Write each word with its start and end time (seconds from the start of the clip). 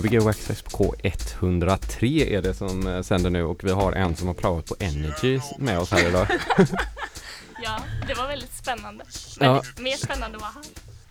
Gbg 0.00 0.24
på 0.72 0.94
K103 1.02 2.26
är 2.36 2.42
det 2.42 2.54
som 2.54 2.86
eh, 2.86 3.02
sänder 3.02 3.30
nu 3.30 3.42
och 3.44 3.64
vi 3.64 3.70
har 3.70 3.92
en 3.92 4.16
som 4.16 4.26
har 4.26 4.34
pratat 4.34 4.66
på 4.66 4.84
Energy 4.84 5.40
med 5.58 5.78
oss 5.78 5.90
här 5.90 6.08
idag. 6.08 6.26
Ja, 7.62 7.78
det 8.06 8.14
var 8.14 8.26
väldigt 8.28 8.54
spännande. 8.54 9.04
Ja. 9.40 9.62
Men 9.76 9.84
mer 9.84 9.96
spännande 9.96 10.36
att 10.36 10.42
vara 10.42 10.50
här. 10.54 10.62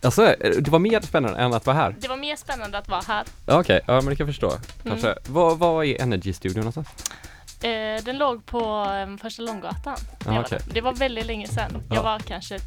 Alltså, 0.02 0.26
eh, 0.34 0.56
det 0.60 0.70
var 0.70 0.78
mer 0.78 1.00
spännande 1.00 1.38
än 1.38 1.54
att 1.54 1.66
vara 1.66 1.76
här? 1.76 1.96
Det 2.00 2.08
var 2.08 2.16
mer 2.16 2.36
spännande 2.36 2.78
att 2.78 2.88
vara 2.88 3.00
här. 3.08 3.24
Ja, 3.46 3.60
Okej, 3.60 3.80
ja 3.86 3.94
men 3.94 4.04
det 4.06 4.16
kan 4.16 4.26
jag 4.26 4.34
förstå. 4.34 4.52
Kanske. 4.82 5.14
Vad, 5.28 5.58
vad 5.58 5.84
är 5.86 6.02
Energy-studion 6.02 6.56
någonstans? 6.64 6.88
Eh, 7.62 8.04
den 8.04 8.18
låg 8.18 8.46
på 8.46 8.86
eh, 9.10 9.16
Första 9.22 9.42
Långgatan. 9.42 9.96
Ja, 9.98 10.16
Det 10.24 10.30
var 10.30 10.40
okej. 10.44 10.58
det. 10.72 10.80
var 10.80 10.92
väldigt 10.92 11.26
länge 11.26 11.48
sedan. 11.48 11.82
Ja. 11.88 11.94
Jag 11.94 12.02
var 12.02 12.18
kanske 12.18 12.58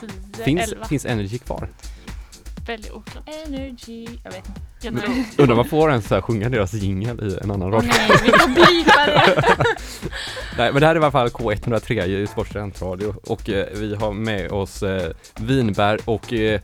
10, 0.00 0.10
Finns, 0.44 0.72
11. 0.72 0.86
finns 0.86 1.04
Energy 1.04 1.38
kvar? 1.38 1.68
Väldigt 2.66 2.92
oklart. 2.92 3.28
Energy, 3.28 4.08
jag 4.24 4.30
vet 4.32 4.48
inte. 4.48 4.60
Undrar 5.38 5.56
man 5.56 5.64
får 5.64 5.90
en 5.90 6.02
så 6.02 6.14
här 6.14 6.22
sjunga 6.22 6.48
deras 6.48 6.72
jingel 6.72 7.20
i 7.30 7.38
en 7.42 7.50
annan 7.50 7.72
radio? 7.72 7.90
nej, 7.90 8.18
vi 8.22 8.30
får 8.30 8.48
blipa 8.48 9.06
det. 9.06 9.44
Nej 10.58 10.72
men 10.72 10.80
det 10.80 10.86
här 10.86 10.94
är 10.96 11.00
i 11.00 11.02
alla 11.02 11.10
fall 11.10 11.28
K103 11.28 12.04
i 12.04 12.20
Göteborgs 12.20 12.50
studentradio 12.50 13.14
och 13.22 13.50
eh, 13.50 13.66
vi 13.74 13.94
har 13.94 14.12
med 14.12 14.50
oss 14.50 14.82
eh, 14.82 15.10
Vinberg 15.36 15.98
och 16.04 16.32
eh, 16.32 16.60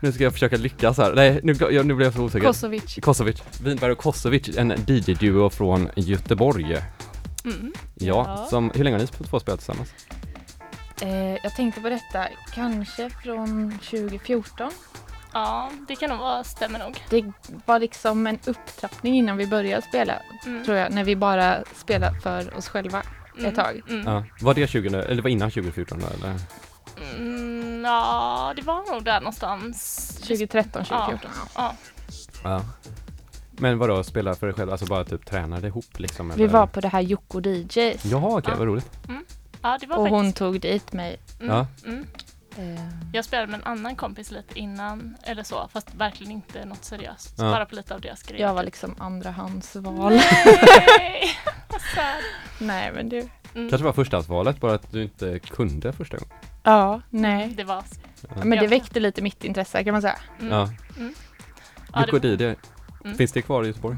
nu 0.00 0.12
ska 0.12 0.24
jag 0.24 0.32
försöka 0.32 0.56
lyckas 0.56 0.98
här. 0.98 1.12
Nej 1.14 1.40
nu, 1.42 1.56
jag, 1.70 1.86
nu 1.86 1.94
blir 1.94 2.06
jag 2.06 2.14
så 2.14 2.22
osäker. 2.22 2.46
Kosovic. 2.46 2.98
Kosovic. 3.02 3.42
Vinberg 3.62 3.92
och 3.92 3.98
Kosovic, 3.98 4.56
en 4.56 4.72
DJ-duo 4.86 5.50
från 5.50 5.88
Göteborg. 5.96 6.64
Mm. 7.44 7.72
Ja, 7.94 8.24
Ja. 8.26 8.46
Som, 8.50 8.70
hur 8.74 8.84
länge 8.84 8.96
har 8.96 9.00
ni 9.00 9.06
två 9.06 9.40
spelat 9.40 9.60
tillsammans? 9.60 9.94
Eh, 11.02 11.36
jag 11.42 11.54
tänkte 11.56 11.80
på 11.80 11.88
detta, 11.88 12.28
kanske 12.54 13.10
från 13.24 13.78
2014. 13.78 14.70
Ja, 15.32 15.70
det 15.88 15.96
kan 15.96 16.10
nog 16.10 16.18
vara, 16.18 16.44
stämmer 16.44 16.78
nog. 16.78 17.04
Det 17.10 17.24
var 17.66 17.78
liksom 17.78 18.26
en 18.26 18.38
upptrappning 18.46 19.14
innan 19.14 19.36
vi 19.36 19.46
började 19.46 19.82
spela, 19.82 20.14
Mm. 20.46 20.64
tror 20.64 20.76
jag, 20.76 20.92
när 20.92 21.04
vi 21.04 21.16
bara 21.16 21.64
spelade 21.74 22.20
för 22.20 22.56
oss 22.56 22.68
själva. 22.68 23.02
Mm. 23.38 23.46
ett 23.50 23.54
tag. 23.56 23.82
Mm. 23.88 24.06
Ja. 24.06 24.24
Var 24.40 24.54
det 24.54 24.66
20, 24.66 24.88
eller 24.98 25.22
var 25.22 25.30
innan 25.30 25.50
2014 25.50 25.98
då, 26.00 26.06
eller? 26.06 26.34
Mm, 27.16 27.84
ja, 27.84 28.52
det 28.56 28.62
var 28.62 28.92
nog 28.92 29.04
där 29.04 29.20
någonstans. 29.20 30.06
2013, 30.22 30.84
2014. 30.84 31.30
Ja. 31.56 31.74
Ja. 32.44 32.62
Men 33.50 33.78
vadå, 33.78 34.02
spela 34.04 34.34
för 34.34 34.46
dig 34.46 34.56
själv, 34.56 34.70
alltså 34.70 34.86
bara 34.86 35.04
typ 35.04 35.26
tränade 35.26 35.66
ihop 35.66 35.98
liksom? 35.98 36.28
Vi 36.28 36.34
eller? 36.44 36.52
var 36.52 36.66
på 36.66 36.80
det 36.80 36.88
här 36.88 37.00
Jocko 37.00 37.40
DJs 37.40 38.04
Jaha 38.04 38.38
okej, 38.38 38.52
Ja. 38.52 38.58
vad 38.58 38.66
roligt. 38.66 38.90
ja, 39.62 39.78
det 39.80 39.86
var 39.86 39.96
och 39.96 40.08
hon 40.08 40.20
faktiskt. 40.24 40.36
tog 40.38 40.60
dit 40.60 40.92
mig. 40.92 41.20
Mm, 41.40 41.54
Ja. 41.56 41.66
mm. 41.86 42.06
Eh, 42.56 42.84
Jag 43.12 43.24
spelade 43.24 43.46
med 43.48 43.60
en 43.60 43.66
annan 43.66 43.96
kompis 43.96 44.30
lite 44.30 44.58
innan, 44.58 45.16
eller 45.22 45.42
så, 45.42 45.68
fast 45.72 45.94
verkligen 45.94 46.32
inte 46.32 46.64
något 46.64 46.84
seriöst. 46.84 47.34
Ja. 47.38 47.44
Bara 47.50 47.66
på 47.66 47.74
lite 47.74 47.94
av 47.94 48.00
deras 48.00 48.22
grejer. 48.22 48.46
jag 48.46 48.54
var 48.54 48.62
liksom 48.62 48.94
andrahandsval. 48.98 50.12
Nej. 50.12 51.30
Nej 52.60 52.92
men 52.92 53.08
du. 53.08 53.28
Mm. 53.54 53.70
Kanske 53.70 53.84
var 53.84 53.92
förstahandsvalet, 53.92 54.60
bara 54.60 54.74
att 54.74 54.92
du 54.92 55.02
inte 55.02 55.38
kunde 55.38 55.92
första 55.92 56.16
gången. 56.16 56.34
Ja, 56.62 57.00
nej. 57.10 57.48
Det 57.48 57.64
var... 57.64 57.84
Men 58.36 58.50
det 58.50 58.56
Ja. 58.64 58.68
väckte 58.70 59.00
lite 59.00 59.22
mitt 59.22 59.44
intresse 59.44 59.84
kan 59.84 59.92
man 59.92 60.02
säga. 60.02 60.18
Mm. 60.40 60.52
Ja. 60.52 60.68
Mm. 60.96 61.14
Ja, 61.94 62.18
Didi, 62.18 62.54
Mm. 63.04 63.16
finns 63.16 63.32
det 63.32 63.42
kvar 63.42 63.64
i 63.64 63.66
Göteborg? 63.66 63.96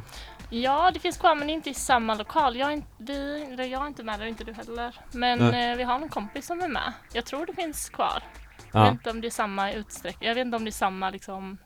ja, 0.50 0.90
det 0.94 1.00
finns 1.00 1.16
kvar 1.16 1.34
men 1.34 1.50
inte 1.50 1.70
i 1.70 1.74
samma 1.74 2.14
lokal. 2.14 2.56
Jag 2.56 2.68
är 2.68 2.72
inte, 2.72 2.88
vi, 2.98 3.42
eller 3.52 3.64
jag 3.64 3.82
är 3.82 3.86
inte 3.86 4.02
med 4.02 4.20
där, 4.20 4.26
inte 4.26 4.44
du 4.44 4.52
heller. 4.52 4.94
Men 5.12 5.40
eh, 5.54 5.76
vi 5.76 5.82
har 5.82 5.94
en 5.94 6.08
kompis 6.08 6.46
som 6.46 6.60
är 6.60 6.68
med. 6.68 6.92
Jag 7.12 7.24
tror 7.24 7.46
det 7.46 7.52
finns 7.52 7.88
kvar. 7.88 8.22
Jag 8.72 8.80
vet 8.80 8.88
Ja, 8.88 8.92
inte 8.92 9.10
om 9.10 9.20
det 9.20 9.28
är 9.28 9.30
samma 9.30 9.72
utsträckning. 9.72 10.28
Jag 10.28 10.34
vet 10.34 10.46
inte 10.46 10.56
om 10.56 10.64
det 10.64 10.70
är 10.70 10.72
samma 10.72 11.10
liksom, 11.10 11.58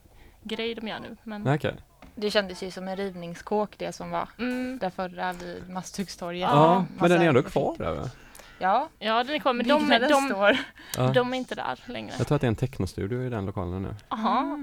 grej 0.43 0.75
de 0.75 0.89
gör 0.89 0.99
nu. 1.01 1.17
Men, 1.23 1.49
okej. 1.55 1.75
Det 2.15 2.31
kändes 2.31 2.63
ju 2.63 2.71
som 2.71 2.89
en 2.89 2.97
rivningskåk 2.97 3.79
det 3.79 3.93
som 3.93 4.11
var 4.11 4.29
mm, 4.39 4.79
där 4.79 4.91
förra 4.91 5.33
vid 5.33 5.71
Masthuggstorget. 5.71 6.41
Ja, 6.41 6.49
Ja, 6.51 6.85
men 7.01 7.11
den 7.11 7.23
är 7.23 7.29
ändå 7.29 7.43
kvar 7.43 7.75
där 7.79 7.95
va? 7.95 8.11
Ja, 8.59 8.89
ja, 8.99 9.25
den 9.25 9.35
är 9.35 9.39
kvar. 9.39 9.53
Men 9.53 9.69
de, 9.69 9.89
de, 9.89 10.29
står. 10.29 10.59
Ja. 10.97 11.13
de 11.13 11.35
är 11.35 11.39
inte 11.39 11.55
där 11.55 11.81
längre. 11.87 12.15
Jag 12.19 12.27
tror 12.27 12.35
att 12.37 12.41
det 12.41 12.47
är 12.47 12.49
en 12.49 12.57
technostudio 12.57 13.23
i 13.23 13.29
den 13.29 13.47
lokalen 13.47 13.83
nu. 13.83 13.95
Aha. 14.09 14.59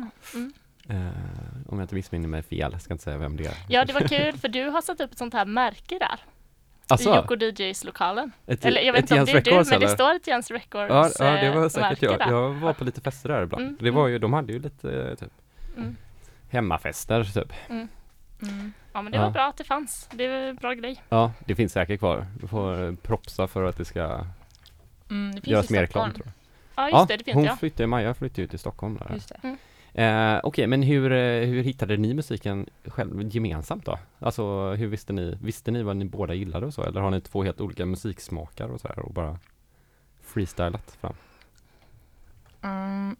Eh, 0.90 1.08
om 1.68 1.80
jag 1.80 1.82
inte 1.82 1.96
missminner 1.96 2.28
mig 2.28 2.44
fel, 2.44 2.72
jag 2.72 2.82
ska 2.82 2.94
inte 2.94 3.04
säga 3.04 3.18
vem 3.18 3.38
det 3.38 3.46
är. 3.46 3.56
Ja, 3.70 3.86
det 3.86 3.94
var 3.94 4.02
kul 4.02 4.38
för 4.38 4.48
du 4.48 4.70
har 4.70 4.82
satt 4.82 5.02
upp 5.02 5.12
ett 5.12 5.18
sånt 5.18 5.34
här 5.34 5.46
märke 5.46 6.00
där. 6.00 6.20
I 6.84 6.94
Alltså, 6.94 7.16
Jocko 7.16 7.36
DJs-lokalen. 7.36 8.32
ett, 8.48 8.66
Eller 8.66 8.82
jag 8.82 8.94
vet 8.94 9.02
inte 9.02 9.20
om 9.20 9.26
det 9.26 9.32
är 9.32 9.42
du, 9.42 9.52
Records, 9.52 9.70
men 9.72 9.80
det 9.80 9.86
eller? 9.86 9.96
står 9.96 10.16
ett 10.16 10.28
Jens 10.28 10.52
Records 10.52 10.90
Ja, 11.20 11.26
ja, 11.26 11.42
det 11.42 11.52
var 11.56 11.64
eh, 11.64 11.70
säkert 11.70 12.02
jag. 12.02 12.20
där. 12.20 12.30
Jag 12.32 12.50
var 12.50 12.74
på 12.74 12.84
lite 12.84 13.02
fester 13.02 13.30
där 13.30 13.44
ibland. 13.44 13.64
Mm, 13.64 13.78
Det 13.82 13.92
var 13.92 14.08
ju, 14.08 14.20
de 14.20 14.34
hade 14.34 14.54
ju 14.54 14.60
lite 14.60 15.02
eh, 15.02 15.16
typ 15.16 15.32
Mm. 15.78 15.96
hemmafester 16.50 17.24
typ. 17.24 17.54
Mm. 17.70 17.88
Ja, 18.94 19.02
men 19.02 19.12
det 19.12 19.18
Ja. 19.18 19.24
var 19.24 19.32
bra 19.32 19.46
att 19.48 19.58
det 19.58 19.64
fanns. 19.64 20.10
Det 20.14 20.28
var 20.28 20.36
en 20.36 20.56
bra 20.56 20.74
grej. 20.74 21.04
Ja, 21.10 21.32
det 21.46 21.56
finns 21.56 21.74
säkert 21.74 22.00
kvar. 22.00 22.26
Du 22.42 22.48
får 22.48 22.84
eh, 22.88 22.94
propsa 22.96 23.48
för 23.48 23.64
att 23.64 23.78
det 23.78 23.86
ska 23.86 24.02
Mm, 25.10 25.32
det 25.36 25.42
finns 25.42 25.48
göras 25.48 25.70
mer 25.70 25.82
reklam 25.82 26.12
tror 26.14 26.26
jag. 26.26 26.34
Ja, 26.92 26.98
just 27.00 27.08
det, 27.08 27.18
det 27.18 27.24
finns 27.24 27.36
hon 27.36 27.44
ja. 27.44 27.56
flyttade, 27.56 27.88
Maja 27.88 28.14
flyttade 28.14 28.42
ju 28.42 28.48
till 28.48 28.60
Stockholm 28.60 28.98
där. 28.98 29.14
Just 29.14 29.30
det. 29.42 29.56
Eh, 29.94 30.40
Okej, 30.44 30.68
men 30.68 30.84
hur, 30.84 31.12
eh, 31.12 31.48
hur 31.48 31.64
hittade 31.64 31.98
ni 31.98 32.14
musiken 32.14 32.70
själv 32.86 33.28
gemensamt 33.36 33.86
då? 33.86 34.00
Alltså 34.20 34.74
hur 34.74 34.88
visste 34.88 35.14
ni, 35.14 35.38
visste 35.42 35.72
ni 35.72 35.84
vad 35.84 35.98
ni 35.98 36.06
båda 36.06 36.34
gillade 36.34 36.66
och 36.66 36.74
så? 36.74 36.84
Eller 36.84 37.02
har 37.02 37.12
ni 37.12 37.22
två 37.22 37.44
helt 37.44 37.62
olika 37.62 37.86
musiksmakar 37.86 38.70
och 38.70 38.82
så 38.82 38.88
här 38.88 39.00
och 39.00 39.14
bara 39.14 39.40
freestylat 40.22 40.98
fram? 41.02 41.14
Mm, 42.62 43.16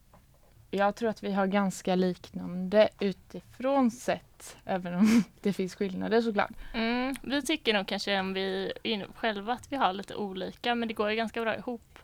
jag 0.72 0.96
tror 0.96 1.10
att 1.10 1.24
vi 1.24 1.32
har 1.32 1.48
ganska 1.48 1.96
liknande 1.96 2.90
utifrån 3.00 3.92
sett, 3.92 4.58
även 4.66 4.94
om 4.94 5.24
det 5.42 5.54
finns 5.54 5.76
skillnader 5.76 6.22
såklart. 6.22 6.52
Mm, 6.74 7.16
vi 7.24 7.42
tycker 7.42 7.74
nog 7.74 7.88
kanske 7.88 8.20
om 8.20 8.34
vi 8.34 8.74
själva 9.16 9.54
att 9.54 9.72
vi 9.72 9.76
har 9.76 9.94
lite 9.94 10.16
olika, 10.16 10.76
men 10.76 10.88
det 10.88 10.94
går 10.94 11.10
ju 11.10 11.16
ganska 11.16 11.42
bra 11.42 11.58
ihop. 11.58 12.00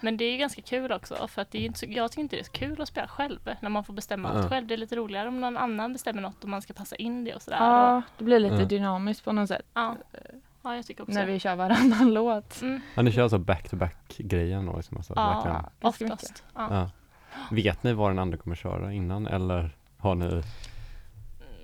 Men 0.00 0.16
det 0.16 0.24
är 0.24 0.32
ju 0.32 0.38
ganska 0.38 0.62
kul 0.62 0.92
också, 0.92 1.28
för 1.28 1.42
att 1.42 1.50
det 1.50 1.58
är 1.58 1.62
inte 1.66 1.78
så, 1.78 1.86
jag 1.88 2.10
tycker 2.10 2.22
inte 2.22 2.36
det 2.36 2.40
är 2.40 2.44
så 2.44 2.52
kul 2.52 2.80
att 2.82 2.88
spela 2.88 3.08
själv 3.08 3.38
när 3.60 3.68
man 3.70 3.84
får 3.84 3.92
bestämma 3.92 4.28
allt 4.28 4.48
själv. 4.48 4.66
Det 4.66 4.74
är 4.74 4.78
lite 4.78 4.96
roligare 4.96 5.28
om 5.28 5.40
någon 5.40 5.56
annan 5.56 5.92
bestämmer 5.92 6.22
något 6.22 6.42
och 6.44 6.48
man 6.50 6.62
ska 6.62 6.72
passa 6.74 6.96
in 6.96 7.24
det 7.24 7.34
och 7.34 7.42
sådär. 7.42 7.58
Ja, 7.58 8.02
det 8.18 8.24
blir 8.24 8.38
lite 8.38 8.64
dynamiskt 8.64 9.24
på 9.24 9.32
något 9.32 9.48
sätt 9.48 9.66
ja. 9.74 9.96
ja, 10.62 10.76
jag 10.76 10.86
tycker 10.86 11.02
också 11.02 11.14
när 11.14 11.26
vi 11.26 11.38
kör 11.40 11.56
varannan 11.56 12.14
låt. 12.14 12.62
Mm, 12.62 12.80
Ja, 12.94 13.02
ni 13.02 13.12
kör 13.12 13.22
alltså 13.22 13.38
back-to-back 13.38 14.14
grejen 14.18 14.66
då 14.66 14.76
liksom? 14.76 14.96
Alltså, 14.96 15.12
ja, 15.16 15.34
verkligen. 15.34 16.10
oftast. 16.10 16.44
Ja. 16.54 16.68
Ja. 16.70 16.90
Vet 17.50 17.82
ni 17.82 17.92
vad 17.92 18.10
den 18.10 18.18
andra 18.18 18.38
kommer 18.38 18.56
köra 18.56 18.92
innan 18.92 19.26
eller 19.26 19.70
har 19.98 20.14
ni? 20.14 20.42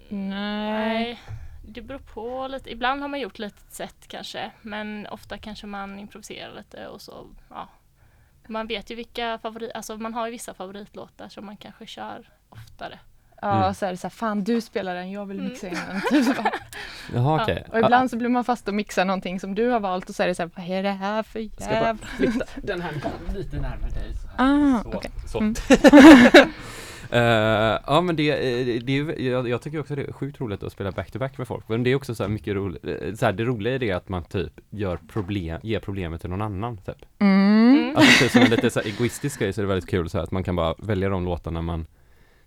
Nej. 0.09 0.29
Nej, 0.29 1.21
det 1.67 1.83
beror 1.83 1.99
på 1.99 2.49
lite. 2.49 2.73
Ibland 2.73 3.01
har 3.01 3.09
man 3.09 3.21
gjort 3.21 3.39
lite 3.39 3.61
sätt 3.75 4.09
kanske, 4.09 4.51
men 4.63 5.07
ofta 5.07 5.39
kanske 5.39 5.67
man 5.67 5.99
improviserar 5.99 6.55
lite 6.57 6.87
och 6.87 7.01
så, 7.01 7.27
ja. 7.51 7.69
Man 8.49 8.67
vet 8.67 8.91
ju 8.91 8.94
vilka 8.94 9.38
favorit, 9.43 9.70
alltså 9.75 9.96
man 9.96 10.14
har 10.14 10.26
ju 10.26 10.32
vissa 10.32 10.55
favoritlåtar 10.55 11.29
som 11.29 11.46
man 11.46 11.56
kanske 11.56 11.87
kör 11.87 12.29
oftare. 12.49 12.99
Ja, 13.43 13.62
Mm. 13.62 13.75
så 13.75 13.87
är 13.87 13.91
det 13.91 13.96
så 13.96 14.06
här, 14.06 14.11
fan 14.11 14.44
du 14.44 14.61
spelar 14.61 14.94
den, 14.94 15.11
jag 15.11 15.26
vill 15.26 15.38
Mm. 15.38 15.49
mixa 15.50 15.69
in 15.69 15.75
den. 15.88 16.00
Typ 16.11 16.37
så. 16.37 16.43
Jaha 16.43 16.52
Ja, 17.14 17.43
okej. 17.43 17.64
Och 17.73 17.79
ibland 17.79 18.11
så 18.11 18.17
blir 18.17 18.29
man 18.29 18.44
fast 18.44 18.69
och 18.69 18.75
mixar 18.75 19.05
någonting 19.05 19.41
som 19.41 19.55
du 19.55 19.69
har 19.69 19.81
valt 19.81 20.08
och 20.08 20.14
så 20.14 20.23
är 20.23 20.26
det 20.26 20.35
så 20.35 20.43
här, 20.43 20.50
vad 20.56 20.69
är 20.69 20.82
det 20.82 20.91
här 20.91 21.23
för 21.23 21.41
jävla... 21.41 21.96
den 22.62 22.81
här 22.81 22.93
lite 23.35 23.56
närmare 23.56 23.91
dig. 23.91 24.12
Så. 24.23 24.29
Ah, 24.43 24.82
Så. 24.82 24.96
okej. 24.99 25.11
så. 25.26 25.38
Mm. 25.38 25.55
Eh, 27.11 27.79
ja 27.87 28.00
men 28.00 28.17
det, 28.17 28.31
eh, 28.31 28.82
det 28.82 28.99
är 28.99 29.20
jag, 29.20 29.49
jag 29.49 29.62
tycker 29.62 29.81
också 29.81 29.94
det 29.94 30.02
är 30.05 30.12
sjukt 30.12 30.41
roligt 30.41 30.62
att 30.62 30.73
spela 30.73 30.91
back-to-back 30.93 31.38
med 31.38 31.49
folk. 31.49 31.69
Men 31.69 31.82
det 31.82 31.91
är 31.91 31.94
också 31.94 32.14
så 32.14 32.23
här 32.23 32.31
mycket 32.31 32.55
roligt, 32.55 33.19
så 33.19 33.26
här, 33.26 33.32
det 33.32 33.44
roliga 33.44 33.75
är 33.75 33.79
det 33.79 33.93
att 33.93 34.08
man 34.08 34.25
typ 34.25 34.52
gör 34.70 34.96
problem, 35.12 35.61
ger 35.62 35.81
problemet 35.81 36.20
till 36.20 36.31
någon 36.31 36.43
annan 36.43 36.76
typ. 36.76 36.96
Mm. 37.19 37.64
Mm. 37.94 38.06
Alltså 38.08 38.29
som 38.29 38.43
en 38.43 38.50
lite 38.50 38.70
så 38.70 38.81
här 38.81 38.87
egoistisk 38.87 39.38
grej 39.41 39.52
så 39.52 39.61
är 39.61 39.62
det 39.62 39.69
väldigt 39.69 39.91
kul 39.91 40.11
så 40.11 40.19
här 40.19 40.25
att 40.25 40.31
man 40.31 40.44
kan 40.44 40.56
bara 40.56 40.75
välja 40.79 41.08
de 41.08 41.25
låtarna 41.25 41.62
man 41.62 41.87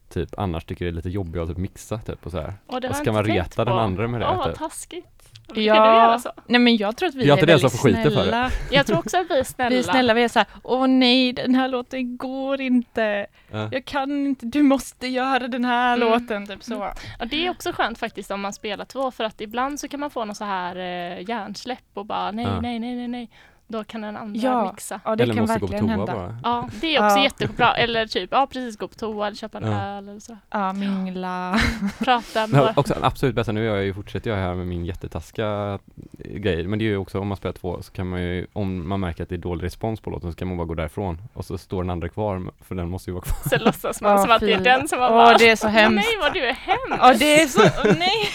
typ 0.09 0.29
annars 0.39 0.65
tycker 0.65 0.85
är 0.85 0.91
lite 0.91 1.09
jobbiga 1.09 1.43
att 1.43 1.49
typ 1.49 1.57
mixa 1.57 1.97
typ 1.97 2.25
och 2.25 2.31
så 2.31 2.39
här. 2.41 2.53
Och 2.67 2.81
det 2.81 2.89
Och 2.89 2.95
ska 2.95 3.05
jag 3.05 3.13
man 3.13 3.23
reta 3.25 3.65
den 3.65 3.73
på. 3.73 3.79
andra 3.79 4.07
med 4.07 4.21
det, 4.21 4.27
Åh, 4.27 4.37
vad 4.37 4.45
typ? 4.45 4.57
taskigt. 4.57 5.07
Brukar 5.47 5.61
du 5.61 5.67
Ja, 5.67 5.75
göra 6.07 6.19
så? 6.19 6.31
nej 6.47 6.59
men 6.61 6.77
jag 6.77 6.97
tror 6.97 7.09
att 7.09 7.15
vi 7.15 7.19
Det 7.25 7.29
är 7.29 7.37
är 7.37 7.45
den 7.45 7.47
väldigt 7.47 7.79
skiten 7.79 8.03
för 8.03 8.09
det. 8.09 8.15
snälla. 8.15 8.49
Jag 8.71 8.85
tror 8.85 8.97
också 8.99 9.17
att 9.17 9.29
vi 9.29 9.39
är 9.39 9.43
snälla. 9.53 9.69
Vi 9.69 9.77
är 9.79 9.83
snälla, 9.83 10.13
vi 10.13 10.23
är 10.23 10.27
såhär, 10.27 10.47
åh 10.63 10.87
nej 10.87 11.33
den 11.33 11.55
här 11.55 11.67
låten 11.67 12.17
går 12.17 12.61
inte. 12.61 13.25
Ja. 13.51 13.69
Jag 13.71 13.85
kan 13.85 14.11
inte, 14.25 14.45
du 14.45 14.63
måste 14.63 15.07
göra 15.07 15.47
den 15.47 15.65
här 15.65 15.95
Mm. 15.97 16.09
låten. 16.09 16.47
Typ 16.47 16.63
så. 16.63 16.93
Ja, 17.19 17.25
det 17.25 17.45
är 17.47 17.49
också 17.51 17.71
skönt 17.71 17.97
faktiskt 17.99 18.31
om 18.31 18.41
man 18.41 18.53
spelar 18.53 18.85
två 18.85 19.11
för 19.11 19.23
att 19.23 19.41
ibland 19.41 19.79
så 19.79 19.87
kan 19.87 19.99
man 19.99 20.09
få 20.09 20.25
någon 20.25 20.35
så 20.35 20.45
här 20.45 20.75
eh, 20.75 21.29
hjärnsläpp 21.29 21.83
och 21.93 22.05
bara 22.05 22.31
nej, 22.31 22.45
Ja. 22.45 22.61
nej, 22.61 22.79
nej, 22.79 22.95
nej, 22.95 23.07
nej. 23.07 23.29
Då 23.69 23.83
kan 23.83 24.01
den 24.01 24.17
andra 24.17 24.39
Ja. 24.39 24.71
mixa. 24.71 24.99
Ja, 25.05 25.15
det 25.15 25.23
Eller 25.23 25.33
kan 25.33 25.41
måste 25.43 25.59
gå 25.59 25.67
på 25.67 25.71
verkligen 25.73 25.95
toa 25.97 26.05
hända. 26.07 26.13
bara. 26.13 26.37
Ja, 26.43 26.69
det 26.81 26.95
är 26.95 27.05
också 27.05 27.17
Ja. 27.17 27.23
jättebra. 27.23 27.73
Eller 27.75 28.07
typ, 28.07 28.29
ja 28.31 28.47
precis, 28.47 28.77
gå 28.77 28.87
på 28.87 28.95
toa 28.95 29.27
eller 29.27 29.37
köpa 29.37 29.57
en 29.57 29.71
Ja. 29.71 29.81
öl 29.81 30.09
eller 30.09 30.19
så. 30.19 30.37
Ja, 30.49 30.73
mingla. 30.73 31.59
Prata 31.99 32.47
med 32.47 32.73
också 32.75 32.95
absolut 33.01 33.35
bästa, 33.35 33.51
nu 33.51 33.69
är 33.69 33.75
jag 33.75 33.83
ju, 33.85 33.93
fortsätter 33.93 34.29
jag 34.29 34.37
här 34.37 34.53
med 34.53 34.67
min 34.67 34.85
jättetaskiga 34.85 35.79
grejer, 36.17 36.67
men 36.67 36.79
det 36.79 36.85
är 36.85 36.89
ju 36.89 36.97
också 36.97 37.19
om 37.19 37.27
man 37.27 37.37
spelar 37.37 37.53
två 37.53 37.81
så 37.81 37.91
kan 37.91 38.09
man 38.09 38.21
ju, 38.21 38.47
om 38.53 38.87
man 38.89 38.99
märker 38.99 39.23
att 39.23 39.29
det 39.29 39.35
är 39.35 39.39
dålig 39.39 39.65
respons 39.65 39.99
på 39.99 40.09
låten 40.09 40.31
så 40.31 40.37
kan 40.37 40.47
man 40.47 40.57
bara 40.57 40.65
gå 40.67 40.73
därifrån 40.73 41.21
och 41.33 41.45
så 41.45 41.57
står 41.57 41.83
den 41.83 41.89
andra 41.89 42.09
kvar, 42.09 42.51
för 42.67 42.75
den 42.75 42.89
måste 42.89 43.09
ju 43.09 43.13
vara 43.13 43.23
kvar. 43.23 43.57
Så 43.57 43.65
låtsas 43.65 44.01
man 44.01 44.11
Ja, 44.11 44.17
som 44.17 44.31
att 44.31 44.39
det 44.39 44.53
är 44.53 44.59
den 44.59 44.87
som 44.87 44.99
har 44.99 45.09
Åh, 45.09 45.15
bara 45.15 45.37
det 45.37 45.49
är 45.49 45.55
så 45.55 45.67
hemskt. 45.67 45.95
Nej 46.07 46.17
vad 46.21 46.33
du 46.33 46.39
är 46.45 46.53
hemsk! 46.53 46.99
Ja, 47.03 47.13
det 47.19 47.41
är 47.41 47.47
så, 47.47 47.61
åh, 47.63 47.95
nej. 47.97 48.27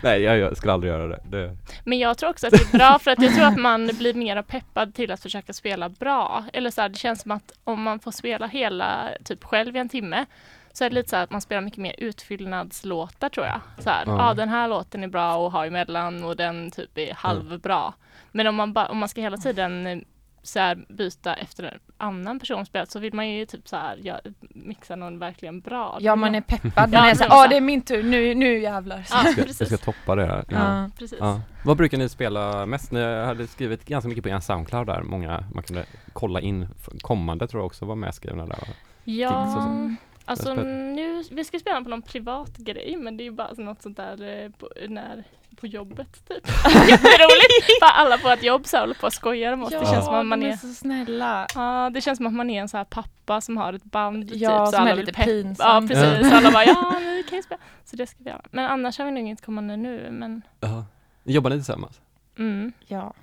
Nej, 0.02 0.22
jag, 0.22 0.38
jag 0.38 0.56
skulle 0.56 0.72
aldrig 0.72 0.92
göra 0.92 1.06
det. 1.06 1.20
det 1.24 1.56
Men 1.84 1.98
jag 1.98 2.18
tror 2.18 2.30
också 2.30 2.46
att 2.46 2.52
det 2.52 2.74
är 2.74 2.78
bra 2.78 2.98
för 2.98 3.10
att 3.10 3.22
jag 3.22 3.34
tror 3.34 3.44
att 3.46 3.58
man 3.60 3.86
blir 3.98 4.14
mer 4.14 4.42
peppad 4.42 4.94
till 4.94 5.10
att 5.12 5.20
försöka 5.22 5.52
spela 5.52 5.88
bra. 5.88 6.44
Eller 6.52 6.70
så 6.70 6.80
här, 6.80 6.88
det 6.88 6.98
känns 6.98 7.22
som 7.22 7.30
att 7.30 7.52
om 7.64 7.82
man 7.82 8.00
får 8.00 8.10
spela 8.10 8.46
hela, 8.46 9.08
typ 9.24 9.44
själv 9.44 9.76
i 9.76 9.78
en 9.78 9.88
timme, 9.88 10.26
så 10.72 10.84
är 10.84 10.90
det 10.90 10.94
lite 10.94 11.10
så 11.10 11.16
att 11.16 11.30
man 11.30 11.40
spelar 11.40 11.62
mycket 11.62 11.78
mer 11.78 11.94
utfyllnadslåtar 11.98 13.28
tror 13.28 13.46
jag. 13.46 13.60
Så 13.78 13.90
här, 13.90 14.02
ja 14.06 14.28
Ja. 14.28 14.34
den 14.34 14.48
här 14.48 14.68
låten 14.68 15.04
är 15.04 15.08
bra 15.08 15.46
att 15.46 15.52
ha 15.52 15.66
emellan 15.66 16.24
och 16.24 16.36
den 16.36 16.70
typ 16.70 16.98
är 16.98 17.14
halvbra. 17.14 17.92
Men 18.32 18.46
om 18.46 18.54
man, 18.54 18.72
ba, 18.72 18.86
om 18.86 18.98
man 18.98 19.08
ska 19.08 19.20
hela 19.20 19.36
tiden 19.36 20.04
så 20.42 20.58
här, 20.58 20.84
byta 20.88 21.34
efter 21.34 21.64
en 21.64 21.78
annan 21.96 22.40
person 22.40 22.66
spelat 22.66 22.90
så 22.90 22.98
vill 22.98 23.14
man 23.14 23.28
ju 23.30 23.46
typ 23.46 23.68
så 23.68 23.76
här 23.76 23.98
ja, 24.02 24.20
mixa 24.40 24.96
någon 24.96 25.18
verkligen 25.18 25.60
bra. 25.60 25.98
Ja, 26.00 26.16
man 26.16 26.34
är 26.34 26.40
peppad. 26.40 26.72
Ja, 26.92 27.00
Man 27.00 27.08
är 27.08 27.14
så, 27.14 27.24
ja 27.28 27.42
så. 27.42 27.48
det 27.48 27.56
är 27.56 27.60
min 27.60 27.82
tur, 27.82 28.02
nu, 28.02 28.34
nu 28.34 28.58
jävlar. 28.58 29.06
Ja, 29.10 29.22
jag, 29.24 29.32
ska, 29.32 29.64
jag 29.64 29.66
ska 29.66 29.76
toppa 29.76 30.14
det 30.14 30.26
här. 30.26 30.44
Ja. 30.48 30.82
Ja. 30.82 30.90
precis. 30.98 31.18
Ja. 31.20 31.40
Vad 31.64 31.76
brukar 31.76 31.98
ni 31.98 32.08
spela 32.08 32.66
mest? 32.66 32.92
Ni 32.92 33.24
hade 33.24 33.46
skrivit 33.46 33.84
ganska 33.84 34.08
mycket 34.08 34.24
på 34.24 34.28
en 34.30 34.42
Soundcloud 34.42 34.86
där, 34.86 35.02
många 35.02 35.44
man 35.54 35.62
kunde 35.62 35.84
kolla 36.12 36.40
in, 36.40 36.68
kommande 37.00 37.48
tror 37.48 37.60
jag 37.60 37.66
också 37.66 37.84
var 37.84 37.94
medskrivna 37.94 38.46
där. 38.46 38.68
Ja, 39.04 39.28
Tips 39.28 39.56
och 39.56 39.62
så. 39.62 39.94
Alltså 40.30 40.54
nu, 40.54 41.22
vi 41.30 41.44
ska 41.44 41.58
spela 41.58 41.82
på 41.82 41.88
någon 41.88 42.02
privat 42.02 42.56
grej 42.56 42.96
men 42.96 43.16
det 43.16 43.22
är 43.22 43.24
ju 43.24 43.30
bara 43.30 43.52
något 43.56 43.82
sånt 43.82 43.96
där 43.96 44.42
eh, 44.44 44.50
på, 44.50 44.68
när, 44.88 45.24
på 45.60 45.66
jobbet 45.66 46.28
typ. 46.28 46.48
Jätteroligt! 46.88 47.80
Bara 47.80 47.90
alla 47.90 48.18
på 48.18 48.28
ett 48.28 48.42
jobb 48.42 48.66
så 48.66 48.76
här 48.76 48.82
håller 48.82 48.94
på 48.94 49.06
och 49.06 49.12
skojar 49.12 49.52
om 49.52 49.62
oss. 49.62 49.70
det 49.70 49.86
känns 49.86 50.04
som 50.04 50.14
att 50.14 50.26
man 50.26 50.42
är, 50.42 50.48
är 50.52 50.56
så 50.56 50.66
snälla. 50.74 51.46
ja, 51.54 51.90
det 51.94 52.00
känns 52.00 52.16
som 52.16 52.26
att 52.26 52.32
man 52.32 52.50
är 52.50 52.60
en 52.60 52.68
så 52.68 52.76
här 52.76 52.84
pappa 52.84 53.40
som 53.40 53.56
har 53.56 53.72
ett 53.72 53.84
band 53.84 54.30
Ja, 54.34 54.66
typ, 54.66 54.74
så 54.74 54.76
som 54.78 54.86
är 54.86 54.94
lite 54.96 55.12
pepp- 55.12 55.26
Ja 55.28 55.32
pinsam. 55.42 55.88
precis, 55.88 56.30
så 56.30 56.36
alla 56.36 56.50
bara 56.50 56.64
ja 56.64 56.90
men 57.02 57.14
vi 57.14 57.22
kan 57.22 57.36
ju 57.38 57.42
spela. 57.42 57.60
Så 57.84 57.96
det 57.96 58.06
ska 58.06 58.16
vi 58.24 58.30
göra. 58.30 58.42
Men 58.50 58.64
annars 58.66 58.98
har 58.98 59.04
vi 59.04 59.10
nog 59.10 59.20
inget 59.20 59.44
kommande 59.44 59.76
nu 59.76 60.08
men 60.10 60.42
Ja. 60.60 60.84
Jobbar 61.24 61.50
ni 61.50 61.56
tillsammans? 61.56 62.00
mm. 62.38 62.72
Ja, 62.86 63.14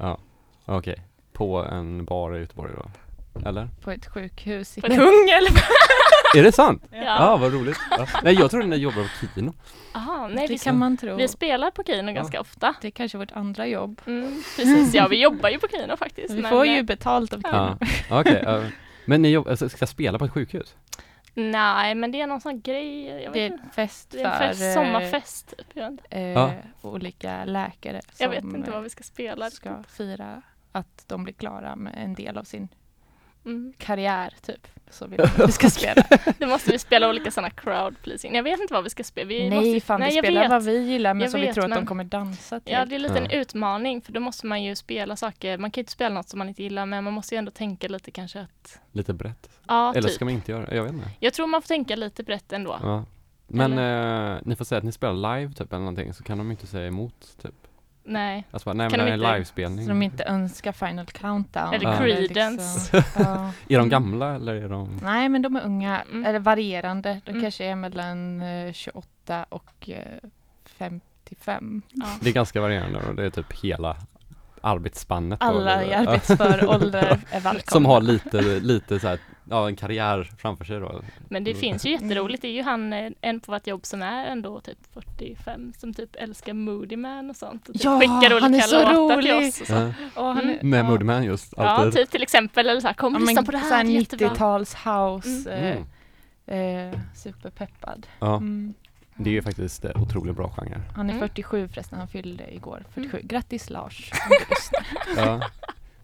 Okej. 0.65 1.01
På 1.33 1.57
en 1.63 2.05
bar 2.05 2.35
i 2.35 2.39
Göteborg 2.39 2.71
då? 2.75 2.89
Eller? 3.49 3.67
på 3.83 3.91
ett 3.91 4.05
sjukhus 4.07 4.77
i 4.77 4.81
Kungälv. 4.81 5.49
Är 6.35 6.43
det 6.43 6.51
sant? 6.51 6.83
Ja. 6.91 6.97
Ja, 7.03 7.37
vad 7.37 7.53
roligt. 7.53 7.77
Ja. 7.91 8.07
Nej, 8.23 8.33
jag 8.33 8.51
trodde 8.51 8.65
ni 8.67 8.75
jobbade 8.75 9.09
på 9.21 9.27
Kino. 9.35 9.53
Aha, 9.93 10.27
nej, 10.27 10.47
vi, 10.47 10.53
Det 10.55 10.63
kan 10.63 10.77
man 10.77 10.97
tro. 10.97 11.15
vi 11.15 11.27
spelar 11.27 11.71
på 11.71 11.83
Kino 11.83 12.13
ganska 12.13 12.41
ofta. 12.41 12.75
Det 12.81 12.87
är 12.87 12.91
kanske 12.91 13.17
vårt 13.17 13.31
andra 13.31 13.67
jobb. 13.67 14.01
Mm, 14.05 14.43
precis, 14.55 14.93
ja 14.93 15.07
vi 15.07 15.21
jobbar 15.21 15.49
ju 15.49 15.59
på 15.59 15.67
Kino 15.67 15.97
faktiskt. 15.97 16.33
Vi 16.33 16.41
men, 16.41 16.51
får 16.51 16.65
eh, 16.65 16.75
ju 16.75 16.83
betalt 16.83 17.33
av 17.33 17.41
Ja, 18.09 18.23
Kino. 18.23 18.39
ja. 18.43 18.61
Men 19.05 19.21
ni 19.21 19.29
jobb, 19.29 19.47
alltså, 19.47 19.69
ska 19.69 19.87
spela 19.87 20.19
på 20.19 20.25
ett 20.25 20.31
sjukhus? 20.31 20.75
Nej, 21.33 21.95
men 21.95 22.11
det 22.11 22.21
är 22.21 22.27
någon 22.27 22.41
sån 22.41 22.61
grej. 22.61 23.05
Jag 23.07 23.31
vet 23.31 23.33
Det 23.33 23.39
är 23.41 23.45
inte. 23.45 23.63
en 23.63 23.69
fest 23.69 24.09
Det 24.11 24.21
är 24.21 24.25
en 24.25 24.31
för 24.37 24.47
fest, 24.47 24.61
eh, 24.61 24.73
sommarfest. 24.73 25.53
Typ. 25.73 25.99
Eh, 26.09 26.21
Ja. 26.21 26.51
olika 26.81 27.45
läkare 27.45 28.01
som 28.01 28.13
jag 28.23 28.29
vet 28.29 28.43
inte 28.43 28.69
vad 28.71 28.77
eh, 28.79 28.83
vi 28.83 28.89
ska 28.89 29.03
spela. 29.03 29.49
ska 29.49 29.83
fira 29.83 30.41
att 30.71 31.03
de 31.07 31.23
blir 31.23 31.33
klara 31.33 31.75
med 31.75 31.93
en 31.97 32.13
del 32.13 32.37
av 32.37 32.43
sin 32.43 32.67
Mm. 33.47 33.73
karriär 33.77 34.33
typ. 34.45 34.67
Så 34.89 35.07
vill 35.07 35.21
att 35.23 35.39
vi 35.47 35.51
ska 35.51 35.69
spela. 35.69 36.03
Då 36.39 36.47
måste 36.47 36.71
vi 36.71 36.79
spela 36.79 37.09
olika 37.09 37.31
sådana 37.31 37.49
crowd 37.49 37.95
pleasing. 38.03 38.35
Jag 38.35 38.43
vet 38.43 38.59
inte 38.59 38.73
vad 38.73 38.83
vi 38.83 38.89
ska 38.89 39.03
spela. 39.03 39.27
Vi 39.27 39.49
Nej 39.49 39.73
måste, 39.73 39.85
fan, 39.87 39.99
nej, 39.99 40.09
vi 40.09 40.15
jag 40.15 40.25
spelar 40.25 40.41
vet. 40.41 40.49
vad 40.49 40.63
vi 40.63 40.77
gillar 40.77 41.13
men 41.13 41.21
Jag 41.21 41.31
som 41.31 41.39
vi 41.39 41.45
vet, 41.45 41.55
tror 41.55 41.63
att 41.63 41.69
men- 41.69 41.79
de 41.79 41.85
kommer 41.85 42.03
dansa 42.03 42.59
till. 42.59 42.73
Ja, 42.73 42.85
det 42.85 42.95
är 42.95 42.99
lite 42.99 43.17
en 43.17 43.27
Ja. 43.31 43.31
utmaning 43.31 44.01
för 44.01 44.11
då 44.13 44.19
måste 44.19 44.47
man 44.47 44.63
ju 44.63 44.75
spela 44.75 45.15
saker. 45.15 45.57
Man 45.57 45.71
kan 45.71 45.79
ju 45.79 45.83
inte 45.83 45.91
spela 45.91 46.15
något 46.15 46.29
som 46.29 46.37
man 46.37 46.49
inte 46.49 46.63
gillar 46.63 46.85
men 46.85 47.03
man 47.03 47.13
måste 47.13 47.35
ju 47.35 47.39
ändå 47.39 47.51
tänka 47.51 47.87
lite 47.87 48.11
kanske 48.11 48.39
att 48.41 48.79
Lite 48.91 49.13
brett? 49.13 49.49
Ja, 49.67 49.91
Eller 49.91 50.01
typ. 50.07 50.11
ska 50.15 50.25
man 50.25 50.33
inte 50.33 50.51
göra? 50.51 50.75
Jag 50.75 50.83
vet 50.83 50.93
inte. 50.93 51.09
Jag 51.19 51.33
tror 51.33 51.47
man 51.47 51.61
får 51.61 51.67
tänka 51.67 51.95
lite 51.95 52.23
brett 52.23 52.53
ändå. 52.53 52.79
Ja. 52.81 53.05
Men 53.47 53.71
eh, 53.77 54.37
ni 54.45 54.55
får 54.55 54.65
säga 54.65 54.77
att 54.77 54.83
ni 54.85 54.91
spelar 54.91 55.39
live 55.39 55.53
typ 55.53 55.73
eller 55.73 55.79
någonting 55.79 56.13
så 56.13 56.23
kan 56.23 56.37
de 56.37 56.51
inte 56.51 56.67
säga 56.67 56.87
emot 56.87 57.37
typ. 57.41 57.55
Nej. 58.09 58.45
Alltså 58.51 58.69
bara, 58.69 58.73
nej 58.73 58.89
men 58.89 58.99
det 58.99 59.05
de 59.05 59.09
är 59.11 59.13
en 59.13 59.19
inte- 59.19 59.33
livespelning. 59.33 59.85
Så 59.85 59.89
de 59.89 60.01
inte 60.01 60.23
önskar 60.23 60.71
Final 60.71 61.05
Countdown. 61.05 61.73
Eller. 61.73 61.97
Creedence. 61.97 62.97
Liksom, 62.97 63.23
ja. 63.25 63.51
Är 63.75 63.77
de 63.79 63.89
gamla 63.89 64.35
eller 64.35 64.55
är 64.55 64.69
de? 64.69 64.99
Nej 65.03 65.29
men 65.29 65.41
de 65.41 65.55
är 65.55 65.61
unga, 65.65 66.01
Mm. 66.11 66.25
eller 66.25 66.39
varierande. 66.39 67.21
De 67.25 67.31
Mm. 67.31 67.41
kanske 67.43 67.65
är 67.65 67.75
mellan 67.75 68.41
eh, 68.41 68.73
28 68.73 69.45
och 69.49 69.89
eh, 69.89 70.29
55. 70.65 71.81
Ja. 71.91 72.05
Det 72.21 72.29
är 72.29 72.33
ganska 72.33 72.61
varierande 72.61 72.99
och 72.99 73.15
det 73.15 73.25
är 73.25 73.29
typ 73.29 73.53
hela 73.63 73.97
arbetsspannet. 74.61 75.39
då, 75.39 75.45
Alla 75.45 75.83
i 75.83 75.91
eller? 75.91 76.07
arbetsför 76.11 76.69
ålder 76.75 77.19
är 77.31 77.39
välkomna. 77.39 77.61
Som 77.71 77.85
har 77.85 78.01
lite, 78.01 78.41
lite 78.59 78.99
så 78.99 79.07
här, 79.07 79.19
ja 79.49 79.67
en 79.67 79.75
karriär 79.75 80.31
framför 80.37 80.65
sig 80.65 80.79
då. 80.79 81.01
Men 81.29 81.43
det 81.43 81.51
Mm. 81.51 81.61
finns 81.61 81.85
ju 81.85 81.91
jätteroligt. 81.91 82.41
Det 82.41 82.47
är 82.47 82.51
ju 82.51 82.61
han, 82.63 82.93
eh, 82.93 83.11
en 83.21 83.39
på 83.39 83.51
vårt 83.51 83.67
jobb 83.67 83.85
som 83.85 84.01
är 84.01 84.25
ändå 84.25 84.59
typ 84.59 84.77
45 84.93 85.73
som 85.77 85.93
typ 85.93 86.15
älskar 86.15 86.53
Moody 86.53 86.95
Man 86.97 87.29
och 87.29 87.35
sånt. 87.35 87.67
Och 87.69 87.73
typ 87.73 87.83
Ja, 87.83 87.99
skickar 87.99 88.31
olika 88.33 88.39
han 88.39 88.53
är 88.55 88.59
så 88.61 88.91
låtar 88.93 89.21
till 89.21 89.31
rolig. 89.31 89.47
oss. 89.49 89.61
Och 89.61 89.67
så. 89.67 89.73
Ja. 89.73 89.91
Åh, 90.15 90.33
han 90.33 90.49
är, 90.49 90.63
Med 90.63 90.79
ja. 90.79 90.83
Moodman 90.83 91.23
just, 91.23 91.53
Ja, 91.57 91.63
alltid. 91.63 91.93
typ 91.93 92.09
till 92.11 92.23
exempel. 92.23 92.69
Eller 92.69 92.81
så 92.81 92.87
här, 92.87 92.93
kom 92.93 93.13
Ja, 93.13 93.19
lyssna 93.19 93.43
på 93.43 93.51
det 93.51 93.57
här, 93.57 93.83
det 93.83 93.89
är 93.89 93.93
jättebra. 93.99 94.27
90-tals 94.29 94.75
house. 94.75 95.51
Mm. 95.53 95.83
Eh, 96.47 96.57
eh, 96.93 96.99
superpeppad. 97.15 98.07
Ja, 98.19 98.35
Mm. 98.37 98.73
det 99.15 99.29
är 99.29 99.33
ju 99.33 99.41
faktiskt 99.41 99.85
eh, 99.85 100.01
otroligt 100.01 100.35
bra 100.35 100.49
genre. 100.57 100.81
Han 100.95 101.09
är 101.09 101.13
Mm. 101.13 101.27
47 101.29 101.67
förresten, 101.67 101.99
han 101.99 102.07
fyllde 102.07 102.53
igår. 102.55 102.83
47. 102.93 103.19
Grattis 103.23 103.69
Lars. 103.69 104.11
Ja. 105.17 105.41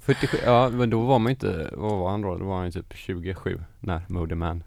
47, 0.06 0.38
ja 0.46 0.70
men 0.70 0.90
då 0.90 1.02
var 1.02 1.20
man 1.20 1.30
ju 1.30 1.34
inte, 1.34 1.70
vad 1.74 1.92
var 2.00 2.12
han 2.12 2.22
då? 2.22 2.38
Då 2.38 2.46
var 2.46 2.56
han 2.56 2.66
ju 2.66 2.72
typ 2.72 2.94
27 2.96 3.62
när 3.80 4.02
Moodman 4.08 4.64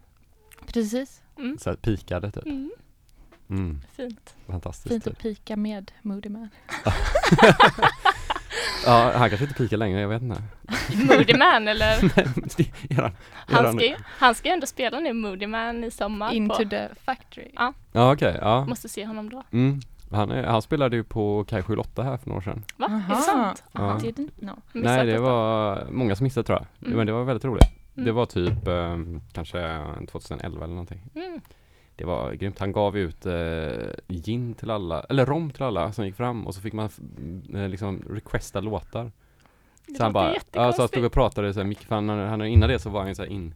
Precis, 0.66 1.22
Mm. 1.38 1.58
så 1.58 1.70
här 1.70 1.76
pikade 1.76 2.30
typ. 2.30 2.46
Mm, 2.46 2.70
Mm, 3.50 3.80
fint. 3.96 4.34
fantastiskt. 4.46 4.88
fint 4.92 5.04
Typ. 5.04 5.12
att 5.12 5.18
pika 5.22 5.56
med 5.56 5.92
Moody 6.02 6.28
Man. 6.28 6.48
Ja, 8.86 9.12
han 9.16 9.28
kanske 9.28 9.44
inte 9.44 9.54
pikar 9.56 9.76
längre, 9.76 10.00
jag 10.00 10.08
vet 10.08 10.22
inte. 10.22 10.42
Moody 10.96 11.34
Man 11.38 11.68
eller? 11.68 11.86
Är 12.90 13.02
han- 13.02 13.12
Han 13.46 13.64
han- 13.64 13.72
ska, 13.76 13.86
ju, 13.86 13.96
han 14.04 14.34
ska 14.34 14.48
ju 14.48 14.52
ändå 14.52 14.66
spela 14.66 15.00
nu 15.00 15.12
Moody 15.12 15.46
Man 15.46 15.84
i 15.84 15.90
sommar. 15.90 16.32
Into 16.32 16.56
på, 16.64 16.70
the 16.70 16.88
factory. 17.04 17.50
Ja. 17.54 17.72
Ja 17.92 18.12
okej, 18.12 18.38
ja. 18.40 18.64
måste 18.66 18.88
se 18.88 19.06
honom 19.06 19.28
då. 19.30 19.42
Mm. 19.50 19.80
Han, 20.10 20.30
är, 20.30 20.42
han 20.42 20.62
spelade 20.62 20.96
ju 20.96 21.04
på 21.04 21.44
Kaj 21.44 21.62
78 21.62 22.02
här 22.02 22.16
för 22.16 22.28
några 22.28 22.38
år 22.38 22.42
sedan. 22.42 22.64
Va? 22.76 22.86
Är 22.86 22.90
Aha. 22.94 23.14
det 23.14 23.20
sant? 23.20 23.64
Ja. 23.72 23.80
Aha. 23.80 23.98
Didn't 23.98 24.30
know. 24.40 24.58
Nej 24.72 25.06
det 25.06 25.18
var 25.18 25.86
många 25.90 26.16
som 26.16 26.24
missade 26.24 26.44
tror 26.46 26.58
jag. 26.58 26.86
Mm. 26.86 26.96
Men 26.98 27.06
det 27.06 27.12
var 27.12 27.24
väldigt 27.24 27.44
roligt. 27.44 27.68
Det 27.94 28.00
Mm. 28.02 28.14
var 28.14 28.26
typ 28.26 28.68
eh, 28.68 28.96
kanske 29.32 29.80
2011 30.10 30.64
eller 30.64 30.74
någonting. 30.74 31.00
Mm. 31.14 31.40
Det 31.96 32.04
var 32.04 32.32
grymt. 32.32 32.58
Han 32.58 32.72
gav 32.72 32.96
ut 32.98 33.26
eh, 33.26 33.32
gin 34.08 34.54
till 34.54 34.70
alla, 34.70 35.00
eller 35.00 35.26
rom 35.26 35.50
till 35.50 35.62
alla 35.62 35.92
som 35.92 36.04
gick 36.06 36.16
fram 36.16 36.46
och 36.46 36.54
så 36.54 36.60
fick 36.60 36.72
man 36.72 36.88
eh, 37.54 37.68
liksom 37.68 38.02
requesta 38.10 38.60
låtar. 38.60 39.12
Det 39.86 39.94
Så 39.94 40.02
han 40.02 40.12
bara, 40.12 40.34
ja, 40.52 40.72
så 40.72 40.82
han 40.82 40.88
stod 40.88 41.04
och 41.04 41.12
pratade 41.12 41.54
så 41.54 41.60
här, 41.60 41.66
mycket, 41.66 41.84
för 41.84 41.94
han, 41.94 42.08
han, 42.08 42.42
innan 42.46 42.68
det 42.68 42.78
så 42.78 42.90
var 42.90 43.00
han 43.00 43.08
ju 43.08 43.14
så 43.14 43.22
här 43.22 43.30
in, 43.30 43.54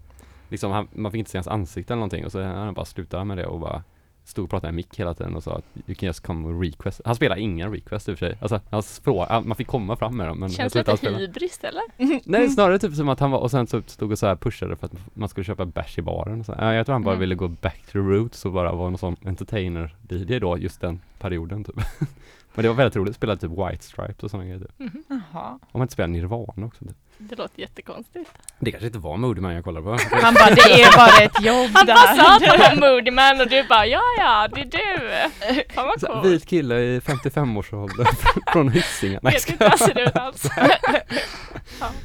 liksom 0.49 0.73
han, 0.73 0.88
man 0.92 1.12
fick 1.12 1.19
inte 1.19 1.30
se 1.30 1.38
hans 1.38 1.49
ansikte 1.49 1.92
eller 1.92 1.99
någonting 2.00 2.25
och 2.25 2.33
så 2.33 2.42
han 2.42 2.75
bara 2.75 2.85
slutade 2.85 3.25
med 3.25 3.37
det 3.38 3.47
och 3.47 3.61
bara 3.61 3.83
stod 4.30 4.44
och 4.44 4.50
pratade 4.50 4.68
med 4.72 4.75
mick 4.76 5.00
hela 5.00 5.14
tiden 5.14 5.37
och 5.37 5.42
sa 5.42 5.52
att 5.56 5.64
you 5.87 5.94
can 5.94 6.06
just 6.06 6.20
come 6.20 6.66
request. 6.66 7.00
Han 7.04 7.14
spelade 7.14 7.40
ingen 7.40 7.72
request 7.72 8.08
i 8.08 8.12
och 8.14 8.18
för 8.18 8.26
sig. 8.26 8.38
Alltså 8.40 8.60
hans 8.70 9.00
fråga, 9.04 9.40
man 9.40 9.56
fick 9.56 9.66
komma 9.66 9.96
fram 9.96 10.16
med 10.16 10.28
dem 10.28 10.38
men 10.40 10.50
Känns 10.50 10.75
lite 10.75 10.96
hybris 11.10 11.60
eller? 11.62 11.82
Nej 12.30 12.49
snarare 12.50 12.78
typ 12.78 12.94
som 12.94 13.08
att 13.08 13.20
han 13.20 13.30
var, 13.30 13.38
och 13.38 13.50
sen 13.50 13.66
så 13.66 13.82
stod 13.87 14.12
och 14.12 14.18
så 14.18 14.26
här 14.26 14.37
pushade 14.37 14.76
för 14.76 14.87
att 14.87 14.92
man 15.14 15.28
skulle 15.28 15.44
köpa 15.44 15.64
bärs 15.64 15.99
i 15.99 16.02
baren 16.02 16.40
och 16.40 16.46
så. 16.46 16.54
Ja, 16.58 16.75
Jag 16.75 16.87
tror 16.87 16.92
han 16.92 17.02
bara 17.02 17.10
Mm. 17.14 17.20
ville 17.20 17.34
gå 17.34 17.49
back 17.49 17.82
to 17.87 17.92
the 17.92 17.99
roots 17.99 18.44
och 18.44 18.52
bara 18.52 18.72
vara 18.72 18.88
någon 18.90 18.99
sån 18.99 19.16
entertainer 19.25 19.96
DJ 20.08 20.38
då, 20.38 20.58
just 20.58 20.80
den 20.80 21.00
perioden 21.18 21.64
typ. 21.64 21.76
Men 22.54 22.62
det 22.62 22.69
var 22.69 22.75
väldigt 22.76 22.97
roligt, 22.97 23.16
spela 23.16 23.37
typ 23.37 23.50
White 23.50 23.85
Stripes 23.85 24.23
och 24.23 24.30
sådana 24.30 24.45
grejer 24.49 24.59
typ. 24.61 24.78
Mhm. 24.78 25.02
Jaha. 25.09 25.49
Om 25.52 25.69
man 25.73 25.83
inte 25.83 25.92
spelar 25.92 26.09
Nirvana 26.09 26.66
också 26.66 26.85
typ. 26.85 26.97
Det 27.19 27.37
låter 27.38 27.61
jättekonstigt. 27.61 28.30
Det 28.59 28.71
kanske 28.71 28.87
inte 28.87 28.99
var 28.99 29.16
Moody 29.16 29.40
Man 29.40 29.54
jag 29.54 29.64
kollade 29.64 29.85
på. 29.85 29.90
Han 30.23 30.35
bara, 30.35 30.50
det 30.54 30.61
är 30.83 30.97
bara 30.97 31.25
ett 31.25 31.45
jobb 31.45 31.71
Han 31.75 31.87
bara 31.87 31.97
sa 32.16 32.35
att 32.35 32.40
där. 32.40 32.59
han 32.59 32.80
var 32.80 32.90
Moody 32.95 33.11
Man 33.11 33.40
och 33.40 33.49
du 33.49 33.64
bara 33.69 33.87
ja 33.87 34.00
ja, 34.19 34.49
det 34.54 34.61
är 34.61 34.64
du. 34.64 35.64
Fan 35.75 35.87
vad 35.87 36.00
Så, 36.00 36.07
här, 36.07 36.14
coolt. 36.14 36.26
vit 36.26 36.47
kille 36.47 36.78
i 36.80 37.00
55-årsåldern 37.00 38.07
från 38.52 38.69
Hisingen. 38.69 39.21
Nej, 39.23 39.33
Vet 39.33 39.42
ska- 39.42 39.52
inte 39.52 39.64
hur 39.64 39.71
han 39.71 39.78
ser 39.78 39.99
ut 40.09 40.16
alls. 40.16 40.49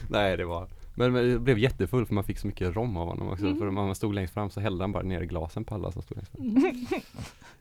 Nej 0.09 0.37
det 0.37 0.45
var 0.45 0.67
men, 0.97 1.11
men 1.13 1.31
jag 1.31 1.41
blev 1.41 1.59
jättefull 1.59 2.05
för 2.05 2.13
man 2.13 2.23
fick 2.23 2.37
så 2.39 2.47
mycket 2.47 2.75
rom 2.75 2.97
av 2.97 3.07
honom 3.07 3.29
också. 3.29 3.45
Mm. 3.45 3.59
För 3.59 3.71
man 3.71 3.95
stod 3.95 4.13
längst 4.13 4.33
fram 4.33 4.49
så 4.49 4.59
hällde 4.59 4.83
han 4.83 4.91
bara 4.91 5.03
ner 5.03 5.21
glasen 5.21 5.65
på 5.65 5.75
alla 5.75 5.91
som 5.91 6.01
stod 6.01 6.17
längst 6.17 6.31
fram. 6.31 7.05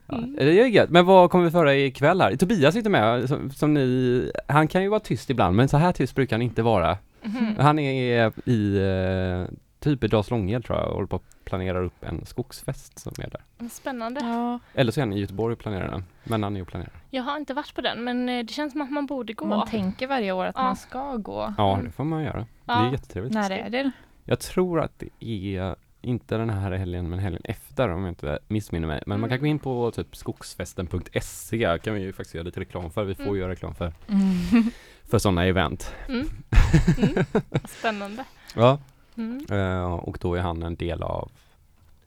Mm. 0.08 0.20
Ja, 0.36 0.42
Mm. 0.42 0.54
det 0.54 0.60
är 0.62 0.66
gött. 0.66 0.90
Men 0.90 1.06
vad 1.06 1.30
kommer 1.30 1.44
vi 1.44 1.50
föra 1.50 1.74
ikväll 1.74 2.20
här? 2.20 2.36
Tobias 2.36 2.74
sitter 2.74 2.90
med, 2.90 3.28
som, 3.28 3.50
som 3.50 3.74
ni, 3.74 4.30
han 4.48 4.68
kan 4.68 4.82
ju 4.82 4.88
vara 4.88 5.00
tyst 5.00 5.30
ibland 5.30 5.56
men 5.56 5.68
så 5.68 5.76
här 5.76 5.92
tyst 5.92 6.14
brukar 6.14 6.36
han 6.36 6.42
inte 6.42 6.62
vara. 6.62 6.98
Mhm. 7.22 7.54
Han 7.58 7.78
är 7.78 8.32
i 8.48 8.76
eh, 9.46 9.54
typ 9.80 10.04
i 10.04 10.08
Dalslånged 10.08 10.64
tror 10.64 10.78
jag 10.78 10.88
och 10.88 10.94
håller 10.94 11.06
på 11.06 11.16
att 11.16 11.44
planera 11.44 11.78
upp 11.78 12.04
en 12.04 12.26
skogsfest 12.26 12.98
som 12.98 13.12
är 13.18 13.30
där. 13.30 13.68
Spännande. 13.70 14.20
Ja, 14.20 14.58
Eller 14.74 14.92
så 14.92 15.00
är 15.00 15.02
han 15.02 15.12
i 15.12 15.20
Göteborg 15.20 15.52
och 15.52 15.58
planerar 15.58 15.90
den. 15.90 16.04
Men 16.24 16.42
han 16.42 16.56
är 16.56 16.62
och 16.62 16.68
planerar. 16.68 16.92
Jag 17.10 17.22
har 17.22 17.36
inte 17.36 17.54
varit 17.54 17.74
på 17.74 17.80
den 17.80 18.04
men 18.04 18.28
eh, 18.28 18.44
det 18.44 18.52
känns 18.52 18.72
som 18.72 18.82
att 18.82 18.90
man 18.90 19.06
borde 19.06 19.32
gå. 19.32 19.44
man 19.46 19.66
tänker 19.68 20.06
varje 20.06 20.32
år 20.32 20.44
att 20.46 20.54
Ja. 20.58 20.62
man 20.62 20.76
ska 20.76 21.16
gå. 21.16 21.54
Ja, 21.58 21.72
Mm. 21.74 21.84
det 21.86 21.90
får 21.92 22.04
man 22.04 22.22
göra. 22.22 22.38
Det 22.40 22.46
Ja. 22.64 22.86
är 22.88 22.92
jättetrevligt. 22.92 23.34
När 23.34 23.50
är 23.50 23.70
det? 23.70 23.90
Jag 24.24 24.40
tror 24.40 24.80
att 24.80 24.92
det 24.98 25.08
är 25.56 25.74
inte 26.04 26.36
den 26.36 26.50
här 26.50 26.72
helgen 26.72 27.10
men 27.10 27.18
helgen 27.18 27.42
efter 27.44 27.88
om 27.88 28.00
jag 28.00 28.08
inte 28.10 28.38
missminner 28.48 28.86
mig. 28.88 29.02
Men 29.06 29.20
man 29.20 29.30
kan 29.30 29.38
Mm. 29.38 29.40
gå 29.42 29.46
in 29.46 29.58
på 29.58 29.90
typ 29.90 30.16
skogsfesten.se 30.16 31.78
kan 31.82 31.94
vi 31.94 32.00
ju 32.00 32.12
faktiskt 32.12 32.34
göra 32.34 32.44
lite 32.44 32.60
reklam 32.60 32.90
för. 32.90 33.04
Vi 33.04 33.14
får 33.14 33.22
Mm. 33.24 33.36
göra 33.36 33.50
reklam 33.50 33.74
för, 33.74 33.92
Mm. 34.08 34.70
för 35.10 35.18
sådana 35.18 35.44
event. 35.44 35.94
Mm. 36.08 36.26
Mm. 36.98 37.24
Spännande. 37.68 38.24
Ja. 38.56 38.78
Mm. 39.16 39.46
Eh, 39.50 39.92
och 39.94 40.18
då 40.20 40.34
är 40.34 40.40
han 40.40 40.62
en 40.62 40.76
del 40.76 41.02
av 41.02 41.30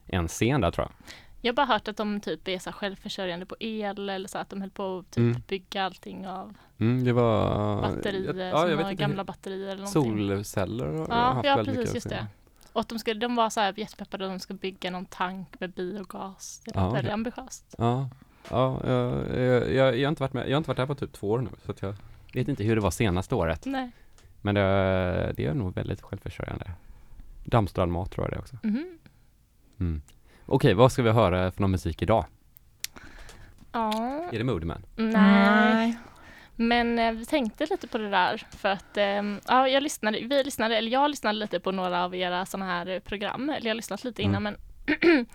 en 0.08 0.27
scen 0.27 0.62
där 0.62 0.72
tror 0.72 0.88
jag. 0.88 0.94
Jag 1.42 1.51
har 1.54 1.56
bara 1.56 1.66
hört 1.66 1.88
att 1.88 1.98
de 1.98 2.20
typ 2.22 2.48
är 2.48 2.60
så 2.60 2.72
självförsörjande 2.72 3.46
på 3.46 3.56
el 3.60 4.10
eller 4.10 4.27
så 4.27 4.38
att 4.38 4.50
de 4.50 4.62
höll 4.62 4.70
på 4.70 4.98
att 5.00 5.12
typ 5.12 5.18
Mm. 5.22 5.42
bygga 5.48 5.84
allting 5.84 6.27
av 6.27 6.54
Mm, 6.80 7.04
det 7.04 7.13
var 7.13 7.82
batterier 7.82 8.34
jag, 8.34 8.70
ja, 8.70 8.82
jag 8.82 8.96
gamla 8.98 9.24
batterier 9.24 9.68
eller 9.70 9.84
någonting. 9.84 10.27
Solceller 10.27 10.86
har 10.86 11.08
Ja, 11.10 11.16
haft 11.16 11.46
ja 11.46 11.56
väldigt 11.56 11.75
precis, 11.75 11.94
mycket 11.94 11.94
just 11.96 12.10
det. 12.10 12.27
Och 12.74 12.82
att 12.82 12.90
de, 12.90 13.00
ska, 13.00 13.14
de 13.14 13.36
var 13.36 13.50
så 13.50 13.60
här 13.60 13.74
jättepeppade 13.80 14.26
och 14.26 14.32
de 14.32 14.40
ska 14.40 14.54
bygga 14.54 14.92
någon 14.92 15.06
tank 15.06 15.60
med 15.60 15.72
biogas. 15.72 16.62
Det 16.66 16.72
är 16.76 16.80
Ja, 16.80 16.86
väldigt 16.86 17.00
okej. 17.04 17.14
ambitiöst. 17.14 17.76
Ja, 17.78 18.10
ja 18.50 18.82
jag, 18.88 19.30
jag, 19.40 19.74
jag, 19.74 19.98
jag 19.98 20.08
har 20.08 20.10
inte 20.10 20.24
varit 20.24 20.34
med, 20.34 20.48
jag 20.50 20.52
har 20.54 20.58
inte 20.58 20.68
varit 20.68 20.78
där 20.78 20.86
på 20.86 20.96
typ 20.96 21.14
två 21.14 21.30
år 21.32 21.40
nu 21.42 21.50
så 21.66 21.72
att 21.72 21.82
jag 21.82 21.96
vet 22.34 22.48
inte 22.48 22.64
hur 22.64 22.76
det 22.76 22.82
var 22.82 22.92
senaste 22.92 23.36
året. 23.36 23.66
Nej. 23.66 23.92
Men 24.42 24.56
det, 24.56 25.34
det 25.38 25.46
är 25.46 25.54
nog 25.54 25.76
väldigt 25.76 26.02
självförsörjande. 26.02 26.72
Dammstrandmat 27.46 28.12
tror 28.12 28.26
jag 28.26 28.34
det 28.34 28.40
också. 28.40 28.58
Mhm. 28.64 28.98
Mm. 29.80 30.02
Okej, 30.46 30.74
vad 30.74 30.92
ska 30.92 31.04
vi 31.04 31.10
höra 31.12 31.52
för 31.52 31.62
någon 31.62 31.72
musik 31.72 32.02
idag? 32.02 32.26
Ja, 33.72 33.92
Är 34.32 34.38
det 34.38 34.44
Moodman? 34.44 34.86
nej. 34.96 35.98
Men 36.60 37.00
eh, 37.00 37.12
vi 37.12 37.26
tänkte 37.26 37.66
lite 37.66 37.88
på 37.88 37.98
det 37.98 38.10
där 38.10 38.46
för 38.58 38.70
att 38.70 38.98
eh, 38.98 39.24
ja, 39.48 39.68
jag 39.70 39.84
lyssnade, 39.84 40.20
vi 40.20 40.44
lyssnade, 40.44 40.78
eller 40.78 40.92
jag 40.92 41.10
lyssnade 41.10 41.40
lite 41.40 41.60
på 41.60 41.72
några 41.72 42.04
av 42.04 42.16
era 42.16 42.46
sådana 42.46 42.66
här 42.72 42.88
eh, 42.88 43.00
program, 43.00 43.50
eller 43.50 43.66
jag 43.68 43.72
har 43.72 43.76
lyssnat 43.76 44.04
lite 44.04 44.22
innan 44.22 44.44
men 44.44 44.58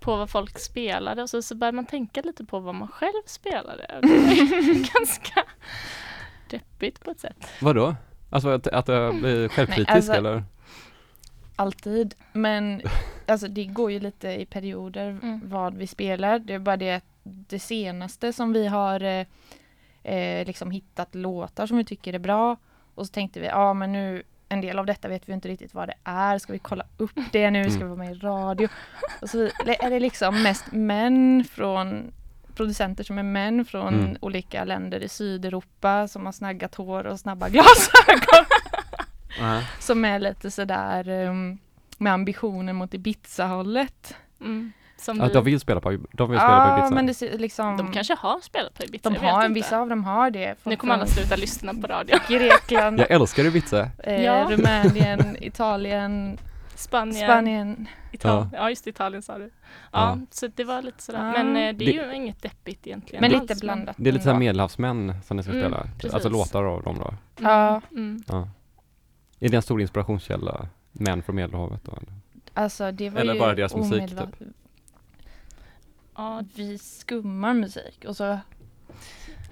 på 0.00 0.16
vad 0.16 0.30
folk 0.30 0.58
spelade 0.58 1.22
och 1.22 1.30
så, 1.30 1.42
så 1.42 1.54
började 1.54 1.76
man 1.76 1.86
tänka 1.86 2.20
lite 2.22 2.44
på 2.44 2.58
vad 2.58 2.74
man 2.74 2.88
själv 2.88 3.22
spelade. 3.26 3.86
Och 3.96 4.02
det 4.02 4.08
var 4.08 4.94
ganska 4.98 5.42
deppigt 6.50 7.00
på 7.04 7.10
ett 7.10 7.20
sätt. 7.20 7.46
Vadå? 7.60 7.94
Alltså 8.30 8.48
att, 8.48 8.66
att 8.66 8.88
jag 8.88 9.14
blir 9.20 9.48
självkritisk 9.48 9.88
Nej, 9.88 9.96
alltså- 9.96 10.12
eller? 10.12 10.42
Alltid. 11.56 12.14
Men 12.32 12.82
alltså 13.26 13.48
det 13.48 13.64
går 13.64 13.92
ju 13.92 14.00
lite 14.00 14.28
i 14.28 14.46
perioder 14.46 15.08
Mm. 15.08 15.40
vad 15.44 15.74
vi 15.76 15.86
spelar. 15.86 16.38
Det 16.38 16.54
är 16.54 16.58
bara 16.58 16.76
det 16.76 16.94
att 16.94 17.04
det 17.22 17.58
senaste 17.58 18.32
som 18.32 18.52
vi 18.52 18.66
har 18.66 19.26
eh, 20.02 20.46
liksom 20.46 20.70
hittat 20.70 21.14
låtar 21.14 21.66
som 21.66 21.76
vi 21.76 21.84
tycker 21.84 22.12
är 22.12 22.18
bra. 22.18 22.56
Och 22.94 23.06
så 23.06 23.12
tänkte 23.12 23.40
vi, 23.40 23.46
ja 23.46 23.74
men 23.74 23.92
nu 23.92 24.22
en 24.48 24.60
del 24.60 24.78
av 24.78 24.86
detta 24.86 25.08
vet 25.08 25.28
vi 25.28 25.32
inte 25.32 25.48
riktigt 25.48 25.74
vad 25.74 25.88
det 25.88 25.94
är. 26.04 26.38
Ska 26.38 26.52
vi 26.52 26.58
kolla 26.58 26.84
upp 26.96 27.18
det 27.32 27.50
nu? 27.50 27.70
Ska 27.70 27.78
vi 27.78 27.84
vara 27.84 27.96
med 27.96 28.16
i 28.16 28.18
radio? 28.18 28.68
Och 29.22 29.30
så 29.30 29.38
är 29.66 29.90
det 29.90 30.00
liksom 30.00 30.42
mest 30.42 30.72
män 30.72 31.44
från 31.50 32.12
producenter 32.54 33.04
som 33.04 33.18
är 33.18 33.22
män 33.22 33.64
från 33.64 33.94
Mm. 33.94 34.16
olika 34.20 34.64
länder 34.64 35.00
i 35.00 35.08
Sydeuropa 35.08 36.08
som 36.08 36.24
har 36.26 36.32
snaggat 36.32 36.74
hår 36.74 37.04
och 37.06 37.20
snabba 37.20 37.48
glasögon. 37.48 38.44
Som 39.80 40.04
är 40.04 40.18
lite 40.18 40.50
sådär 40.50 41.08
um, 41.08 41.58
med 41.98 42.12
ambitioner 42.12 42.72
mot 42.72 42.94
Ibiza-hållet. 42.94 44.14
Mm. 44.40 44.72
Som 45.02 45.20
vi, 45.20 45.28
de 45.28 45.44
vill 45.44 45.60
spela 45.60 45.80
på, 45.80 45.90
de 45.90 45.96
vill 46.30 46.38
spela 46.38 46.64
på 46.64 46.68
Ja, 46.68 46.78
Ibiza? 46.78 46.94
men 46.94 47.06
det 47.06 47.38
liksom... 47.40 47.76
de 47.76 47.92
kanske 47.92 48.14
har 48.14 48.40
spelat 48.40 48.74
på 48.74 48.84
Ibiza, 48.84 49.10
de 49.10 49.14
jag 49.14 49.20
vet 49.22 49.30
har, 49.30 49.44
inte. 49.44 49.54
vissa 49.54 49.78
av 49.78 49.88
dem 49.88 50.04
har 50.04 50.30
det. 50.30 50.54
Nu 50.64 50.76
kommer 50.76 50.94
alla 50.94 51.06
sluta 51.06 51.36
lyssna 51.36 51.74
på 51.74 51.86
radio. 51.86 52.16
Grekland, 52.28 53.00
Jag 53.00 53.10
älskar 53.10 53.44
Ibiza! 53.44 53.90
eh, 53.98 54.22
Ja. 54.24 54.46
Rumänien, 54.50 55.36
Italien, 55.40 56.38
Spanien, 56.74 57.14
Spanien. 57.28 57.86
Italien. 58.12 58.48
Ja. 58.52 58.70
just 58.70 58.84
det, 58.84 58.90
Italien 58.90 59.22
sa 59.22 59.38
du. 59.38 59.44
Ja, 59.44 59.50
Ja. 59.92 60.18
så 60.30 60.46
det 60.46 60.64
var 60.64 60.82
lite 60.82 61.02
sådär. 61.02 61.18
Ja. 61.36 61.42
Men 61.42 61.46
eh, 61.48 61.52
det 61.54 61.68
är 61.68 61.72
Det- 61.72 61.84
ju 62.08 62.14
inget 62.14 62.42
deppigt 62.42 62.86
egentligen. 62.86 63.20
Men 63.20 63.34
alls, 63.40 63.50
lite 63.50 63.60
blandat. 63.60 63.96
Det 63.98 64.08
är 64.10 64.12
lite 64.12 64.24
såhär 64.24 64.38
medelhavsmän 64.38 65.14
som 65.24 65.36
ni 65.36 65.42
ska 65.42 65.52
Mm, 65.52 65.62
spela, 65.64 65.86
precis. 65.94 66.14
alltså 66.14 66.28
låtar 66.28 66.64
av 66.64 66.82
dem 66.82 66.98
då? 66.98 67.14
Ja. 67.40 67.80
Mm. 67.90 68.22
Ja. 68.28 68.48
Är 69.40 69.48
det 69.48 69.56
en 69.56 69.62
stor 69.62 69.80
inspirationskälla, 69.80 70.68
män 70.92 71.22
från 71.22 71.36
medelhavet 71.36 71.84
då? 71.84 71.92
Eller? 71.92 72.08
Alltså 72.54 72.92
det 72.92 73.10
var 73.10 73.20
Eller 73.20 73.34
ju 73.34 73.40
bara 73.40 73.54
deras 73.54 73.76
musik, 73.76 74.10
typ. 74.10 74.18
Ja, 76.22 76.42
Vi 76.54 76.78
skummar 76.78 77.54
musik 77.54 78.04
och 78.08 78.16
så 78.16 78.38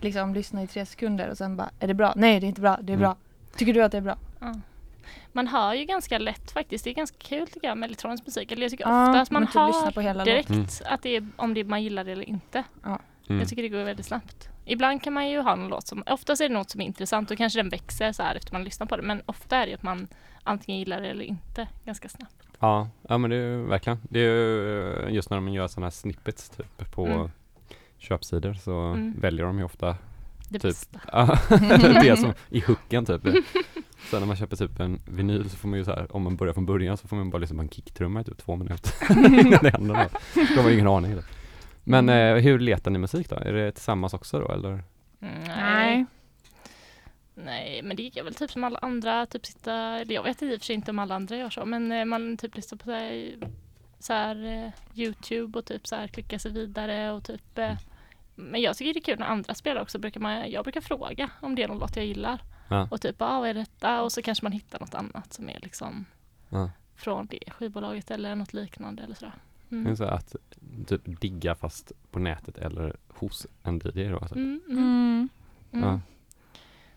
liksom 0.00 0.34
lyssnar 0.34 0.62
i 0.62 0.66
tre 0.66 0.86
sekunder 0.86 1.28
och 1.28 1.38
sen 1.38 1.56
bara, 1.56 1.70
är 1.80 1.86
det 1.86 1.94
bra? 1.94 2.12
Nej 2.16 2.40
det 2.40 2.46
är 2.46 2.48
inte 2.48 2.60
bra, 2.60 2.78
det 2.82 2.92
är 2.92 2.96
Mm. 2.96 3.00
bra. 3.00 3.16
Tycker 3.56 3.74
du 3.74 3.82
att 3.82 3.92
det 3.92 3.98
är 3.98 4.02
bra? 4.02 4.16
ja. 4.40 4.54
Man 5.32 5.46
hör 5.46 5.74
ju 5.74 5.84
ganska 5.84 6.18
lätt 6.18 6.50
faktiskt. 6.50 6.84
Det 6.84 6.90
är 6.90 6.94
ganska 6.94 7.16
kul 7.18 7.46
tycker 7.46 7.68
jag 7.68 7.78
med 7.78 7.86
elektronisk 7.86 8.26
musik. 8.26 8.52
Eller 8.52 8.62
jag 8.62 8.70
tycker 8.70 8.84
Ja, 8.84 9.08
ofta 9.10 9.20
att 9.20 9.30
man 9.30 9.46
typ 9.46 9.54
hör 9.54 9.90
på 9.90 10.00
hela 10.00 10.24
direkt 10.24 10.50
Mm. 10.50 10.66
att 10.84 11.02
det 11.02 11.16
är 11.16 11.28
om 11.36 11.54
det 11.54 11.64
man 11.64 11.82
gillar 11.82 12.04
det 12.04 12.12
eller 12.12 12.28
inte. 12.28 12.64
Mm. 12.84 13.00
Jag 13.40 13.48
tycker 13.48 13.62
det 13.62 13.68
går 13.68 13.84
väldigt 13.84 14.06
snabbt. 14.06 14.48
Ibland 14.64 15.02
kan 15.02 15.12
man 15.12 15.28
ju 15.28 15.40
ha 15.40 15.54
någon 15.56 15.68
låt 15.68 15.86
som, 15.86 16.02
oftast 16.06 16.40
är 16.42 16.48
det 16.48 16.54
något 16.54 16.70
som 16.70 16.80
är 16.80 16.84
intressant 16.84 17.30
och 17.30 17.36
kanske 17.38 17.58
den 17.58 17.68
växer 17.68 18.12
så 18.12 18.22
här 18.22 18.34
efter 18.34 18.52
man 18.52 18.64
lyssnar 18.64 18.86
på 18.86 18.96
det. 18.96 19.02
Men 19.02 19.22
ofta 19.26 19.56
är 19.56 19.66
det 19.66 19.74
att 19.74 19.82
man 19.82 20.08
antingen 20.44 20.78
gillar 20.78 21.00
det 21.00 21.08
eller 21.08 21.24
inte 21.24 21.68
ganska 21.84 22.08
snabbt. 22.08 22.34
Ja, 22.60 22.88
ja 23.08 23.18
men 23.18 23.30
det 23.30 23.36
är 23.36 23.56
verkligen. 23.58 23.98
Det 24.02 24.18
är 24.20 24.24
ju 24.24 25.04
eh, 25.06 25.14
just 25.14 25.30
när 25.30 25.36
de 25.36 25.48
gör 25.48 25.68
sådana 25.68 25.86
här 25.86 25.90
snippets 25.90 26.48
typ 26.50 26.90
på 26.92 27.06
Mm. 27.06 27.30
köpsidor 27.98 28.54
så 28.54 28.72
Mm. 28.80 29.14
väljer 29.20 29.44
de 29.44 29.58
ju 29.58 29.64
ofta 29.64 29.96
Det 30.48 30.58
Typ. 30.58 30.62
bästa. 30.62 31.00
det 32.02 32.16
som 32.18 32.32
i 32.48 32.60
hooken 32.60 33.06
typ. 33.06 33.22
Sen 34.10 34.20
när 34.20 34.26
man 34.26 34.36
köper 34.36 34.56
typ 34.56 34.80
en 34.80 35.00
vinyl 35.10 35.50
så 35.50 35.56
får 35.56 35.68
man 35.68 35.78
ju 35.78 35.84
så 35.84 35.90
här, 35.90 36.16
om 36.16 36.22
man 36.22 36.36
börjar 36.36 36.54
från 36.54 36.66
början 36.66 36.96
så 36.96 37.08
får 37.08 37.16
man 37.16 37.30
bara 37.30 37.38
lyssna 37.38 37.56
på 37.56 37.62
en 37.62 37.68
kicktrumma 37.68 38.20
i 38.20 38.24
typ 38.24 38.38
två 38.38 38.56
minuter 38.56 38.92
innan 39.10 39.58
det 39.62 39.70
händer 39.70 39.94
något. 39.94 40.12
Då 40.34 40.40
har 40.56 40.62
man 40.62 40.72
ingen 40.72 40.88
aning. 40.88 41.16
Då. 41.16 41.22
Men 41.84 42.08
Mm. 42.08 42.36
eh, 42.36 42.42
hur 42.42 42.58
letar 42.58 42.90
ni 42.90 42.98
musik 42.98 43.28
då? 43.30 43.36
Är 43.36 43.52
det 43.52 43.72
tillsammans 43.72 44.14
också 44.14 44.40
då 44.40 44.52
eller? 44.52 44.82
Nej. 45.46 46.06
Nej, 47.44 47.82
men 47.82 47.96
det 47.96 48.02
gick 48.02 48.16
väl 48.16 48.34
typ 48.34 48.50
som 48.50 48.64
alla 48.64 48.78
andra, 48.78 49.26
typ 49.26 49.46
sitta, 49.46 49.74
eller 49.74 50.14
jag 50.14 50.22
vet 50.22 50.42
i 50.42 50.56
och 50.56 50.58
för 50.60 50.66
sig 50.66 50.74
inte 50.74 50.90
om 50.90 50.98
alla 50.98 51.14
andra 51.14 51.36
gör 51.36 51.50
så, 51.50 51.64
men 51.64 51.92
eh, 51.92 52.04
man 52.04 52.36
typ 52.36 52.56
lyssnar 52.56 52.78
på 52.78 52.84
så 52.84 52.90
här, 52.92 53.36
så 53.98 54.12
här 54.12 54.44
eh, 54.64 54.98
Youtube 55.00 55.58
och 55.58 55.64
typ 55.64 55.86
så 55.86 55.96
här 55.96 56.06
klicka 56.08 56.38
sig 56.38 56.50
vidare 56.52 57.12
och 57.12 57.24
typ 57.24 57.58
eh, 57.58 57.74
men 58.34 58.60
jag 58.60 58.76
tycker 58.76 58.94
det 58.94 58.98
är 59.00 59.02
kul 59.04 59.18
när 59.18 59.26
andra 59.26 59.54
spelar 59.54 59.80
också, 59.82 59.98
brukar 59.98 60.20
man, 60.20 60.50
jag 60.50 60.64
brukar 60.64 60.80
fråga 60.80 61.30
om 61.40 61.54
det 61.54 61.62
är 61.62 61.68
någon 61.68 61.78
låt 61.78 61.96
jag 61.96 62.06
gillar. 62.06 62.42
Ja. 62.68 62.88
Och 62.90 63.00
typ, 63.00 63.22
ah, 63.22 63.40
vad 63.40 63.48
är 63.48 63.54
detta? 63.54 64.02
Och 64.02 64.12
så 64.12 64.22
kanske 64.22 64.44
man 64.44 64.52
hittar 64.52 64.80
något 64.80 64.94
annat 64.94 65.32
som 65.32 65.48
är 65.48 65.58
liksom 65.62 66.04
Ja. 66.48 66.70
från 66.96 67.26
det 67.26 67.38
skivbolaget 67.50 68.10
eller 68.10 68.34
något 68.34 68.52
liknande 68.52 69.02
eller 69.02 69.14
sådär. 69.14 69.34
Det 69.68 69.76
är 69.76 69.80
Mm. 69.80 69.96
så 69.96 70.04
att 70.04 70.36
typ 70.86 71.20
digga 71.20 71.54
fast 71.54 71.92
på 72.10 72.18
nätet 72.18 72.58
eller 72.58 72.96
hos 73.08 73.46
en 73.62 73.80
DJ 73.84 74.08
då? 74.08 74.18
Alltså. 74.18 74.34
Mm, 74.36 74.60
mm. 74.68 74.78
Mm. 74.78 75.28
Mm. 75.72 75.84
Ja. 75.88 76.00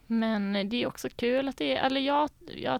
Men 0.08 0.70
det 0.70 0.84
är 0.84 0.88
också 0.88 1.10
kul 1.16 1.48
att 1.48 1.58
det 1.58 1.78
är, 1.78 1.86
eller 1.86 2.02
jag, 2.02 2.30
jag 2.56 2.80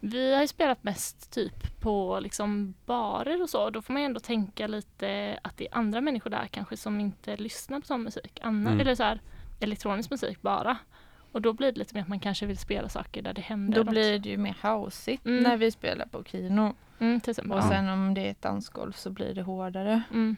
vi 0.00 0.34
har 0.34 0.40
ju 0.40 0.48
spelat 0.48 0.84
mest 0.84 1.30
typ 1.32 1.80
på 1.80 2.20
liksom 2.22 2.74
barer 2.86 3.42
och 3.42 3.50
så. 3.50 3.70
Då 3.70 3.82
får 3.82 3.92
man 3.92 4.02
ju 4.02 4.06
ändå 4.06 4.20
tänka 4.20 4.66
lite 4.66 5.38
att 5.42 5.56
det 5.56 5.66
är 5.66 5.74
andra 5.78 6.00
människor 6.00 6.30
där 6.30 6.46
kanske 6.46 6.76
som 6.76 7.00
inte 7.00 7.36
lyssnar 7.36 7.80
på 7.80 7.86
sån 7.86 8.02
musik. 8.02 8.40
Anna, 8.42 8.70
Mm. 8.70 8.80
Eller 8.80 8.94
så 8.94 9.02
här 9.02 9.20
elektronisk 9.60 10.10
musik 10.10 10.42
bara. 10.42 10.76
Och 11.32 11.42
då 11.42 11.52
blir 11.52 11.72
det 11.72 11.78
lite 11.78 11.94
mer 11.94 12.02
att 12.02 12.08
man 12.08 12.20
kanske 12.20 12.46
vill 12.46 12.58
spela 12.58 12.88
saker 12.88 13.22
där 13.22 13.32
det 13.32 13.40
händer 13.40 13.84
Då 13.84 13.90
blir 13.90 14.18
det 14.18 14.28
ju 14.28 14.36
mer 14.36 14.56
houseigt 14.62 15.26
Mm. 15.26 15.42
när 15.42 15.56
vi 15.56 15.70
spelar 15.70 16.06
på 16.06 16.24
Kino. 16.24 16.74
Mm, 16.98 17.20
till 17.20 17.30
exempel. 17.30 17.58
Och 17.58 17.64
sen 17.64 17.88
om 17.88 18.14
det 18.14 18.26
är 18.26 18.30
ett 18.30 18.42
dansgolv 18.42 18.92
så 18.92 19.10
blir 19.10 19.34
det 19.34 19.42
hårdare. 19.42 20.02
Mm. 20.10 20.36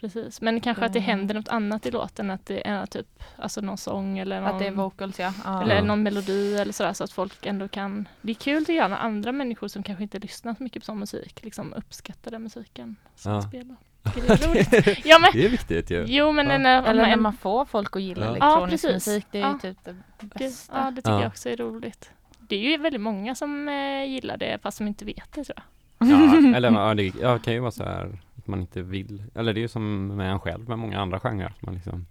Precis, 0.00 0.40
men 0.40 0.60
kanske 0.60 0.84
att 0.84 0.92
det 0.92 0.98
Mm. 0.98 1.08
händer 1.10 1.34
något 1.34 1.48
annat 1.48 1.86
i 1.86 1.90
låten, 1.90 2.30
att 2.30 2.46
det 2.46 2.66
är 2.68 2.86
typ 2.86 3.22
alltså 3.36 3.60
någon 3.60 3.78
sång 3.78 4.18
eller 4.18 4.40
någon 4.40 4.50
Att 4.50 4.58
det 4.58 4.66
är 4.66 4.70
vocals 4.70 5.18
ja. 5.20 5.32
ja. 5.44 5.62
Eller 5.62 5.82
någon 5.82 6.02
melodi 6.02 6.54
eller 6.56 6.72
sådär 6.72 6.92
så 6.92 7.04
att 7.04 7.12
folk 7.12 7.46
ändå 7.46 7.68
kan 7.68 8.08
Det 8.22 8.32
är 8.32 8.34
kul 8.34 8.64
tycker 8.64 8.80
jag 8.80 8.90
när 8.90 8.96
andra 8.96 9.32
människor 9.32 9.68
som 9.68 9.82
kanske 9.82 10.02
inte 10.02 10.18
lyssnar 10.18 10.54
så 10.54 10.62
mycket 10.62 10.82
på 10.82 10.86
sån 10.86 10.98
musik 10.98 11.44
liksom 11.44 11.72
uppskattar 11.74 12.30
den 12.30 12.42
musiken 12.42 12.96
som 13.16 13.32
Ja. 13.32 13.42
spelar. 13.42 13.76
Det 14.14 14.20
är 14.20 14.48
roligt. 14.48 14.98
ja, 15.04 15.18
men, 15.18 15.30
Det 15.32 15.44
är 15.44 15.48
viktigt 15.48 15.90
ju. 15.90 16.04
jo 16.08 16.32
men 16.32 16.46
Ja. 16.50 16.58
när, 16.58 16.82
Eller 16.82 17.06
när 17.06 17.16
man 17.16 17.32
får 17.36 17.64
folk 17.64 17.96
att 17.96 18.02
gilla 18.02 18.24
Ja. 18.26 18.30
elektronisk 18.30 18.84
Ja, 18.84 18.92
musik. 18.92 19.26
Det 19.30 19.38
är 19.38 19.42
Ja. 19.42 19.52
ju 19.52 19.58
typ 19.58 19.78
det 19.84 19.94
bästa. 20.38 20.72
ja, 20.84 20.90
det 20.90 20.96
tycker 20.96 21.10
Ja. 21.12 21.20
jag 21.22 21.28
också 21.28 21.48
är 21.50 21.56
roligt. 21.56 22.10
Det 22.38 22.56
är 22.56 22.70
ju 22.70 22.76
väldigt 22.76 23.00
många 23.00 23.34
som 23.34 23.68
eh, 23.68 24.04
gillar 24.04 24.36
det 24.36 24.58
fast 24.62 24.76
som 24.76 24.86
inte 24.86 25.04
vet 25.04 25.32
det 25.32 25.44
tror 25.44 25.56
jag. 25.56 26.08
Ja, 26.08 26.36
eller 26.56 26.70
ja, 26.72 26.94
det 26.94 27.12
ja, 27.20 27.38
kan 27.38 27.54
ju 27.54 27.60
vara 27.60 27.70
så 27.70 27.84
här 27.84 28.04
att 28.06 28.23
man 28.46 28.60
inte 28.60 28.82
vill, 28.82 29.22
eller 29.34 29.54
det 29.54 29.60
är 29.60 29.62
ju 29.62 29.68
som 29.68 30.06
med 30.06 30.32
en 30.32 30.40
själv 30.40 30.68
med 30.68 30.78
många 30.78 30.98
andra 31.00 31.20
genrer, 31.20 31.46
att 31.46 31.62
man 31.62 31.74
liksom 31.74 32.06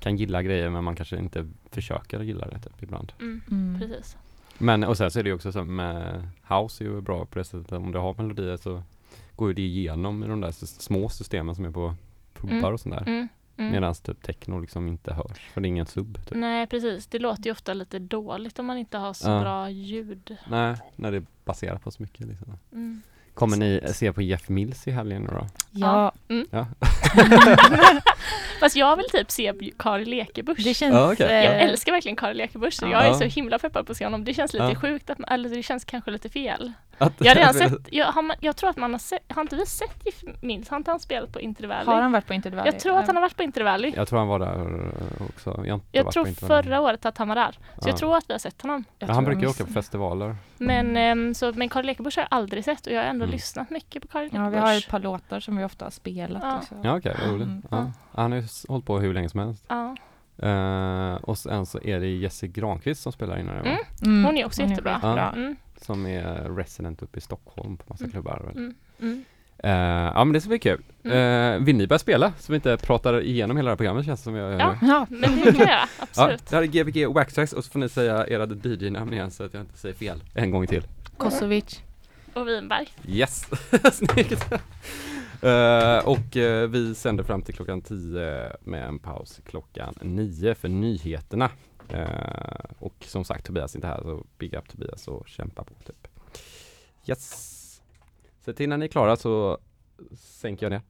kan 0.00 0.16
gilla 0.16 0.42
grejer 0.42 0.70
men 0.70 0.84
man 0.84 0.96
kanske 0.96 1.18
inte 1.18 1.48
försöker 1.70 2.20
gilla 2.22 2.46
det 2.48 2.58
typ 2.58 2.82
ibland. 2.82 3.12
Mm. 3.20 3.40
Mm. 3.50 3.80
Precis. 3.80 4.16
Men 4.58 4.84
och 4.84 4.96
sen 4.96 5.10
så 5.10 5.18
är 5.18 5.22
det 5.22 5.28
ju 5.28 5.34
också 5.34 5.52
som 5.52 5.76
med 5.76 6.28
House 6.48 6.84
är 6.84 6.88
ju 6.88 7.00
bra 7.00 7.24
på 7.26 7.38
det 7.38 7.44
sättet 7.44 7.72
om 7.72 7.92
du 7.92 7.98
har 7.98 8.14
melodier 8.14 8.56
så 8.56 8.82
går 9.36 9.48
ju 9.48 9.54
det 9.54 9.62
igenom 9.62 10.24
i 10.24 10.26
de 10.26 10.40
där 10.40 10.50
små 10.66 11.08
systemen 11.08 11.54
som 11.54 11.64
är 11.64 11.70
på 11.70 11.94
pubbar 12.34 12.56
Mm. 12.56 12.72
och 12.74 12.80
sånt 12.80 12.94
där. 12.94 13.02
Mm. 13.06 13.28
Mm. 13.58 13.72
Medan 13.72 13.94
typ 13.94 14.22
techno 14.22 14.60
liksom 14.60 14.88
inte 14.88 15.12
hörs 15.14 15.38
för 15.52 15.60
det 15.60 15.66
är 15.66 15.70
ingen 15.70 15.86
sub. 15.86 16.18
Typ. 16.28 16.38
Nej 16.38 16.66
precis, 16.66 17.06
det 17.06 17.18
låter 17.18 17.44
ju 17.44 17.50
ofta 17.52 17.74
lite 17.74 17.98
dåligt 17.98 18.58
om 18.58 18.66
man 18.66 18.78
inte 18.78 18.98
har 18.98 19.12
så 19.12 19.28
Ja. 19.30 19.40
bra 19.40 19.70
ljud. 19.70 20.36
Nej, 20.50 20.76
när 20.96 21.10
det 21.10 21.16
är 21.16 21.26
baserat 21.44 21.82
på 21.82 21.90
så 21.90 22.02
mycket 22.02 22.26
liksom. 22.26 22.58
Mm. 22.72 23.02
Kommer 23.36 23.56
ni 23.56 23.80
se 23.92 24.12
på 24.12 24.22
Jeff 24.22 24.48
Mills 24.48 24.86
i 24.86 24.90
helgen 24.90 25.26
då? 25.32 25.46
Ja, 25.70 26.12
Ja. 26.50 26.66
Fast 28.60 28.76
jag 28.76 28.96
vill 28.96 29.06
typ 29.12 29.30
se 29.30 29.52
Kari 29.78 30.04
Lekebusch. 30.04 30.58
det 30.64 30.74
känns... 30.74 30.94
Ja, 30.94 31.12
okej. 31.12 31.26
eh, 31.26 31.44
Jag 31.44 31.60
älskar 31.62 31.92
verkligen 31.92 32.16
Kari 32.16 32.34
Lekebusch 32.34 32.74
så 32.74 32.84
Ja. 32.86 32.90
jag 32.90 33.06
är 33.06 33.12
så 33.12 33.24
himla 33.24 33.58
peppad 33.58 33.86
på 33.86 33.92
att 33.92 33.98
se 33.98 34.04
honom. 34.04 34.24
Det 34.24 34.34
känns 34.34 34.52
lite 34.52 34.64
Ja. 34.64 34.74
sjukt, 34.74 35.10
att, 35.10 35.18
eller 35.28 35.48
det 35.48 35.62
känns 35.62 35.84
kanske 35.84 36.10
lite 36.10 36.28
fel. 36.28 36.72
Att, 36.98 37.12
Jag 37.18 37.26
har 37.30 37.34
redan 37.34 37.54
sett, 37.70 37.72
jag, 37.90 38.06
har, 38.06 38.34
jag 38.40 38.56
tror 38.56 38.70
att 38.70 38.76
man 38.76 38.92
har 38.92 38.98
sett, 38.98 39.22
har 39.28 39.42
inte 39.42 39.56
vi 39.56 39.66
sett 39.66 40.06
Jeff 40.06 40.22
Mills? 40.42 40.68
Har 40.68 40.76
inte 40.76 40.90
han 40.90 41.00
spelat 41.00 41.32
på 41.32 41.40
Inter 41.40 41.66
Valley? 41.66 41.84
Har 41.94 42.02
han 42.02 42.12
varit 42.12 42.26
på 42.26 42.34
Inter 42.34 42.50
Valley? 42.50 42.72
Jag 42.72 42.80
tror 42.80 42.98
att 42.98 43.06
han 43.06 43.16
har 43.16 43.20
varit 43.22 43.36
på 43.36 43.42
Inter 43.42 43.64
Valley. 43.64 43.92
Jag 43.96 44.08
tror 44.08 44.18
han 44.18 44.28
var 44.28 44.38
där 44.38 44.84
eh, 45.20 45.26
också. 45.28 45.62
Jag, 45.66 45.80
Jag 45.92 46.12
tror 46.12 46.24
förra 46.24 46.80
året 46.80 47.06
att 47.06 47.18
han 47.18 47.28
var 47.28 47.34
där. 47.34 47.52
Så 47.52 47.58
Ja. 47.76 47.88
jag 47.88 47.96
tror 47.96 48.16
att 48.16 48.24
vi 48.28 48.34
har 48.34 48.38
sett 48.38 48.62
honom. 48.62 48.84
Jag 48.98 49.08
Ja, 49.10 49.14
han 49.14 49.24
brukar 49.24 49.40
ju 49.42 49.48
åka 49.48 49.64
på 49.64 49.72
festivaler. 49.72 50.36
Men, 50.58 50.96
ehm, 50.96 51.34
så, 51.34 51.52
men 51.52 51.68
Kari 51.68 51.86
Lekebusch 51.86 52.16
har 52.16 52.22
jag 52.22 52.28
aldrig 52.38 52.64
sett 52.64 52.86
och 52.86 52.92
jag 52.92 53.00
har 53.00 53.08
ändå 53.08 53.24
Mm. 53.24 53.32
lyssnat 53.32 53.70
mycket 53.70 54.02
på 54.02 54.08
Kari 54.08 54.24
Lekebusch. 54.24 54.44
Ja, 54.46 54.50
vi 54.50 54.56
har 54.58 54.74
ett 54.74 54.88
par 54.88 54.98
låtar 55.00 55.40
som 55.40 55.56
vi 55.56 55.64
ofta 55.64 55.84
har 55.84 55.90
spelat 55.90 56.42
Ja. 56.42 56.56
också. 56.58 56.74
Ja 56.82 56.96
okej, 56.98 57.16
vad 57.22 57.30
roligt. 57.30 57.46
Mm. 57.48 57.62
Ja. 57.70 57.92
Han 58.12 58.32
har 58.32 58.38
ju 58.38 58.44
hållit 58.68 58.86
på 58.86 58.98
hur 58.98 59.14
länge 59.14 59.28
som 59.28 59.40
helst. 59.40 59.64
Ja. 59.68 59.96
Eh, 60.38 61.14
och 61.14 61.38
sen 61.38 61.66
så 61.66 61.80
är 61.82 62.00
det 62.00 62.06
Jesse 62.06 62.46
Granqvist 62.46 63.02
som 63.02 63.12
spelar 63.12 63.38
in 63.38 63.46
va? 63.46 63.52
Mm. 63.52 63.76
Mm. 64.04 64.24
Hon 64.24 64.36
är 64.36 64.46
också 64.46 64.62
jättebra. 64.62 64.94
skitbra. 64.94 65.32
Mm, 65.32 65.56
Som 65.80 66.06
är 66.06 66.56
resident 66.56 67.02
uppe 67.02 67.18
i 67.18 67.20
Stockholm 67.20 67.76
på 67.76 67.84
massa 67.88 68.04
Mm. 68.04 68.12
klubbar. 68.12 68.52
mm, 68.56 68.74
mm. 69.00 69.24
Eh, 69.58 69.70
ja 70.14 70.24
men 70.24 70.32
det 70.32 70.40
ska 70.40 70.48
bli 70.48 70.58
kul. 70.58 70.82
Mm. 71.04 71.58
Uh, 71.60 71.64
vill 71.66 71.76
ni 71.76 71.86
börja 71.86 71.98
spela? 71.98 72.32
Så 72.38 72.52
vi 72.52 72.56
inte 72.56 72.76
pratar 72.76 73.20
igenom 73.22 73.56
hela 73.56 73.66
det 73.66 73.70
här 73.72 73.76
programmet 73.76 74.04
känns 74.06 74.20
det 74.20 74.24
som 74.24 74.34
jag 74.34 74.52
gör 74.52 74.58
Ja. 74.58 74.76
Ja, 74.82 75.06
Men 75.10 75.20
det 75.20 75.42
kan 75.42 75.44
jag 75.44 75.54
göra, 75.68 75.68
Ja, 75.70 75.86
absolut. 75.98 76.46
det 76.46 76.56
här 76.56 76.62
är 76.62 76.66
Gbg 76.66 77.06
Waxtrax 77.14 77.52
och 77.52 77.64
så 77.64 77.70
får 77.70 77.78
ni 77.78 77.88
säga 77.88 78.26
era 78.28 78.46
DJ-namn 78.46 79.12
igen 79.12 79.30
så 79.30 79.44
att 79.44 79.54
jag 79.54 79.60
inte 79.62 79.78
säger 79.78 79.94
fel 79.94 80.22
en 80.34 80.50
gång 80.50 80.66
till. 80.66 80.82
Kosovic. 81.16 81.82
Och 82.34 82.48
Winberg. 82.48 82.88
Yes! 83.08 83.46
Snyggt! 83.92 84.52
Eh, 85.42 85.98
och 86.08 86.36
eh, 86.36 86.68
vi 86.68 86.94
sänder 86.94 87.24
fram 87.24 87.42
till 87.42 87.54
klockan 87.54 87.82
10 87.82 88.52
med 88.64 88.88
en 88.88 88.98
paus 88.98 89.40
klockan 89.46 89.94
9 90.02 90.54
för 90.54 90.68
nyheterna. 90.68 91.50
Eh, 91.88 92.70
och 92.78 92.94
som 93.00 93.24
sagt 93.24 93.46
Tobias 93.46 93.74
är 93.74 93.78
inte 93.78 93.86
här 93.86 94.02
så 94.02 94.26
big 94.38 94.54
up 94.54 94.68
Tobias 94.68 95.08
och 95.08 95.28
kämpa 95.28 95.64
på 95.64 95.74
typ. 95.74 96.08
Yes! 97.06 97.82
Så 98.44 98.52
till 98.52 98.68
när 98.68 98.76
ni 98.76 98.84
är 98.84 98.88
klara 98.88 99.16
så 99.16 99.58
sänker 100.14 100.66
jag 100.66 100.70
ner. 100.70 100.82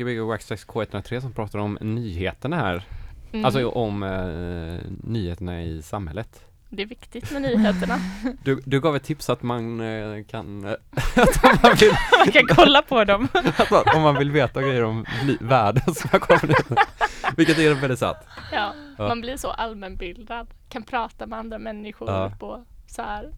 Jag 0.00 0.08
är 0.10 0.14
Gbg 0.14 0.20
Waxtrax 0.28 0.66
K103 0.66 1.20
som 1.20 1.32
pratar 1.32 1.58
om 1.58 1.78
nyheterna 1.80 2.56
här. 2.56 2.84
Mm. 3.32 3.44
Alltså 3.44 3.68
om 3.68 4.02
eh, 4.02 4.90
nyheterna 5.02 5.62
i 5.62 5.82
samhället. 5.82 6.44
Det 6.68 6.82
är 6.82 6.86
viktigt 6.86 7.30
med 7.32 7.42
nyheterna. 7.42 7.98
Du, 8.44 8.60
du 8.64 8.80
gav 8.80 8.96
ett 8.96 9.04
tips 9.04 9.30
att 9.30 9.42
man 9.42 9.80
eh, 9.80 10.24
kan, 10.24 10.64
eh, 10.64 10.70
att 11.16 11.44
om, 11.44 11.58
man 11.62 11.74
vill, 11.80 11.90
Man 12.18 12.32
kan 12.32 12.46
kolla 12.56 12.82
på 12.82 13.04
dem. 13.04 13.28
att 13.56 13.70
man, 13.70 13.82
om 13.96 14.02
man 14.02 14.18
vill 14.18 14.30
veta 14.30 14.62
grejer 14.62 14.84
om 14.84 15.04
li- 15.24 15.38
världen 15.40 15.94
man 16.12 16.20
kommer 16.20 16.46
dit. 16.46 16.66
Vilket 17.36 17.58
är 17.58 17.74
väldigt 17.74 17.98
sant. 17.98 18.18
Ja, 18.52 18.74
Ja. 18.98 19.08
man 19.08 19.20
blir 19.20 19.36
så 19.36 19.50
allmänbildad. 19.50 20.46
Kan 20.68 20.82
prata 20.82 21.26
med 21.26 21.38
andra 21.38 21.58
människor 21.58 22.10
Ja. 22.10 22.32
på 22.38 22.64
så 22.86 23.02
här 23.02 23.32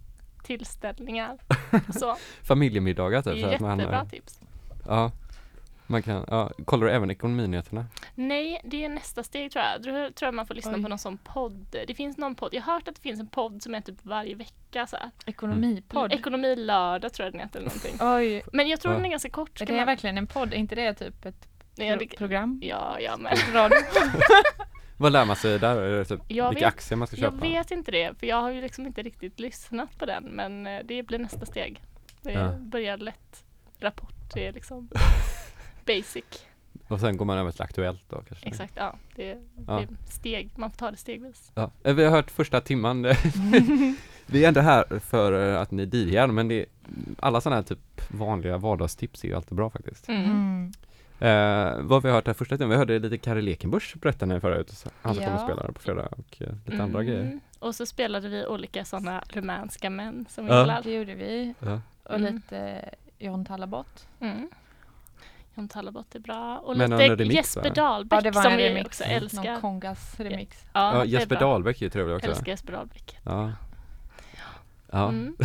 tillställningar. 0.44 1.36
Så, 1.98 2.16
Familjemiddagar 2.42 3.22
typ. 3.22 3.60
man, 3.60 3.78
jättebra 3.78 4.00
eh, 4.00 4.08
tips. 4.08 4.40
ja, 4.86 5.10
man 5.86 6.02
kan, 6.02 6.24
ja, 6.28 6.50
kollar 6.64 6.86
du 6.86 6.92
även 6.92 7.10
ekonominyheterna? 7.10 7.86
Nej, 8.14 8.60
det 8.64 8.84
är 8.84 8.88
nästa 8.88 9.22
steg 9.22 9.52
tror 9.52 9.64
jag. 9.64 9.82
Då 9.82 9.90
tror 9.90 10.26
jag 10.26 10.34
man 10.34 10.46
får 10.46 10.54
lyssna 10.54 10.72
Oj. 10.76 10.82
på 10.82 10.88
någon 10.88 10.98
sån 10.98 11.18
podd. 11.18 11.66
Det 11.86 11.94
finns 11.94 12.16
någon 12.16 12.34
podd. 12.34 12.54
Jag 12.54 12.62
har 12.62 12.72
hört 12.72 12.88
att 12.88 12.94
det 12.94 13.00
finns 13.00 13.20
en 13.20 13.26
podd 13.26 13.62
som 13.62 13.74
är 13.74 13.80
typ 13.80 13.96
varje 14.02 14.34
vecka 14.34 14.86
så 14.86 14.96
här. 14.96 15.10
Ekonomipodd. 15.26 16.12
Ekonomilördag 16.12 17.12
tror 17.12 17.26
jag 17.26 17.32
den 17.32 17.40
heter 17.40 17.58
eller 17.60 17.68
någonting. 17.68 17.96
Oj, 18.00 18.42
Men 18.52 18.68
jag 18.68 18.80
tror 18.80 18.92
Ja. 18.94 18.96
den 18.98 19.06
är 19.06 19.10
ganska 19.10 19.30
kort. 19.30 19.50
är 19.60 19.64
Ska 19.64 19.72
det 19.72 19.78
man... 19.78 19.86
verkligen 19.86 20.18
en 20.18 20.26
podd? 20.26 20.52
Är 20.52 20.56
inte 20.56 20.74
det 20.74 20.94
typ 20.94 21.24
ett 21.24 21.48
Nej, 21.76 21.88
jag, 21.88 21.98
pro- 21.98 22.16
program? 22.18 22.60
ja, 22.64 23.00
ja, 23.00 23.16
men 23.16 23.36
Radio? 23.52 23.78
Vad 24.98 25.12
lär 25.12 25.24
man 25.24 25.36
sig 25.36 25.58
där? 25.58 25.76
Är 25.80 25.98
det 25.98 26.04
typ 26.04 26.20
Jag 26.28 26.48
vilka 26.50 26.64
vet- 26.66 26.74
aktier 26.74 26.96
man 26.96 27.06
ska 27.08 27.16
jag 27.16 27.32
köpa? 27.32 27.46
vet 27.46 27.70
inte 27.70 27.90
det. 27.90 28.18
För 28.18 28.26
jag 28.26 28.36
har 28.42 28.50
ju 28.50 28.60
liksom 28.60 28.86
inte 28.86 29.02
riktigt 29.02 29.40
lyssnat 29.40 29.98
på 29.98 30.06
den. 30.06 30.24
Men 30.24 30.66
eh, 30.66 30.80
det 30.84 31.02
blir 31.02 31.18
nästa 31.18 31.46
steg. 31.46 31.82
Det 32.22 32.32
Ja. 32.32 32.52
börjar 32.58 32.96
lätt. 32.96 33.44
Rapport, 33.80 34.14
det 34.34 34.46
är 34.46 34.52
liksom 34.52 34.88
basic. 35.84 36.24
Och 36.88 37.00
sen 37.00 37.16
går 37.16 37.24
man 37.24 37.38
över 37.38 37.50
till 37.52 37.62
Aktuellt 37.62 38.00
då 38.08 38.22
kanske? 38.28 38.46
Exakt, 38.46 38.72
ja. 38.76 38.96
Det, 39.16 39.30
är- 39.30 39.38
Ja. 39.66 39.72
det 39.76 39.82
är 39.82 39.88
steg. 40.10 40.50
Man 40.56 40.70
får 40.70 40.76
ta 40.78 40.90
det 40.90 40.96
stegvis. 40.96 41.52
Ja. 41.54 41.70
Eh, 41.84 41.94
Vi 41.94 42.04
har 42.04 42.10
hört 42.10 42.30
första 42.30 42.60
timman. 42.60 43.02
vi 44.26 44.44
är 44.44 44.48
inte 44.48 44.60
här 44.60 44.98
för 45.00 45.52
eh, 45.54 45.60
att 45.60 45.70
ni 45.70 45.82
är 45.82 45.86
dirigare 45.86 46.26
men 46.26 46.48
det 46.48 46.66
alla 47.18 47.40
sådana 47.40 47.56
här 47.56 47.62
typ 47.62 47.78
vanliga 48.10 48.56
vardagstips 48.58 49.24
är 49.24 49.28
ju 49.28 49.34
alltid 49.34 49.56
bra 49.56 49.70
faktiskt. 49.70 50.08
Mm. 50.08 50.24
Mm. 50.24 50.72
Eh, 51.20 51.80
vad 51.82 52.02
vi 52.02 52.08
har 52.08 52.14
hört 52.14 52.26
här 52.26 52.34
första 52.34 52.56
timmen, 52.56 52.70
vi 52.70 52.76
hörde 52.76 52.98
lite 52.98 53.18
Kari 53.18 53.42
Lekenbusch 53.42 53.96
berätta 54.00 54.26
när 54.26 54.40
förut. 54.40 54.84
Han 55.02 55.14
ska 55.14 55.24
komma 55.24 55.36
och 55.36 55.40
Ja. 55.50 55.54
spela 55.54 55.72
på 55.72 55.80
fredag 55.80 56.06
och 56.10 56.42
eh, 56.42 56.54
lite 56.66 56.82
andra 56.82 57.04
grejer. 57.04 57.20
Mm. 57.20 57.40
Och 57.58 57.74
så 57.74 57.86
spelade 57.86 58.28
vi 58.28 58.46
olika 58.46 58.84
sådana 58.84 59.22
rumänska 59.28 59.90
män 59.90 60.26
som 60.30 60.44
vi 60.46 60.50
Ja. 60.52 60.60
gillar. 60.60 60.82
Det 60.82 60.92
gjorde 60.94 61.14
vi. 61.14 61.54
Ja. 61.58 61.80
Och 62.02 62.14
Mm. 62.14 62.34
lite 62.34 62.90
John 63.18 63.44
Talabot. 63.44 64.06
Mm. 64.20 64.48
John 65.56 65.68
Talabot 65.68 66.14
är 66.14 66.18
bra. 66.18 66.58
Och 66.58 66.76
Men 66.76 66.90
lite 66.90 67.16
remix, 67.16 67.34
Jesper 67.34 67.62
va? 67.68 67.74
Dahlbäck 67.74 68.16
Ja, 68.16 68.20
det 68.20 68.30
var 68.30 68.42
som 68.42 68.52
en 68.52 68.58
vi 68.58 68.68
remix. 68.68 68.86
också 68.86 69.04
Någon 69.04 69.12
älskar. 69.12 69.60
Kongas 69.60 70.20
remix. 70.20 70.64
Ja, 70.72 70.80
Ja, 70.92 70.92
det 70.94 71.00
är 71.00 71.04
Jesper 71.04 71.36
bra. 71.36 71.40
Dahlbäck 71.48 71.80
är 71.82 71.86
ju 71.86 71.90
trevlig 71.90 72.16
också. 72.16 72.28
Älskar 72.30 72.48
Jesper 72.52 72.72
Dahlbäck. 72.72 73.18
Ja. 73.24 73.52
Ja, 74.92 75.08
Mm. 75.08 75.36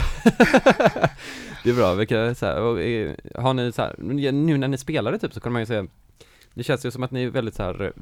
det 1.64 1.70
är 1.70 1.74
bra. 1.76 1.93
Vilka, 1.93 2.36
så 2.36 2.45
här, 2.45 2.80
eh, 2.80 3.14
har 3.36 3.53
ni 3.53 3.72
så 3.72 3.82
här, 3.82 3.95
nu 4.32 4.57
när 4.57 4.68
ni 4.68 4.78
spelade 4.78 5.20
typ 5.20 5.34
så 5.34 5.39
kan 5.39 5.51
man 5.53 5.62
ju 5.62 5.66
säga 5.66 5.88
Det 6.54 6.64
känns 6.64 6.86
ju 6.86 6.91
som 6.91 7.04
att 7.04 7.12
ni 7.12 7.24
är 7.24 7.30
väldigt 7.30 7.56
så 7.56 7.64
här, 7.64 7.93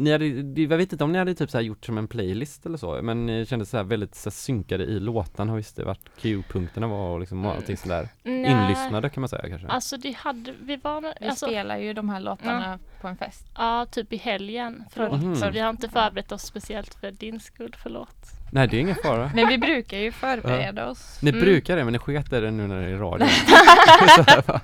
ni 0.00 0.12
hade, 0.12 0.26
jag 0.62 0.78
vet 0.78 0.92
inte 0.92 1.04
om 1.04 1.12
ni 1.12 1.18
hade 1.18 1.34
typ 1.34 1.50
så 1.50 1.58
här 1.58 1.64
gjort 1.64 1.84
som 1.86 1.98
en 1.98 2.08
playlist 2.08 2.66
eller 2.66 2.76
så, 2.78 3.02
men 3.02 3.26
ni 3.26 3.46
kändes 3.46 3.70
så 3.70 3.76
här 3.76 3.84
väldigt 3.84 4.14
så 4.14 4.28
här 4.30 4.34
synkade 4.34 4.84
i 4.84 5.00
låtarna, 5.00 5.52
och 5.52 5.58
visste 5.58 5.84
vart 5.84 6.00
Q-punkterna 6.20 6.86
var 6.86 7.08
och 7.10 7.20
liksom 7.20 7.38
Mm. 7.38 7.50
allting 7.56 7.76
sådär 7.76 8.08
Nej, 8.22 8.50
Inlyssnade 8.52 9.10
kan 9.10 9.20
man 9.20 9.28
säga 9.28 9.48
kanske? 9.48 9.68
Alltså 9.68 9.96
det 9.96 10.12
hade, 10.16 10.54
vi 10.62 10.76
var, 10.76 11.14
Vi 11.20 11.26
alltså, 11.28 11.46
spelar 11.46 11.76
ju 11.78 11.92
de 11.92 12.08
här 12.08 12.20
låtarna 12.20 12.78
på 13.00 13.08
en 13.08 13.16
fest. 13.16 13.46
ja 13.54 13.86
typ 13.90 14.12
i 14.12 14.16
helgen. 14.16 14.84
Förlåt. 14.90 15.22
Mhm. 15.22 15.36
Så 15.36 15.50
vi 15.50 15.58
har 15.60 15.70
inte 15.70 15.88
förberett 15.88 16.32
oss 16.32 16.42
speciellt 16.42 16.94
för 16.94 17.10
din 17.10 17.40
skull, 17.40 17.74
förlåt. 17.82 18.16
Nej 18.50 18.68
det 18.68 18.76
är 18.76 18.80
ingen 18.80 18.96
fara 19.02 19.30
Men 19.34 19.48
vi 19.48 19.58
brukar 19.58 19.98
ju 19.98 20.12
förbereda 20.12 20.90
oss. 20.90 21.18
Ni 21.22 21.30
Mm. 21.30 21.40
brukar 21.40 21.76
det 21.76 21.84
men 21.84 21.92
ni 21.92 21.98
sket 21.98 22.32
i 22.32 22.40
det 22.40 22.50
nu 22.50 22.66
när 22.66 22.80
det 22.82 22.88
är 22.88 22.96
radio? 22.98 23.26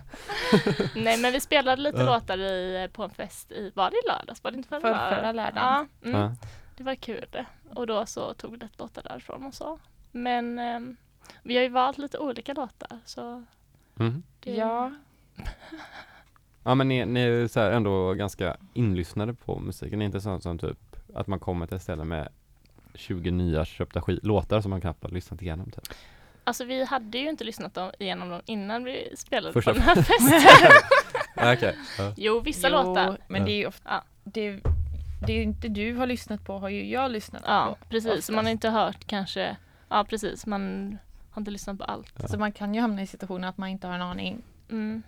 Nej 0.95 1.19
men 1.19 1.33
vi 1.33 1.41
spelade 1.41 1.83
lite 1.83 1.99
Ja. 1.99 2.05
låtar 2.15 2.39
i, 2.39 2.89
på 2.93 3.03
en 3.03 3.11
fest 3.11 3.53
i, 3.53 3.73
var 3.75 3.91
det 3.91 3.97
i 3.97 4.09
lördags? 4.09 4.45
Var 4.45 4.51
det 4.51 4.57
inte 4.57 4.69
förra, 4.69 4.81
För, 4.81 5.17
förra 5.17 5.33
lördagen. 5.33 5.57
Ja, 6.03 6.09
mm. 6.09 6.21
Ja. 6.21 6.33
det 6.77 6.85
var 6.85 6.95
kul. 6.95 7.25
Och 7.75 7.87
då 7.87 8.07
så 8.07 8.35
tog 8.35 8.51
vi 8.51 8.57
lite 8.57 8.75
låtar 8.79 9.03
därifrån 9.03 9.47
och 9.47 9.55
så. 9.55 9.79
Men 10.13 10.59
ehm, 10.59 10.97
vi 11.43 11.57
har 11.57 11.63
ju 11.63 11.69
valt 11.69 11.99
lite 11.99 12.19
olika 12.19 12.53
låtar 12.53 12.99
så 13.05 13.45
Mm. 14.01 14.23
det, 14.41 14.51
Ja, 14.55 14.93
Ja 16.65 16.75
men 16.75 16.89
ni, 16.89 17.05
ni 17.07 17.21
är 17.21 17.27
ju 17.29 17.49
så 17.49 17.61
här 17.61 17.71
ändå 17.71 18.15
ganska 18.15 18.57
inlyssnade 18.75 19.35
på 19.35 19.59
musiken, 19.59 19.99
det 19.99 20.03
är 20.03 20.07
inte 20.07 20.21
sånt 20.21 20.43
som 20.43 20.59
typ 20.59 20.79
att 21.15 21.27
man 21.27 21.39
kommer 21.41 21.67
till 21.67 21.77
ett 21.77 21.83
ställe 21.83 22.05
med 22.05 22.29
20 22.95 23.31
nya 23.31 23.65
köpta 23.65 24.03
låtar 24.07 24.61
som 24.61 24.71
man 24.71 24.81
knappt 24.81 25.03
har 25.03 25.11
lyssnat 25.11 25.43
igenom 25.43 25.71
typ. 25.71 25.85
Alltså 26.45 26.65
vi 26.65 26.85
hade 26.85 27.19
ju 27.19 27.29
inte 27.29 27.45
lyssnat 27.45 27.75
dem, 27.75 27.91
igenom 27.99 28.29
dem 28.29 28.41
innan 28.47 28.85
vi 28.85 29.13
spelade 29.17 29.53
Första- 29.53 29.73
på 29.73 29.79
den 29.79 29.83
här 29.89 29.95
festen. 30.03 30.41
Ja, 31.37 31.53
Okej. 31.53 31.77
Ja. 31.99 32.13
jo, 32.17 32.41
vissa 32.41 32.69
jo, 32.69 32.73
låtar. 32.75 33.19
men 33.29 33.41
Ja. 33.41 33.47
det 33.47 33.53
är 33.53 33.57
ju 33.57 33.67
ofta, 33.67 33.89
Ja. 33.91 34.03
det, 34.25 34.61
det 35.27 35.33
är 35.33 35.43
inte 35.43 35.69
du 35.69 35.95
har 35.97 36.07
lyssnat 36.07 36.45
på 36.45 36.59
har 36.59 36.69
ju 36.69 36.91
jag 36.91 37.11
lyssnat 37.11 37.43
Ja, 37.47 37.77
på. 37.81 37.87
precis. 37.89 38.11
oftast. 38.11 38.31
Man 38.31 38.45
har 38.45 38.53
inte 38.53 38.69
hört 38.71 39.07
kanske, 39.07 39.57
ja 39.89 40.05
precis, 40.09 40.47
man 40.47 40.99
har 41.31 41.41
inte 41.41 41.51
lyssnat 41.51 41.79
på 41.79 41.85
allt. 41.85 42.13
Ja. 42.23 42.29
Så 42.29 42.39
man 42.39 42.53
kan 42.53 42.75
ju 42.75 42.81
hamna 42.81 43.03
i 43.03 43.07
situationen 43.07 43.45
att 43.45 43.59
man 43.59 43.69
inte 43.69 43.87
har 43.87 43.95
en 43.95 44.03
aning. 44.03 44.43
Mm. 44.71 45.03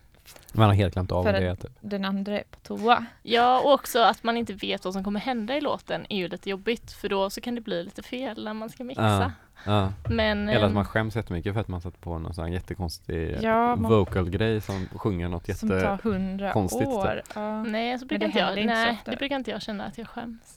Man 0.52 0.66
har 0.68 0.74
helt 0.74 0.94
glömt 0.94 1.12
av 1.12 1.24
För 1.24 1.32
det 1.32 1.48
att- 1.52 1.60
typ. 1.60 1.72
Den 1.80 2.04
andra 2.04 2.38
är 2.40 2.44
på 2.50 2.58
toa. 2.76 3.04
Ja, 3.22 3.60
och 3.60 3.72
också 3.72 3.98
att 4.02 4.22
man 4.24 4.36
inte 4.36 4.52
vet 4.52 4.84
vad 4.84 4.94
som 4.94 5.04
kommer 5.04 5.20
hända 5.20 5.56
i 5.56 5.60
låten 5.60 6.06
är 6.08 6.16
ju 6.16 6.28
lite 6.28 6.50
jobbigt 6.50 6.92
för 6.92 7.08
då 7.08 7.30
så 7.30 7.40
kan 7.40 7.54
det 7.54 7.60
bli 7.60 7.84
lite 7.84 8.02
fel 8.02 8.44
när 8.44 8.54
man 8.54 8.70
ska 8.70 8.84
mixa. 8.84 9.02
Ja. 9.02 9.30
Ja. 9.66 9.92
Men 10.10 10.48
Eller 10.48 10.60
att 10.60 10.68
ehm, 10.68 10.74
man 10.74 10.84
skäms 10.84 11.16
jättemycket 11.16 11.52
för 11.54 11.60
att 11.60 11.68
man 11.68 11.80
satt 11.80 12.00
på 12.00 12.18
någon 12.18 12.34
sån 12.34 12.44
här 12.44 12.52
jättekonstig 12.52 13.38
Ja, 13.42 13.74
vocal-grej 13.76 14.60
som 14.60 14.88
sjunger 14.94 15.28
något 15.28 15.56
Som 15.56 15.68
tar 15.68 15.98
hundra 16.02 16.52
konstigt, 16.52 16.86
år. 16.88 17.22
typ. 17.26 17.32
Ja. 17.34 17.62
nej, 17.62 17.98
så 17.98 18.06
brukar 18.06 18.20
det 18.20 18.26
inte 18.26 18.38
jag, 18.38 18.58
inte 18.58 18.74
så 18.74 18.80
nej, 18.80 18.92
ofta. 18.92 19.10
det 19.10 19.16
brukar 19.16 19.36
inte 19.36 19.50
jag 19.50 19.62
känna 19.62 19.84
att 19.84 19.98
jag 19.98 20.08
skäms. 20.08 20.55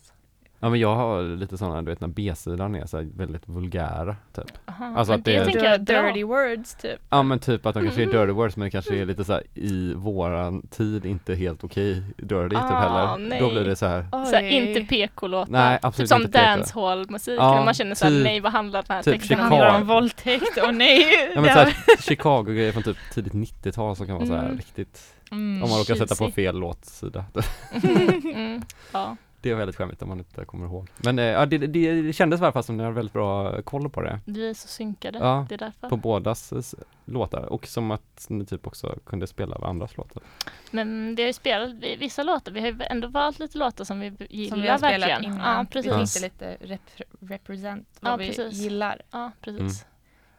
Ja 0.61 0.69
men 0.69 0.79
jag 0.79 0.95
har 0.95 1.23
lite 1.23 1.57
sådana, 1.57 1.81
du 1.81 1.89
vet 1.91 2.01
när 2.01 2.07
B-sidan 2.07 2.75
är 2.75 2.85
så 2.85 2.97
här 2.97 3.07
väldigt 3.15 3.47
vulgära 3.49 4.15
typ. 4.35 4.45
Aha. 4.65 4.93
Alltså 4.97 5.13
att 5.13 5.25
det 5.25 5.35
är- 5.35 5.45
tänker 5.45 5.63
jag. 5.63 5.81
Dirty 5.81 6.23
words 6.23 6.75
typ. 6.75 6.99
Ja 7.09 7.23
men 7.23 7.39
typ 7.39 7.65
att 7.65 7.73
de 7.73 7.83
kanske 7.83 8.01
är 8.01 8.05
Mm. 8.07 8.17
dirty 8.19 8.31
words 8.33 8.57
men 8.57 8.65
det 8.65 8.71
kanske 8.71 8.95
är 8.95 9.05
lite 9.05 9.23
så 9.23 9.33
här 9.33 9.43
i 9.53 9.93
våran 9.93 10.61
tid 10.67 11.05
inte 11.05 11.35
helt 11.35 11.63
okej 11.63 12.03
dirty 12.17 12.49
typ 12.55 12.63
Ah, 12.63 12.79
heller. 12.79 13.29
nej. 13.29 13.39
Då 13.39 13.49
blir 13.49 13.63
det 13.63 13.75
så 13.75 13.85
här. 13.85 14.05
Så 14.11 14.35
här, 14.35 14.43
inte 14.43 14.81
PK-låtar. 14.81 15.51
Nej, 15.51 15.79
absolut 15.81 16.09
typ 16.09 16.15
som 16.15 16.21
inte 16.21 16.37
PK. 16.39 16.45
dancehall-musik. 16.45 17.39
Ja, 17.39 17.65
man 17.65 17.73
känner 17.73 17.95
såhär, 17.95 18.11
typ- 18.11 18.23
nej 18.23 18.39
vad 18.39 18.51
handlar 18.51 18.83
den 18.87 18.95
här 18.95 19.03
typ 19.03 19.13
texten 19.13 19.39
om? 19.39 19.45
Chicago. 19.45 19.61
handlar 19.63 19.81
om 19.81 19.87
våldtäkt, 19.87 20.57
och 20.67 20.73
nej! 20.75 21.05
Ja 21.35 21.41
men 21.41 21.53
så 21.53 21.59
här, 21.59 21.73
Chicago-grejer 22.01 22.71
från 22.71 22.83
typ 22.83 22.97
tidigt 23.13 23.33
90-tal 23.33 23.95
som 23.95 24.07
kan 24.07 24.15
vara 24.15 24.25
så 24.27 24.33
här 24.33 24.45
Mm. 24.45 24.57
riktigt 24.57 25.13
Mm. 25.31 25.63
Om 25.63 25.69
man 25.69 25.79
råkar 25.79 25.95
sätta 25.95 26.15
på 26.15 26.31
fel 26.31 26.59
låtsida. 26.59 27.25
mm, 27.83 28.61
ja. 28.91 29.15
Det 29.41 29.49
är 29.51 29.55
väldigt 29.55 29.75
skämmigt 29.75 30.01
om 30.01 30.09
man 30.09 30.17
inte 30.19 30.45
kommer 30.45 30.65
ihåg. 30.65 30.87
Men 30.97 31.19
eh, 31.19 31.25
ja, 31.25 31.45
det, 31.45 31.57
det, 31.57 32.01
det 32.01 32.13
kändes 32.13 32.41
i 32.41 32.43
alla 32.43 32.51
fall 32.51 32.63
som 32.63 32.77
ni 32.77 32.83
har 32.83 32.91
väldigt 32.91 33.13
bra 33.13 33.61
koll 33.61 33.89
på 33.89 34.01
det. 34.01 34.19
Vi 34.25 34.49
är 34.49 34.53
så 34.53 34.67
synkade, 34.67 35.19
Ja, 35.19 35.45
det 35.49 35.55
är 35.55 35.59
därför. 35.59 35.89
På 35.89 35.97
bådas 35.97 36.51
eh, 36.53 36.61
låtar 37.05 37.41
och 37.41 37.67
som 37.67 37.91
att 37.91 38.25
ni 38.29 38.45
typ 38.45 38.67
också 38.67 38.99
kunde 39.05 39.27
spela 39.27 39.55
andras 39.55 39.97
låtar. 39.97 40.23
Men 40.71 41.15
vi 41.15 41.21
har 41.23 41.27
ju 41.27 41.33
spelat 41.33 41.69
vi- 41.73 41.95
vissa 41.95 42.23
låtar, 42.23 42.51
vi 42.51 42.59
har 42.59 42.67
ju 42.67 42.79
ändå 42.89 43.07
valt 43.07 43.39
lite 43.39 43.57
låtar 43.57 43.83
som 43.83 43.99
vi 43.99 44.13
gillar 44.29 44.49
Som 44.55 44.61
vi 44.61 44.67
har 44.67 44.77
spelat 44.77 45.09
verkligen. 45.09 45.23
innan. 45.33 45.55
Ja, 45.55 45.61
Vi 45.61 45.67
precis. 45.69 46.13
tänkte 46.13 46.19
lite 46.19 46.73
rep- 46.73 47.03
represent 47.19 47.87
vad 47.99 48.11
Ja, 48.13 48.17
vi 48.17 48.27
precis. 48.27 48.53
gillar 48.53 49.01
Ja, 49.11 49.31
precis. 49.41 49.85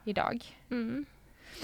idag. 0.05 0.45
Mm. 0.71 1.05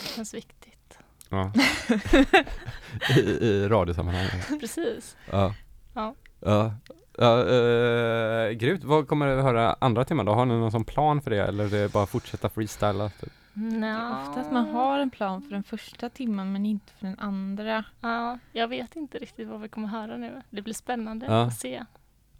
Det 0.03 0.09
känns 0.09 0.34
viktigt. 0.34 0.99
Ja. 1.30 1.53
I, 3.16 3.20
I 3.20 3.68
radiosammanhang. 3.68 4.59
Precis. 4.61 5.16
Ja. 5.30 5.55
Ja. 5.95 6.14
Ja. 6.41 6.74
Ja, 7.19 7.45
uh, 7.45 8.51
grymt. 8.53 8.85
Vad 8.85 9.09
kommer 9.09 9.27
du 9.37 9.43
höra 9.43 9.77
andra 9.81 10.05
timmen 10.05 10.27
då? 10.27 10.33
Har 10.33 10.47
ni 10.47 10.55
någon 10.55 10.73
sån 10.73 10.85
plan 10.85 11.23
för 11.23 11.31
det 11.31 11.43
eller 11.47 11.64
är 11.64 11.83
det 11.83 11.93
bara 11.93 12.07
fortsätta 12.07 12.49
freestyla? 12.49 13.09
Typ? 13.09 13.33
Nja. 13.53 14.19
Ofta 14.29 14.41
att 14.41 14.53
man 14.53 14.69
har 14.69 14.99
en 14.99 15.11
plan 15.11 15.43
för 15.43 15.51
den 15.51 15.62
första 15.62 16.09
timmen 16.09 16.53
men 16.53 16.67
inte 16.67 16.93
för 16.93 17.07
den 17.07 17.19
andra. 17.19 17.85
Ja, 18.01 18.39
jag 18.53 18.69
vet 18.69 18.97
inte 18.97 19.19
riktigt 19.19 19.49
vad 19.49 19.61
vi 19.61 19.69
kommer 19.69 19.89
höra 19.89 20.17
nu. 20.17 20.43
Det 20.51 20.62
blir 20.62 20.75
spännande 20.75 21.27
Ja. 21.27 21.43
att 21.43 21.59
se. 21.59 21.85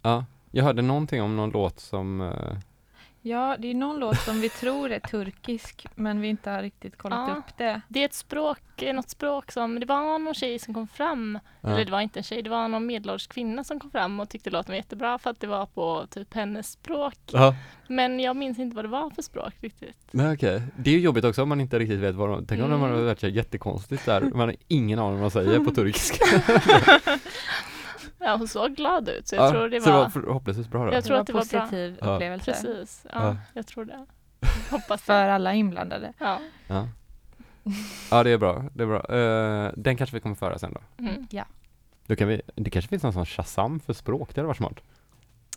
Ja. 0.01 0.25
Jag 0.51 0.63
hörde 0.63 0.81
någonting 0.81 1.21
om 1.21 1.35
någon 1.35 1.49
låt 1.49 1.79
som 1.79 2.21
eh, 2.21 2.57
Ja, 3.27 3.55
det 3.59 3.67
är 3.67 3.73
någon 3.73 3.99
låt 3.99 4.17
som 4.19 4.41
vi 4.41 4.49
tror 4.49 4.91
är 4.91 4.99
turkisk 4.99 5.85
men 5.95 6.21
vi 6.21 6.27
inte 6.27 6.49
har 6.49 6.61
riktigt 6.61 6.97
kollat 6.97 7.29
Ja. 7.29 7.35
upp 7.35 7.57
det. 7.57 7.81
Det 7.87 8.01
är 8.01 8.05
ett 8.05 8.13
språk, 8.13 8.59
något 8.93 9.09
språk 9.09 9.51
som, 9.51 9.79
det 9.79 9.85
var 9.85 10.19
någon 10.19 10.33
tjej 10.33 10.59
som 10.59 10.73
kom 10.73 10.87
fram, 10.87 11.39
ja. 11.61 11.69
eller 11.69 11.85
det 11.85 11.91
var 11.91 12.01
inte 12.01 12.19
en 12.19 12.23
tjej, 12.23 12.41
det 12.41 12.49
var 12.49 12.67
någon 12.67 12.85
medelålders 12.85 13.27
kvinna 13.27 13.63
som 13.63 13.79
kom 13.79 13.91
fram 13.91 14.19
och 14.19 14.29
tyckte 14.29 14.49
låten 14.49 14.71
var 14.71 14.75
jättebra 14.77 15.17
för 15.19 15.29
att 15.29 15.39
det 15.39 15.47
var 15.47 15.65
på 15.65 16.07
typ 16.09 16.33
hennes 16.33 16.71
språk. 16.71 17.17
Ja, 17.31 17.55
Men 17.87 18.19
jag 18.19 18.35
minns 18.35 18.59
inte 18.59 18.75
vad 18.75 18.85
det 18.85 18.89
var 18.89 19.09
för 19.09 19.21
språk 19.21 19.53
riktigt. 19.61 19.97
men 20.11 20.33
okej. 20.33 20.61
Det 20.77 20.89
är 20.89 20.93
ju 20.93 20.99
jobbigt 20.99 21.23
också 21.25 21.43
om 21.43 21.49
man 21.49 21.61
inte 21.61 21.79
riktigt 21.79 21.99
vet 21.99 22.15
vad 22.15 22.29
de, 22.29 22.45
tänk 22.45 22.61
om 22.61 22.67
Mm. 22.67 22.79
man 22.79 22.91
har 22.91 22.97
lärt 23.01 23.19
sig 23.19 23.35
jättekonstigt 23.35 24.05
där, 24.05 24.21
man 24.21 24.39
har 24.39 24.55
ingen 24.67 24.99
aning 24.99 25.19
vad 25.19 25.31
de 25.31 25.45
säger 25.45 25.59
på 25.59 25.71
turkiska. 25.71 26.25
Ja, 28.27 28.35
hon 28.35 28.47
såg 28.47 28.75
glad 28.75 29.09
ut 29.09 29.27
så 29.27 29.35
jag 29.35 29.45
ja, 29.45 29.51
tror 29.51 29.69
det 29.69 29.81
så 29.81 29.89
var, 29.91 29.97
det 29.97 30.03
var 30.03 30.09
förhoppningsvis 30.09 30.67
bra 30.67 30.85
då. 30.85 30.93
Jag 30.93 31.03
tror 31.03 31.15
det 31.15 31.21
att 31.21 31.27
det 31.27 31.33
var 31.33 31.39
var 31.41 31.49
bra. 31.51 31.61
positiv 31.61 31.97
Ja. 32.01 32.15
upplevelse 32.15 32.51
precis. 32.51 33.05
Ja, 33.13 33.27
Ja. 33.27 33.35
jag 33.53 33.67
tror 33.67 33.85
det. 33.85 34.05
Hoppas 34.71 35.01
för 35.01 35.23
det. 35.27 35.33
alla 35.33 35.53
inblandade. 35.53 36.13
Ja. 36.19 36.39
Ja. 36.67 36.87
ja, 38.11 38.23
det 38.23 38.29
är 38.29 38.37
bra. 38.37 38.63
Det 38.73 38.83
är 38.83 38.87
bra. 38.87 39.15
Eh, 39.17 39.71
den 39.75 39.97
kanske 39.97 40.15
vi 40.15 40.19
kommer 40.19 40.35
föra 40.35 40.59
sen 40.59 40.73
då. 40.73 41.03
Mm. 41.03 41.27
Ja. 41.29 41.43
då 42.05 42.15
kan 42.15 42.27
vi, 42.27 42.41
det 42.55 42.69
kanske 42.69 42.89
finns 42.89 43.03
någon 43.03 43.13
sån 43.13 43.25
Shazam 43.25 43.79
för 43.79 43.93
språk, 43.93 44.35
det 44.35 44.41
hade 44.41 44.47
varit 44.47 44.57
smart. 44.57 44.79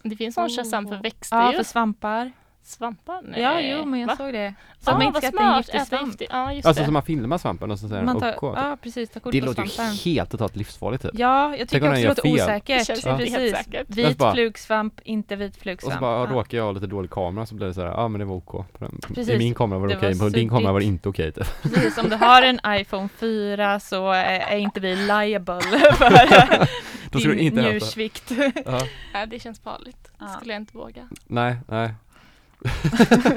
Det 0.03 0.17
finns 0.17 0.37
någon 0.37 0.49
Shazam 0.51 0.89
för 0.89 0.97
Oh. 0.97 1.03
växter 1.03 1.37
Ja, 1.37 1.51
ju. 1.51 1.57
för 1.57 1.65
svampar. 1.65 2.33
Svampar? 2.63 3.21
Nej. 3.25 3.41
Ja, 3.43 3.61
jo, 3.61 3.85
men 3.85 4.01
jag 4.01 4.07
Va? 4.07 4.17
såg 4.17 4.33
det. 4.33 4.55
Så 4.81 4.91
att 4.91 4.97
man 4.99 5.07
inte 5.07 5.21
ska 5.21 5.29
äta 5.29 5.43
en 5.51 5.57
giftig 5.57 5.81
svamp. 5.87 6.15
Ja, 6.31 6.53
just 6.53 6.67
Alltså 6.67 6.83
det. 6.83 6.85
som 6.87 6.93
man 6.95 7.03
filmar 7.03 7.39
svampen 7.39 7.71
och 7.71 7.79
så 7.79 7.89
säger 7.89 8.03
Man 8.03 8.21
tar, 8.21 8.45
OK. 8.45 8.57
ja, 8.57 8.77
precis, 8.83 9.11
ta 9.11 9.21
kort 9.21 9.33
det 9.33 9.41
på 9.41 9.47
låter 9.47 9.63
ju 9.63 10.13
helt 10.15 10.31
totalt 10.31 10.57
livsfarligt 10.57 11.03
typ. 11.03 11.11
Ja, 11.15 11.57
jag 11.57 11.69
tycker 11.69 11.89
också 11.89 12.03
det 12.03 12.09
låter 12.09 12.23
fel. 12.23 12.33
osäkert. 12.35 12.79
Det 12.79 12.85
känns 12.85 13.05
Ja. 13.05 13.13
inte 13.23 13.39
helt 13.41 13.57
säkert. 13.57 13.87
Vit 13.91 14.19
bara- 14.19 14.33
flugsvamp, 14.33 15.01
inte 15.05 15.37
vit 15.37 15.51
Och 15.51 15.55
så 15.57 15.61
flugsvamp. 15.63 16.01
bara 16.01 16.21
Ja. 16.21 16.27
råkar 16.31 16.59
jag 16.59 16.65
ha 16.65 16.73
lite 16.73 16.87
dålig 16.87 17.11
kamera 17.11 17.47
så 17.47 17.55
blir 17.55 17.67
det 17.67 17.75
så 17.75 17.81
här, 17.81 17.89
ja 17.89 17.95
ah, 17.95 18.09
men 18.09 18.19
det 18.19 18.25
var 18.25 18.37
OK. 18.37 18.53
På 18.53 18.65
den. 18.79 18.99
I 19.11 19.15
Precis. 19.15 19.39
min 19.39 19.55
kamera 19.55 19.79
var 19.79 19.89
det 19.89 19.95
Det 19.95 19.99
okej, 19.99 20.15
var 20.15 20.27
på 20.27 20.35
din 20.37 20.49
kamera 20.49 20.73
var 20.73 20.81
det 20.81 20.87
inte 20.87 21.09
okej 21.09 21.33
typ. 21.33 21.63
Precis, 21.63 21.99
om 21.99 22.09
du 22.09 22.17
har 22.17 22.43
en 22.43 22.61
iPhone 22.81 23.09
4 23.19 23.81
så 23.81 24.11
är, 24.11 24.57
inte 24.57 24.81
vi 24.81 24.97
liable 24.97 25.61
för 27.21 27.35
din 27.35 27.55
njursvikt. 27.55 28.31
Ja. 28.65 28.81
Ja, 29.13 29.27
det 29.27 29.39
känns 29.41 29.61
farligt. 29.61 30.11
Det 30.19 30.29
skulle 30.37 30.53
jag 30.53 30.61
inte 30.63 30.77
våga. 30.77 31.09
Nej, 31.27 31.57
nej. 31.69 31.91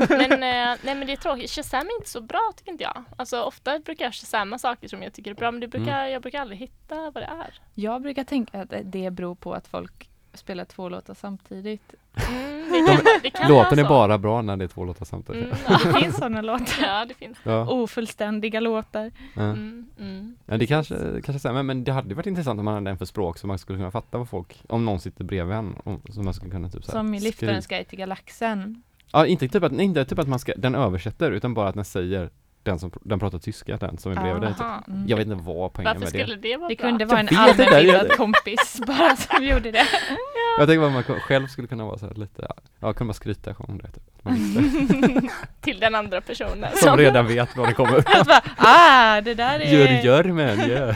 Men, 0.10 0.32
eh, 0.32 0.78
nej, 0.84 0.96
men 0.96 1.08
det 1.08 1.14
är 1.14 1.18
tråkigt. 1.18 1.52
Shazam 1.52 1.80
är 1.88 1.96
inte 2.00 2.10
så 2.10 2.22
bra 2.22 2.52
tycker 2.56 2.72
inte 2.72 2.84
jag. 2.84 3.04
Alltså 3.18 3.42
ofta 3.42 3.80
brukar 3.80 4.06
jag 4.06 4.14
shazama 4.14 4.60
saker 4.60 4.88
som 4.88 5.04
jag 5.04 5.14
tycker 5.14 5.32
är 5.32 5.36
bra 5.36 5.52
men 5.52 5.62
det 5.62 5.68
brukar, 5.68 6.00
Mm. 6.00 6.12
jag 6.12 6.22
brukar 6.22 6.42
aldrig 6.42 6.60
hitta 6.60 6.96
vad 6.96 7.14
det 7.24 7.30
är. 7.46 7.60
Jag 7.74 8.02
brukar 8.02 8.24
tänka 8.24 8.62
att 8.62 8.74
det 8.84 9.12
beror 9.12 9.36
på 9.36 9.54
att 9.54 9.68
folk 9.68 10.10
spelar 10.34 10.66
två 10.66 10.90
låtar 10.90 11.14
samtidigt. 11.14 11.94
Mm, 12.30 12.72
det 12.72 12.88
kan, 12.88 13.06
det 13.24 13.30
kan 13.30 13.50
Låten 13.50 13.80
är 13.80 13.84
så. 13.84 13.90
bara 13.90 14.18
bra 14.18 14.42
när 14.42 14.58
det 14.58 14.64
är 14.64 14.68
två 14.68 14.86
låtar 14.86 15.06
samtidigt. 15.06 15.44
Mm, 15.44 15.58
ja. 15.68 15.80
Det 15.94 16.00
finns 16.00 16.16
sådana 16.16 16.42
låtar. 16.42 16.66
ja, 16.82 17.06
det 17.06 17.14
finns. 17.14 17.38
Ja, 17.44 17.68
Ofullständiga 17.70 18.60
låtar. 18.60 19.12
ja. 19.36 19.42
Mm, 19.42 19.86
mm. 20.00 20.36
ja, 20.46 20.58
det 20.58 20.68
kanske, 20.68 20.96
kanske 20.96 21.40
stämmer, 21.40 21.54
men, 21.54 21.66
men 21.66 21.84
det 21.84 21.92
hade 21.92 22.10
ju 22.10 22.16
varit 22.16 22.26
intressant 22.26 22.60
om 22.60 22.66
man 22.66 22.74
hade 22.74 22.90
en 22.90 22.98
för 22.98 23.06
språk 23.06 23.38
så 23.38 23.48
man 23.48 23.60
skulle 23.60 23.80
kunna 23.80 23.92
fatta 23.92 24.18
vad 24.18 24.30
folk, 24.30 24.64
om 24.70 24.86
någon 24.86 25.00
sitter 25.00 25.24
bredvid 25.24 25.56
en, 25.58 25.74
och, 25.74 26.02
så 26.10 26.22
man 26.24 26.34
skulle 26.34 26.52
kunna 26.52 26.70
typ 26.70 26.84
så 26.86 26.92
här 26.92 27.00
Som 27.00 27.14
i 27.14 27.20
Liftarens 27.20 27.68
guide 27.68 27.88
till 27.88 28.00
galaxen. 28.00 28.84
Ja, 29.14 29.26
inte 29.26 29.48
typ 29.48 29.64
att, 29.64 29.72
inte 29.72 30.06
typ 30.06 30.20
att 30.20 30.28
man 30.28 30.40
ska, 30.40 30.54
den 30.58 30.76
översätter, 30.76 31.32
utan 31.32 31.54
bara 31.54 31.68
att 31.68 31.76
den 31.76 31.86
säger 31.86 32.30
den 32.64 32.80
som, 32.80 32.92
den 33.02 33.20
pratar 33.20 33.40
tyska, 33.40 33.78
den 33.78 33.98
som 33.98 34.12
är 34.12 34.22
bredvid 34.22 34.42
dig. 34.42 34.54
Typ. 34.54 34.62
Mm. 34.88 35.08
Jag 35.08 35.18
vet 35.18 35.28
inte 35.28 35.44
vad 35.44 35.74
poängen 35.74 35.90
Varför 35.90 36.00
med 36.00 36.10
skulle 36.10 36.36
det. 36.36 36.50
det 36.50 36.58
vara 36.58 36.70
Det 36.70 36.76
bra? 36.76 36.90
kunde 36.90 37.06
vara 37.06 37.20
en 37.20 37.28
allmänbildad 37.38 38.12
kompis 38.12 38.82
bara 38.88 39.16
som 39.16 39.44
gjorde 39.46 39.72
det. 39.72 39.88
Jag 40.58 40.68
tänker 40.68 40.86
att 40.86 40.94
man 40.94 41.04
själv 41.04 41.48
skulle 41.48 41.68
kunna 41.68 41.86
vara 41.86 41.98
så 41.98 42.06
här 42.08 42.14
lite, 42.14 42.46
ja, 42.50 42.56
ja 42.80 42.94
kunna 42.94 43.08
bara 43.08 43.14
skryta 43.14 43.56
om 43.58 43.78
det 43.78 43.88
typ. 43.88 44.04
Att 44.24 44.24
Man. 44.26 45.30
Till 45.62 45.80
den 45.80 45.96
andra 45.96 46.22
personen. 46.22 46.70
Som 46.76 46.98
redan 46.98 47.28
vet 47.28 47.58
vad 47.58 47.68
det 47.70 47.74
kommer. 47.74 47.98
Att 47.98 48.28
bara, 48.28 48.42
ah, 48.58 49.22
det 49.22 49.34
där 49.34 49.60
är... 49.60 49.66
Gör, 49.66 50.04
gör 50.04 50.24
men, 50.24 50.70
gör. 50.70 50.96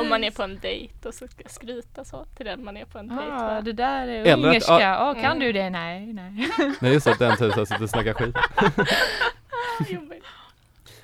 Om 0.00 0.08
man 0.08 0.24
är 0.24 0.30
på 0.30 0.42
en 0.42 0.58
dejt 0.58 1.08
och 1.08 1.14
så 1.14 1.28
ska 1.28 1.42
skryta 1.48 2.04
så 2.04 2.24
till 2.36 2.46
den 2.46 2.64
man 2.64 2.76
är 2.76 2.84
på 2.84 2.98
en 2.98 3.08
dejt 3.08 3.22
Ah, 3.32 3.60
det 3.60 3.72
där 3.72 4.08
är 4.08 4.20
Eller 4.20 4.32
att- 4.32 4.38
ungerska. 4.38 4.98
Ah, 4.98 5.14
kan 5.14 5.24
Mm. 5.24 5.38
du 5.38 5.52
det? 5.52 5.70
Nej, 5.70 6.06
nej. 6.12 6.48
Nej 6.80 6.92
just 6.92 7.06
det, 7.06 7.16
den 7.18 7.36
typ 7.36 7.52
sitter 7.68 7.82
och 7.82 7.90
snackar 7.90 8.14
skit. 8.14 8.36
Jobbigt. 9.88 10.24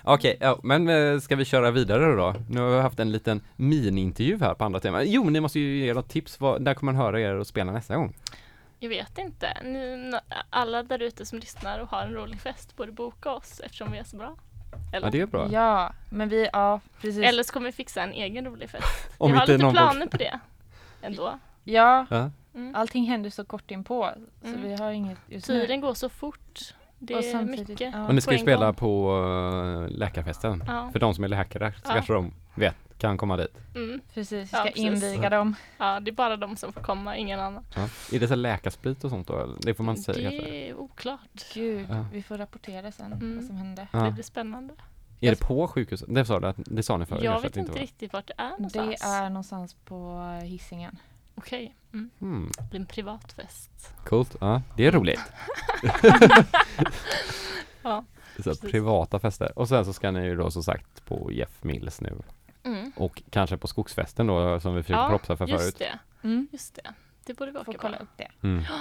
Okej, 0.05 0.36
ja, 0.40 0.59
men 0.62 0.88
eh, 0.88 1.18
ska 1.20 1.36
vi 1.36 1.44
köra 1.44 1.70
vidare 1.70 2.16
då? 2.16 2.34
Nu 2.48 2.61
har 2.61 2.70
vi 2.70 2.80
haft 2.80 3.00
en 3.00 3.12
liten 3.12 3.40
mini-intervju 3.57 4.38
här 4.40 4.55
på 4.55 4.64
andra 4.64 4.80
teman. 4.80 5.03
Jo, 5.07 5.24
men 5.24 5.32
ni 5.32 5.40
måste 5.40 5.61
ju 5.61 5.84
ge 5.84 5.94
något 5.94 6.09
tips, 6.09 6.40
vad, 6.40 6.62
där 6.64 6.74
kommer 6.74 6.92
man 6.92 7.03
höra 7.03 7.20
er 7.20 7.34
och 7.34 7.46
spela 7.46 7.72
nästa 7.72 7.96
gång. 7.96 8.14
Jag 8.78 8.88
vet 8.88 9.18
inte. 9.18 9.57
Ni, 9.64 10.12
alla 10.50 10.82
där 10.82 11.03
ute 11.03 11.26
som 11.26 11.38
lyssnar 11.38 11.78
och 11.78 11.88
har 11.88 12.03
en 12.03 12.12
rolig 12.14 12.40
fest 12.40 12.76
borde 12.76 12.92
boka 12.92 13.30
oss 13.30 13.61
eftersom 13.64 13.92
vi 13.92 13.98
är 13.98 14.05
så 14.05 14.16
bra. 14.16 14.36
Eller? 14.92 15.07
Ja, 15.07 15.11
det 15.11 15.20
är 15.20 15.26
bra. 15.26 15.48
Ja, 15.53 15.92
men 16.11 16.28
vi, 16.28 16.48
ja, 16.53 16.80
precis. 17.00 17.24
Eller 17.24 17.42
så 17.42 17.53
kommer 17.53 17.66
vi 17.66 17.72
fixa 17.72 18.03
en 18.03 18.12
egen 18.12 18.44
rolig 18.46 18.70
fest. 18.70 18.86
Om 19.18 19.30
jag 19.30 19.36
har 19.36 19.42
inte 19.42 19.53
lite 19.53 19.64
någon 19.64 19.72
planer 19.74 20.07
på 20.07 20.16
det. 20.16 20.40
Ändå. 21.03 21.38
Ja, 21.64 22.07
Ja. 22.11 22.30
Mm. 22.55 22.74
allting 22.74 23.05
händer 23.05 23.30
så 23.30 23.44
kort 23.44 23.70
inpå. 23.70 24.11
Så 24.42 24.48
Mm. 24.48 24.62
vi 24.62 24.74
har 24.74 24.90
inget 24.90 25.18
just 25.28 25.48
nu. 25.48 25.61
Tiden 25.61 25.80
går 25.80 25.94
så 25.94 26.09
fort. 26.09 26.74
Det 27.05 27.14
Och 27.14 27.24
är 27.24 27.42
mycket. 27.44 27.80
ja. 27.80 28.07
Och 28.07 28.14
ni 28.14 28.20
ska 28.20 28.32
ju 28.32 28.38
spela 28.38 28.66
gång. 28.66 28.74
på 28.74 29.16
uh, 29.16 29.88
läkarfesten. 29.88 30.64
Ja. 30.66 30.88
För 30.92 30.98
de 30.98 31.14
som 31.14 31.24
är 31.24 31.28
läkare 31.28 31.72
så 31.72 31.80
Ja. 31.84 31.92
kanske 31.94 32.12
de 32.12 32.32
vet, 32.55 32.76
kan 32.98 33.18
komma 33.18 33.36
dit. 33.36 33.57
Mm. 33.74 34.00
Precis, 34.14 34.32
vi 34.32 34.38
Ja, 34.40 34.59
ska 34.59 34.64
precis. 34.64 34.82
inviga 34.84 35.30
dem. 35.30 35.55
ja, 35.78 36.00
det 36.00 36.11
är 36.11 36.12
bara 36.12 36.36
de 36.36 36.57
som 36.57 36.72
får 36.72 36.80
komma, 36.80 37.16
ingen 37.16 37.40
annan. 37.40 37.64
Ja. 37.74 37.88
Är 38.12 38.20
det 38.20 38.28
så 38.28 38.34
läkarsprit 38.34 39.05
och 39.05 39.11
sånt 39.11 39.26
då? 39.28 39.38
eller? 39.40 39.57
Det 39.61 39.74
får 39.74 39.84
man 39.84 39.96
säga 39.96 40.30
det 40.30 40.68
är 40.70 40.74
oklart. 40.74 41.55
Gud, 41.55 41.86
Ja. 41.90 42.05
vi 42.12 42.22
får 42.22 42.38
rapportera 42.38 42.92
sen 42.92 43.12
Mm. 43.12 43.36
vad 43.36 43.44
som 43.44 43.57
hände. 43.57 43.86
Ja. 43.92 43.98
Det 43.98 44.11
blir 44.11 44.24
spännande. 44.24 44.74
Är 45.20 45.30
det 45.30 45.40
på 45.40 45.68
sjukhuset? 45.68 46.14
Det 46.14 46.24
sa 46.24 46.40
du, 46.40 46.46
att- 46.46 46.57
det 46.66 46.82
sa 46.82 46.96
ni 46.96 47.07
förut 47.07 47.24
jag 47.24 47.40
vet 47.40 47.55
det 47.55 47.61
inte 47.61 47.72
var. 47.72 47.78
riktigt 47.78 48.12
vart 48.12 48.26
det 48.26 48.34
är 48.36 48.44
Det 48.50 48.57
någonstans. 48.57 49.05
är 49.05 49.28
någonstans 49.28 49.74
på 49.84 50.22
Hisingen. 50.44 50.96
Okej. 51.34 51.74
Mm. 51.93 52.11
Hmm, 52.18 52.51
Det 52.59 52.70
blir 52.70 52.80
en 52.80 52.86
privat 52.86 53.32
fest. 53.32 53.95
coolt, 54.05 54.36
ja 54.40 54.62
det 54.76 54.86
är 54.86 54.93
roligt. 54.93 55.20
Ja. 57.82 58.05
Så 58.36 58.43
Precis. 58.43 58.61
privata 58.70 59.18
fester. 59.18 59.59
Och 59.59 59.68
sen 59.68 59.84
så 59.84 59.93
ska 59.93 60.11
ni 60.11 60.24
ju 60.24 60.36
då 60.36 60.51
som 60.51 60.62
sagt 60.62 61.05
på 61.05 61.32
Jeff 61.32 61.64
Mills 61.64 62.01
nu. 62.01 62.22
Mm. 62.62 62.93
Och 62.97 63.22
kanske 63.30 63.57
på 63.57 63.66
skogsfesten 63.68 64.26
då 64.26 64.61
som 64.61 64.74
vi 64.74 64.82
försökte 64.82 65.03
Ja, 65.03 65.09
propsa 65.09 65.36
för 65.36 65.47
just 65.47 65.62
förut. 65.62 65.78
det. 65.78 65.99
Mm. 66.28 66.49
Just 66.53 66.74
det. 66.74 66.95
Det 67.24 67.34
borde 67.34 67.51
vi 67.51 67.59
Får 67.64 67.68
åka 67.68 67.78
kolla 67.78 67.97
på. 67.97 68.03
upp 68.03 68.09
det. 68.16 68.28
Mm. 68.43 68.64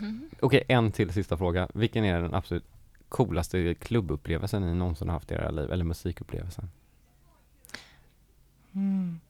Mm. 0.00 0.30
Okej, 0.40 0.64
en 0.68 0.92
till 0.92 1.12
sista 1.12 1.36
fråga. 1.36 1.68
Vilken 1.74 2.04
är 2.04 2.22
den 2.22 2.34
absolut 2.34 2.64
coolaste 3.08 3.74
klubbupplevelsen 3.74 4.62
ni 4.66 4.74
någonsin 4.74 5.08
haft 5.08 5.30
i 5.30 5.34
era 5.34 5.50
liv? 5.50 5.72
Eller 5.72 5.84
musikupplevelsen? 5.84 6.70
Mm. 8.74 9.20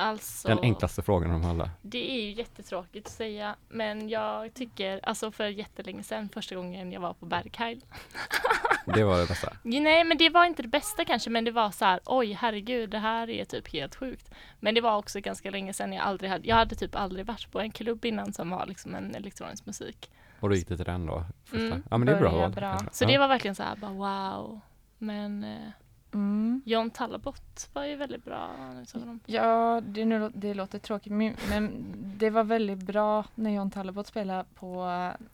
Alltså, 0.00 0.48
Den 0.48 0.58
enklaste 0.58 1.02
frågan 1.02 1.30
av 1.30 1.50
alla. 1.50 1.70
det 1.82 2.10
är 2.10 2.22
ju 2.22 2.32
jättetråkigt 2.32 3.06
att 3.06 3.12
säga, 3.12 3.56
men 3.68 4.08
jag 4.08 4.54
tycker, 4.54 5.00
alltså 5.02 5.32
för 5.32 5.46
jättelänge 5.46 6.02
sedan, 6.02 6.28
första 6.28 6.54
gången 6.54 6.92
jag 6.92 7.00
var 7.00 7.14
på 7.14 7.26
Berghain. 7.26 7.80
Det 8.94 9.04
var 9.04 9.18
det 9.18 9.26
bästa. 9.26 9.52
Nej, 9.62 10.04
men 10.04 10.18
det 10.18 10.30
var 10.30 10.44
inte 10.44 10.62
det 10.62 10.68
bästa 10.68 11.04
kanske, 11.04 11.30
men 11.30 11.44
det 11.44 11.50
var 11.50 11.70
så 11.70 11.84
här, 11.84 12.00
oj 12.04 12.32
herregud, 12.32 12.90
det 12.90 12.98
här 12.98 13.30
är 13.30 13.44
typ 13.44 13.72
helt 13.72 13.94
sjukt. 13.94 14.30
Men 14.60 14.74
det 14.74 14.80
var 14.80 14.96
också 14.96 15.20
ganska 15.20 15.50
länge 15.50 15.72
sedan 15.72 15.92
jag 15.92 16.04
aldrig 16.04 16.30
hade, 16.30 16.48
jag 16.48 16.56
hade 16.56 16.74
typ 16.74 16.96
aldrig 16.96 17.26
varit 17.26 17.52
på 17.52 17.60
en 17.60 17.70
klubb 17.70 18.04
innan 18.04 18.32
som 18.32 18.50
var 18.50 18.66
liksom 18.66 18.94
en 18.94 19.14
elektronisk 19.14 19.66
musik. 19.66 20.10
Och 20.40 20.48
då 20.48 20.54
gick 20.54 20.68
det 20.68 20.76
till 20.76 20.86
den 20.86 21.06
då? 21.06 21.24
Första. 21.44 21.66
Mm. 21.66 21.82
Ja 21.90 21.98
men 21.98 22.06
det 22.06 22.12
är 22.12 22.18
bra 22.20 22.48
bra. 22.48 22.78
Så 22.92 23.04
ja. 23.04 23.08
det 23.08 23.18
var 23.18 23.28
verkligen 23.28 23.54
så 23.54 23.62
här, 23.62 23.76
bara 23.76 23.92
wow. 23.92 24.60
Men 24.98 25.44
eh, 25.44 25.68
Mm. 26.14 26.62
John 26.64 26.90
Tallabot 26.90 27.68
var 27.72 27.84
ju 27.84 27.96
väldigt 27.96 28.24
bra. 28.24 28.50
Ja, 29.26 29.80
det, 29.84 30.04
nu, 30.04 30.30
det 30.34 30.54
låter 30.54 30.78
tråkigt 30.78 31.12
men, 31.12 31.36
det 32.18 32.30
var 32.30 32.44
väldigt 32.44 32.78
bra 32.78 33.24
när 33.34 33.50
John 33.50 33.70
Tallabot 33.70 34.06
spelade 34.06 34.44
på, 34.54 34.84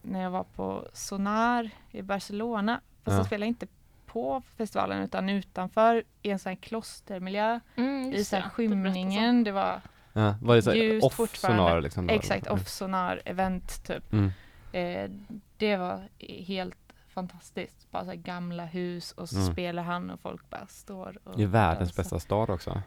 när 0.02 0.22
jag 0.22 0.30
var 0.30 0.44
på 0.44 0.88
Sonar 0.92 1.70
i 1.90 2.02
Barcelona. 2.02 2.80
Fast 3.04 3.12
Ja. 3.12 3.18
jag 3.18 3.26
spelade 3.26 3.46
inte 3.48 3.66
på 4.06 4.42
festivalen 4.56 5.02
utan 5.02 5.28
utanför 5.28 6.04
i 6.22 6.30
en 6.30 6.38
sån 6.38 6.50
här 6.50 6.56
klostermiljö 6.56 7.60
Mm, 7.76 8.12
i 8.12 8.24
så 8.24 8.36
här 8.36 8.42
så. 8.42 8.48
skymningen. 8.48 9.44
Det 9.44 9.52
var 9.52 9.80
Ja, 10.12 10.34
var 10.42 10.54
det 10.56 10.62
så 10.62 10.74
Ljust 10.74 11.06
off 11.06 11.14
fortfarande. 11.14 11.62
sonar 11.62 11.80
liksom? 11.80 12.08
exakt 12.08 12.46
eller? 12.46 12.56
off 12.56 12.68
Sonar 12.68 13.20
event 13.24 13.84
typ. 13.86 14.12
Mm. 14.12 14.30
Eh, 14.72 15.10
det 15.56 15.76
var 15.76 16.08
helt 16.46 16.85
fantastiskt. 17.20 17.90
Bara 17.90 18.04
så 18.04 18.10
här 18.10 18.16
gamla 18.16 18.64
hus 18.64 19.12
och 19.12 19.28
så 19.28 19.36
Mm. 19.36 19.52
spelar 19.52 19.82
han 19.82 20.10
och 20.10 20.20
folk 20.20 20.50
bara 20.50 20.66
står 20.66 21.18
och 21.24 21.36
Det 21.36 21.42
är 21.42 21.46
världens 21.46 21.78
dansar. 21.88 22.02
bästa 22.02 22.18
stad 22.20 22.50
också. 22.50 22.82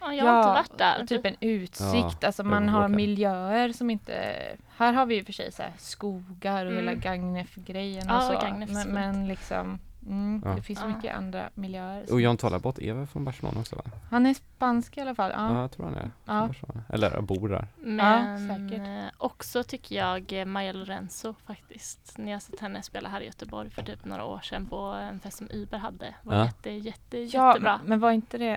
Ja, 0.00 0.12
jag 0.14 0.24
har 0.24 0.38
inte 0.38 0.48
varit 0.48 0.78
där. 0.78 1.02
och 1.02 1.08
typ 1.08 1.26
en 1.26 1.36
utsikt. 1.40 2.18
Ja, 2.20 2.26
alltså 2.26 2.44
man 2.44 2.68
har 2.68 2.80
åka. 2.84 2.88
miljöer 2.88 3.72
som 3.72 3.90
inte... 3.90 4.34
Här 4.76 4.92
har 4.92 5.06
vi 5.06 5.18
i 5.18 5.22
och 5.22 5.26
för 5.26 5.32
sig 5.32 5.52
så 5.52 5.62
här 5.62 5.72
skogar 5.78 6.66
och 6.66 6.72
Mm. 6.72 6.86
hela 6.86 6.94
Gagnef-grejen 7.00 8.04
Ja, 8.08 8.16
och 8.16 8.22
så. 8.22 8.32
Gagnef 8.46 8.70
är 8.70 8.74
men, 8.74 8.82
så 8.84 8.88
men 8.90 9.28
liksom... 9.28 9.78
Mm, 10.06 10.42
Ja. 10.44 10.50
Det 10.54 10.62
finns 10.62 10.78
så 10.78 10.84
Ja. 10.88 10.96
mycket 10.96 11.16
andra 11.16 11.50
miljöer. 11.54 12.12
Och 12.12 12.20
John 12.20 12.36
Tolabot 12.36 12.78
är 12.78 12.92
väl 12.94 13.06
från 13.06 13.24
Barcelona 13.24 13.60
också 13.60 13.76
va? 13.76 13.82
Han 14.10 14.26
är 14.26 14.34
spansk 14.34 14.96
i 14.96 15.00
alla 15.00 15.14
fall. 15.14 15.30
Ja, 15.34 15.52
Ja. 15.54 15.60
jag 15.60 15.72
tror 15.72 15.84
han 15.86 15.94
är. 15.94 16.10
Ja. 16.24 16.46
Barcelona. 16.46 16.82
Eller 16.88 17.20
bor 17.20 17.48
där. 17.48 17.66
Men 17.76 18.48
säkert. 18.48 18.86
eh, 18.88 19.04
också 19.18 19.62
tycker 19.62 19.96
jag 19.96 20.32
eh, 20.32 20.44
Maja 20.44 20.72
Lorenzo 20.72 21.34
faktiskt. 21.46 22.18
När 22.18 22.32
jag 22.32 22.42
sett 22.42 22.60
henne 22.60 22.82
spela 22.82 23.08
här 23.08 23.20
i 23.20 23.26
Göteborg 23.26 23.70
för 23.70 23.82
typ 23.82 24.04
några 24.04 24.24
år 24.24 24.40
sedan 24.40 24.66
på 24.66 24.76
en 24.76 25.20
fest 25.20 25.38
som 25.38 25.48
Uber 25.50 25.78
hade. 25.78 26.14
Var 26.22 26.34
Ja. 26.36 26.44
jätte, 26.44 26.70
jätte, 26.70 27.18
Ja, 27.18 27.48
jättebra. 27.48 27.80
men 27.84 28.00
var 28.00 28.10
inte 28.10 28.38
det... 28.38 28.56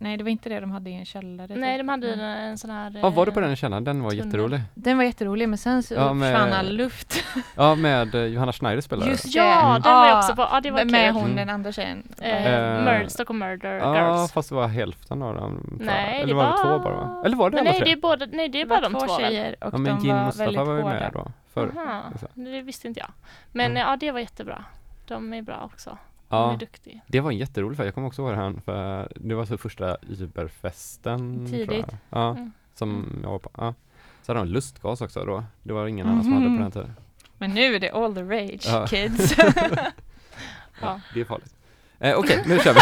Nej, 0.00 0.16
det 0.16 0.24
var 0.24 0.30
inte 0.30 0.48
det 0.48 0.60
de 0.60 0.70
hade 0.70 0.90
i 0.90 0.94
en 0.94 1.04
källare. 1.04 1.54
Nej, 1.56 1.72
typ. 1.76 1.80
de 1.86 1.88
hade 1.88 2.12
Mm. 2.12 2.20
en, 2.24 2.36
en 2.50 2.58
sån 2.58 2.70
här... 2.70 2.98
Ja, 3.02 3.10
var 3.10 3.26
du 3.26 3.32
på 3.32 3.40
eh, 3.40 3.46
den 3.46 3.56
källaren? 3.56 3.84
Den 3.84 4.02
var 4.02 4.10
tunnel. 4.10 4.26
jätterolig. 4.26 4.60
Den 4.74 4.96
var 4.96 5.04
jätterolig, 5.04 5.48
men 5.48 5.58
sen 5.58 5.82
så 5.82 5.94
Ja, 5.94 6.12
med- 6.12 6.32
försvann 6.34 6.52
all 6.52 6.72
luft. 6.76 7.24
Ja, 7.56 7.74
med 7.74 8.14
eh, 8.14 8.20
Johanna 8.24 8.52
Schneider 8.52 8.80
spelade. 8.80 9.10
Just 9.10 9.34
Ja, 9.34 9.42
det. 9.44 9.88
den 9.88 9.94
var 9.94 10.06
jag 10.06 10.14
Ja, 10.14 10.18
också 10.18 10.34
på. 10.36 10.42
Ja, 10.42 10.60
det 10.60 10.70
var 10.70 10.84
med 10.84 11.04
kul. 11.12 11.14
hon 11.14 11.24
Mm. 11.24 11.36
den 11.36 11.48
andra 11.50 11.72
tjejen. 11.72 12.08
Eh, 12.20 12.46
Eh, 12.46 12.84
Murder, 12.84 13.06
Stockholm 13.08 13.38
Murder 13.38 13.72
Ja, 13.74 13.94
Girls. 13.94 14.32
fast 14.32 14.48
det 14.48 14.54
var 14.54 14.66
hälften 14.68 15.22
av 15.22 15.34
dem. 15.34 15.78
Nej, 15.80 16.16
Eller 16.16 16.26
det 16.26 16.34
var 16.34 16.44
det 16.44 16.56
två 16.62 16.78
bara 16.78 16.94
va? 16.96 17.22
Eller 17.24 17.36
var 17.36 17.50
det 17.50 17.58
alla 17.60 17.70
nej, 17.70 17.80
tre? 17.80 17.84
det 17.84 17.92
är 17.92 18.00
båda, 18.00 18.26
nej, 18.32 18.48
det 18.48 18.58
är 18.60 18.64
Det 18.64 18.68
bara 18.68 18.80
de 18.80 18.92
två 18.94 19.18
tjejer 19.18 19.56
och 19.60 19.74
Ja, 19.74 19.78
men 19.78 19.84
de 19.96 20.00
Gin 20.02 20.14
var 20.16 20.24
Mustafa 20.24 20.44
väldigt 20.44 20.66
var 20.66 20.74
ju 20.76 20.82
hårda. 20.82 20.94
med 20.94 21.10
då. 21.12 21.26
Förr. 21.54 21.72
Aha, 21.76 22.02
liksom. 22.10 22.28
det 22.34 22.62
visste 22.62 22.88
inte 22.88 23.00
jag. 23.00 23.10
Men 23.52 23.66
Mm. 23.70 23.76
ja, 23.88 23.96
det 23.96 24.10
var 24.12 24.20
jättebra. 24.20 24.64
De 25.08 25.32
är 25.32 25.42
bra 25.42 25.70
också. 25.72 25.98
De 26.28 26.36
är 26.48 26.50
Ja, 26.52 26.56
duktiga. 26.60 27.00
det 27.06 27.20
var 27.20 27.30
en 27.30 27.36
jätterolig 27.38 27.76
fest. 27.76 27.84
Jag 27.84 27.94
kommer 27.94 28.06
också 28.08 28.22
ihåg 28.22 28.34
här 28.34 28.54
för 28.64 29.08
det 29.16 29.34
var 29.34 29.44
så 29.44 29.58
första 29.58 29.96
Uberfesten. 30.08 31.46
Tidigt. 31.50 31.86
Ja, 32.10 32.30
Mm. 32.30 32.52
som 32.74 33.18
jag 33.22 33.30
var 33.30 33.38
på. 33.38 33.50
Ja. 33.56 33.74
Så 34.22 34.32
hade 34.32 34.40
de 34.46 34.48
lustgas 34.52 35.00
också 35.00 35.24
då. 35.24 35.44
Det 35.62 35.72
var 35.72 35.86
ingen 35.86 36.06
annan 36.08 36.22
som 36.24 36.32
Mhm. 36.32 36.42
hade 36.42 36.56
på 36.56 36.62
den 36.62 36.72
tiden. 36.72 36.94
Men 37.38 37.50
nu 37.54 37.74
är 37.74 37.80
det 37.80 37.90
all 37.90 38.14
the 38.14 38.22
rage, 38.22 38.60
Ja. 38.66 38.86
kids. 38.86 39.34
Ja. 40.80 41.00
Det 41.14 41.20
är 41.20 41.24
farligt. 41.24 41.54
Eh, 41.98 42.14
Okej, 42.18 42.44
nu 42.46 42.58
kör 42.58 42.74
vi. 42.74 42.80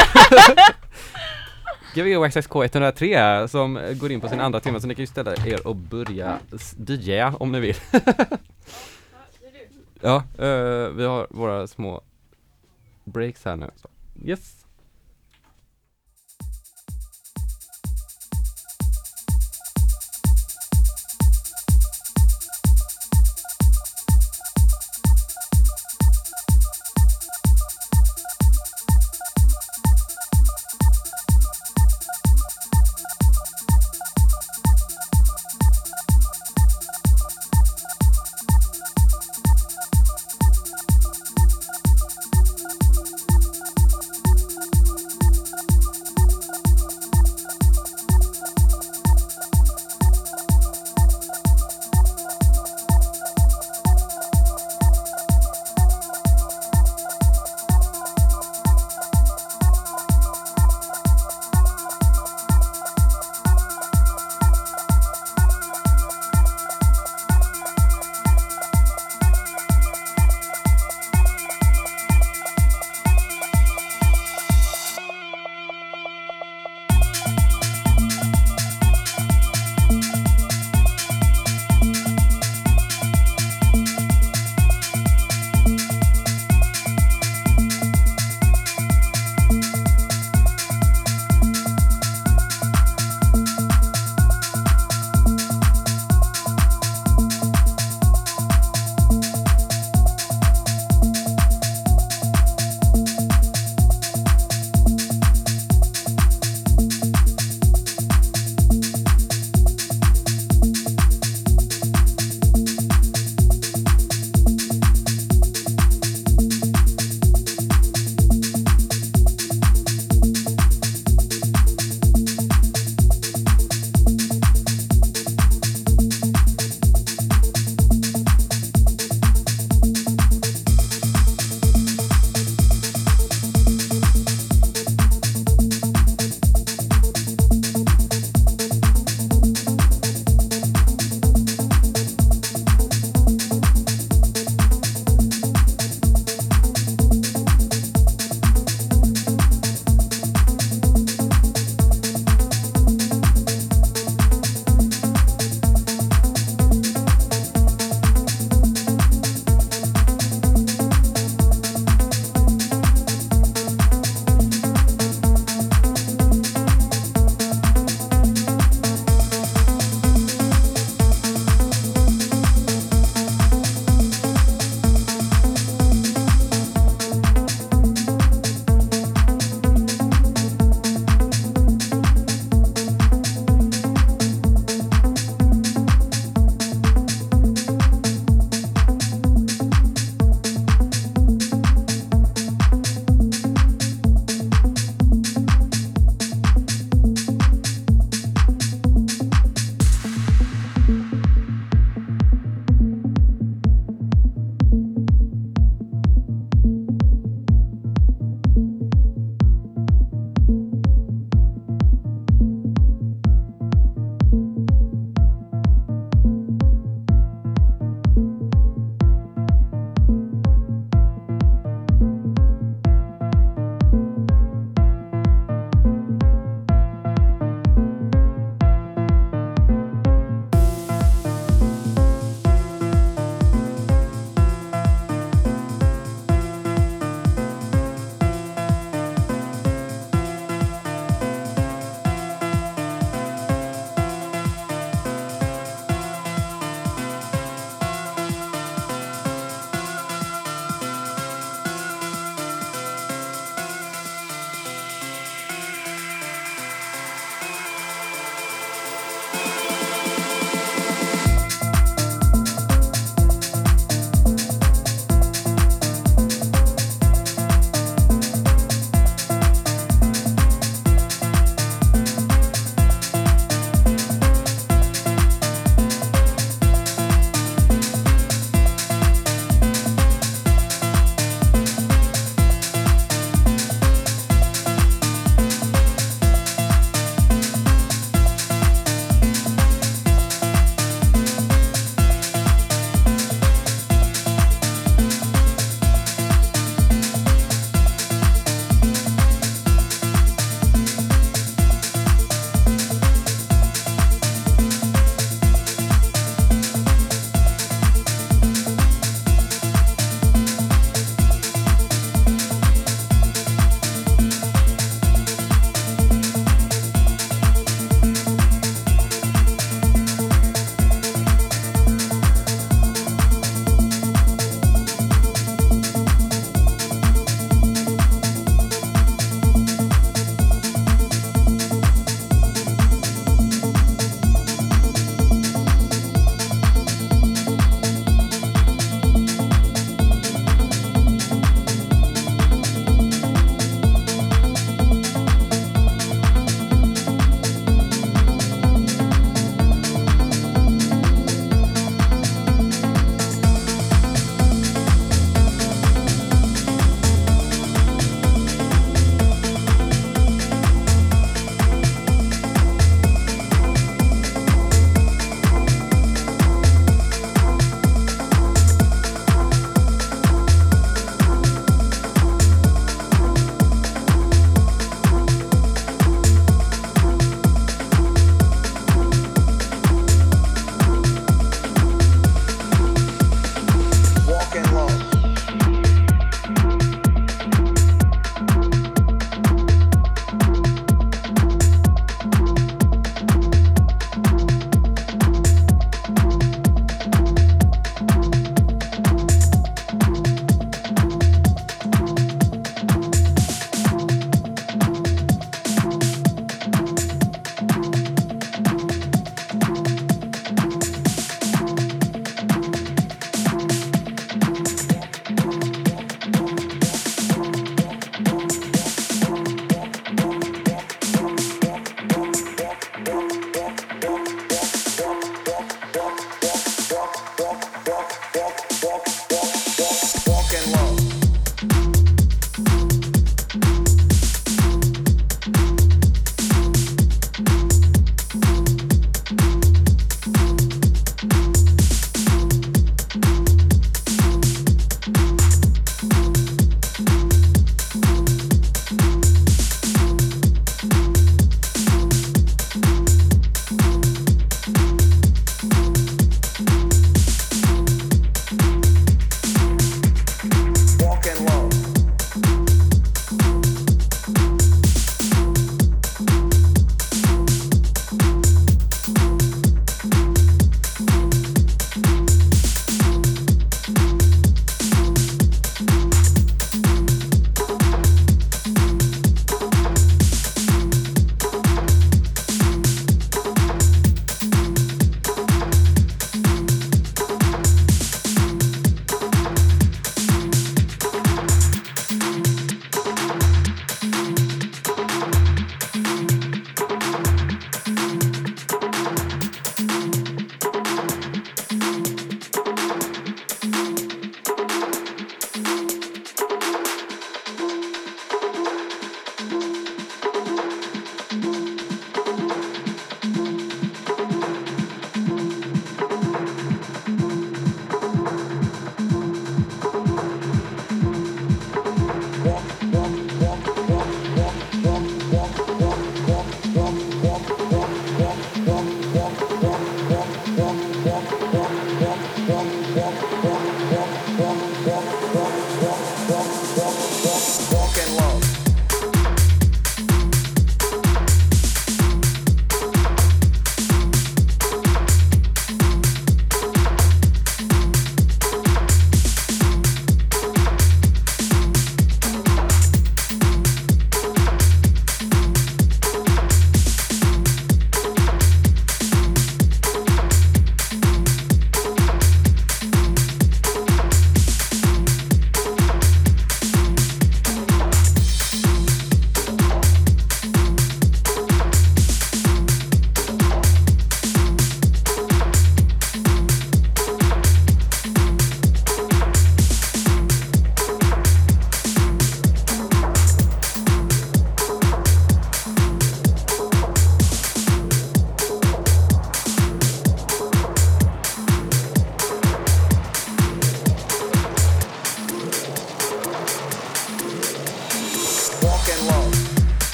Gbg 1.95 2.29
XXK 2.31 2.55
103 2.65 3.17
här, 3.19 3.47
som 3.47 3.79
går 4.01 4.13
in 4.13 4.21
på 4.21 4.29
sin 4.29 4.41
andra 4.41 4.61
timme 4.61 4.81
så 4.81 4.87
ni 4.87 4.95
kan 4.95 5.03
ju 5.03 5.07
ställa 5.07 5.35
er 5.47 5.67
och 5.67 5.77
börja 5.77 6.39
DJa 6.89 7.35
om 7.41 7.53
ni 7.53 7.61
vill. 7.61 7.77
ja, 10.01 10.17
eh, 10.39 10.89
vi 10.89 11.05
har 11.05 11.27
våra 11.31 11.67
små 11.67 12.01
breaks 13.07 13.45
här 13.45 13.57
nu. 13.57 13.71
Så. 13.77 13.89
Yes. 14.25 14.56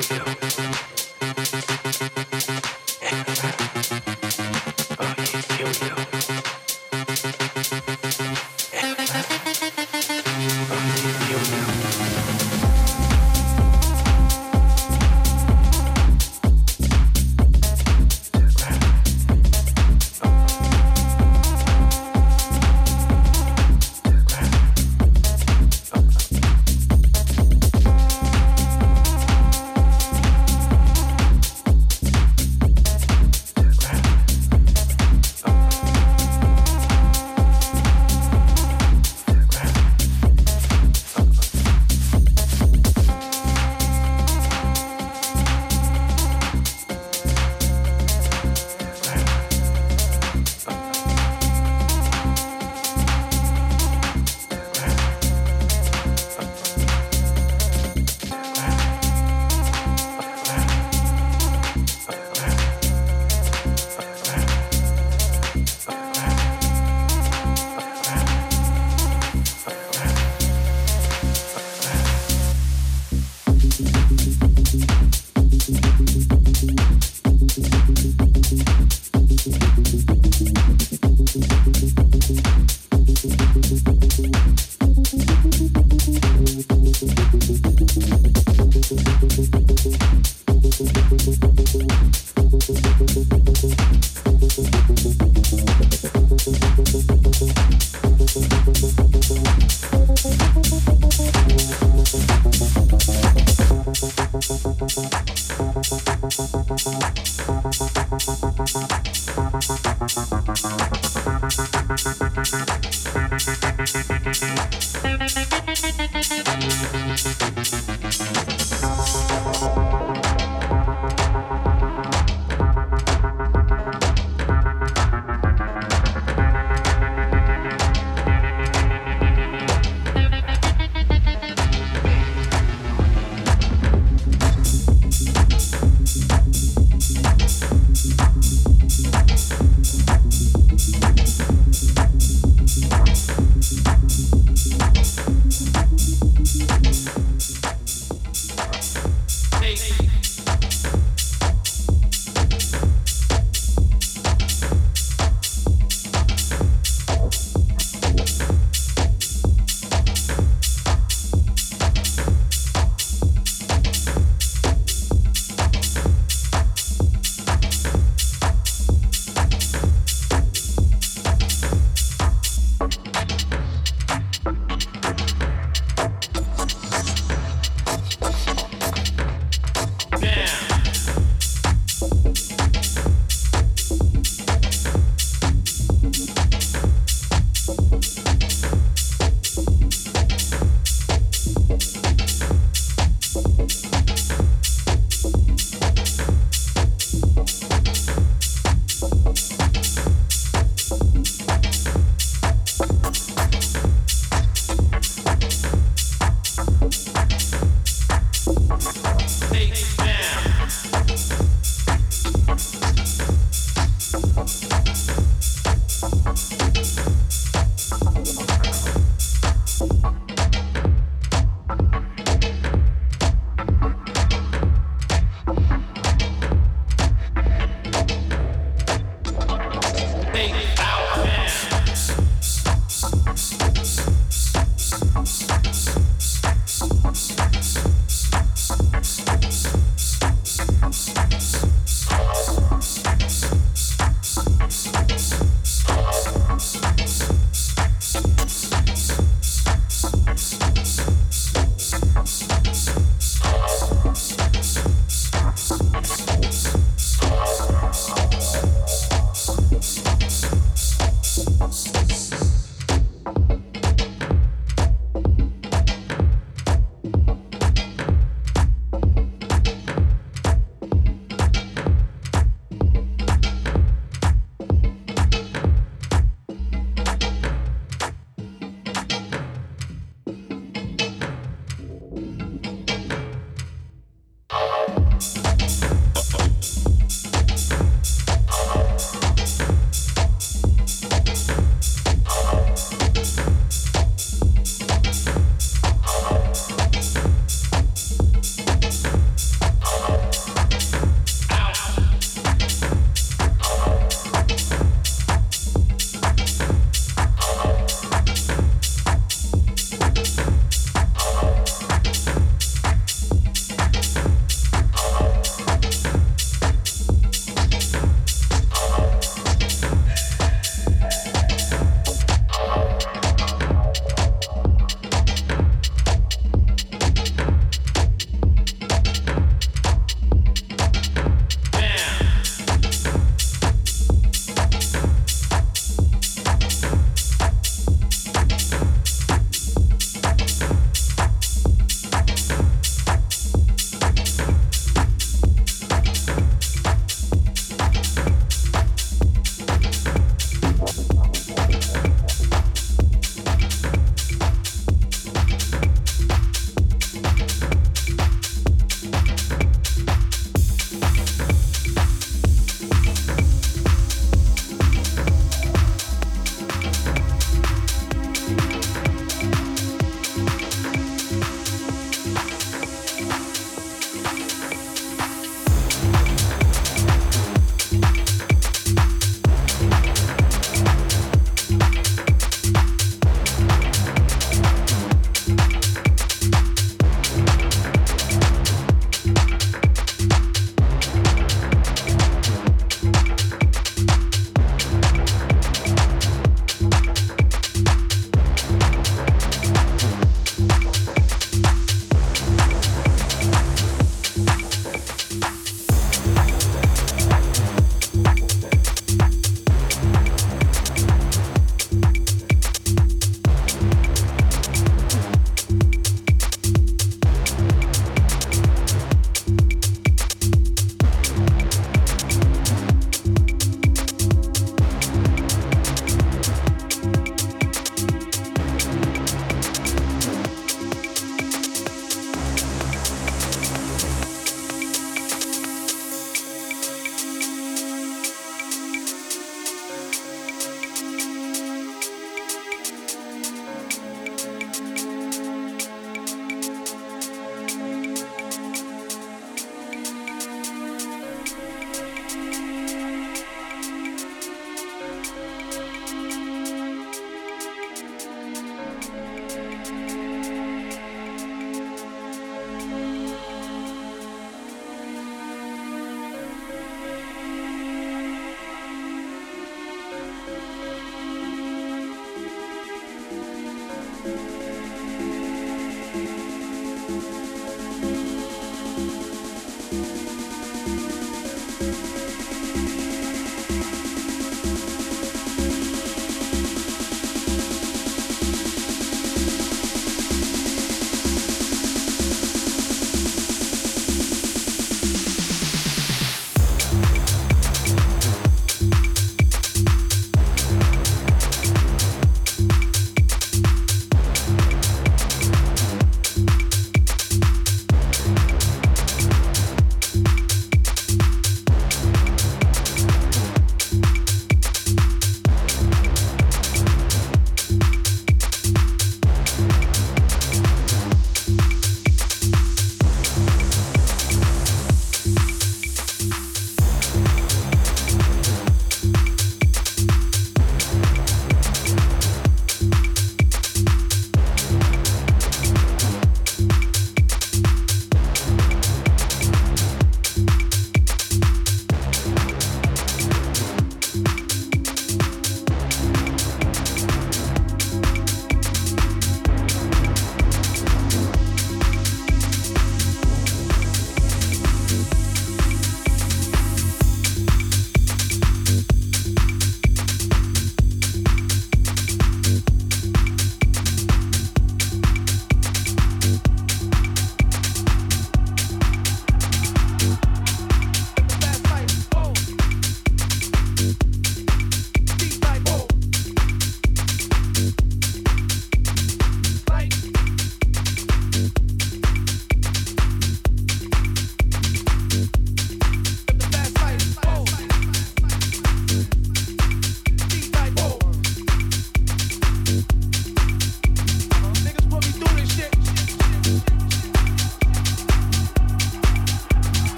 quiero. 0.00 0.41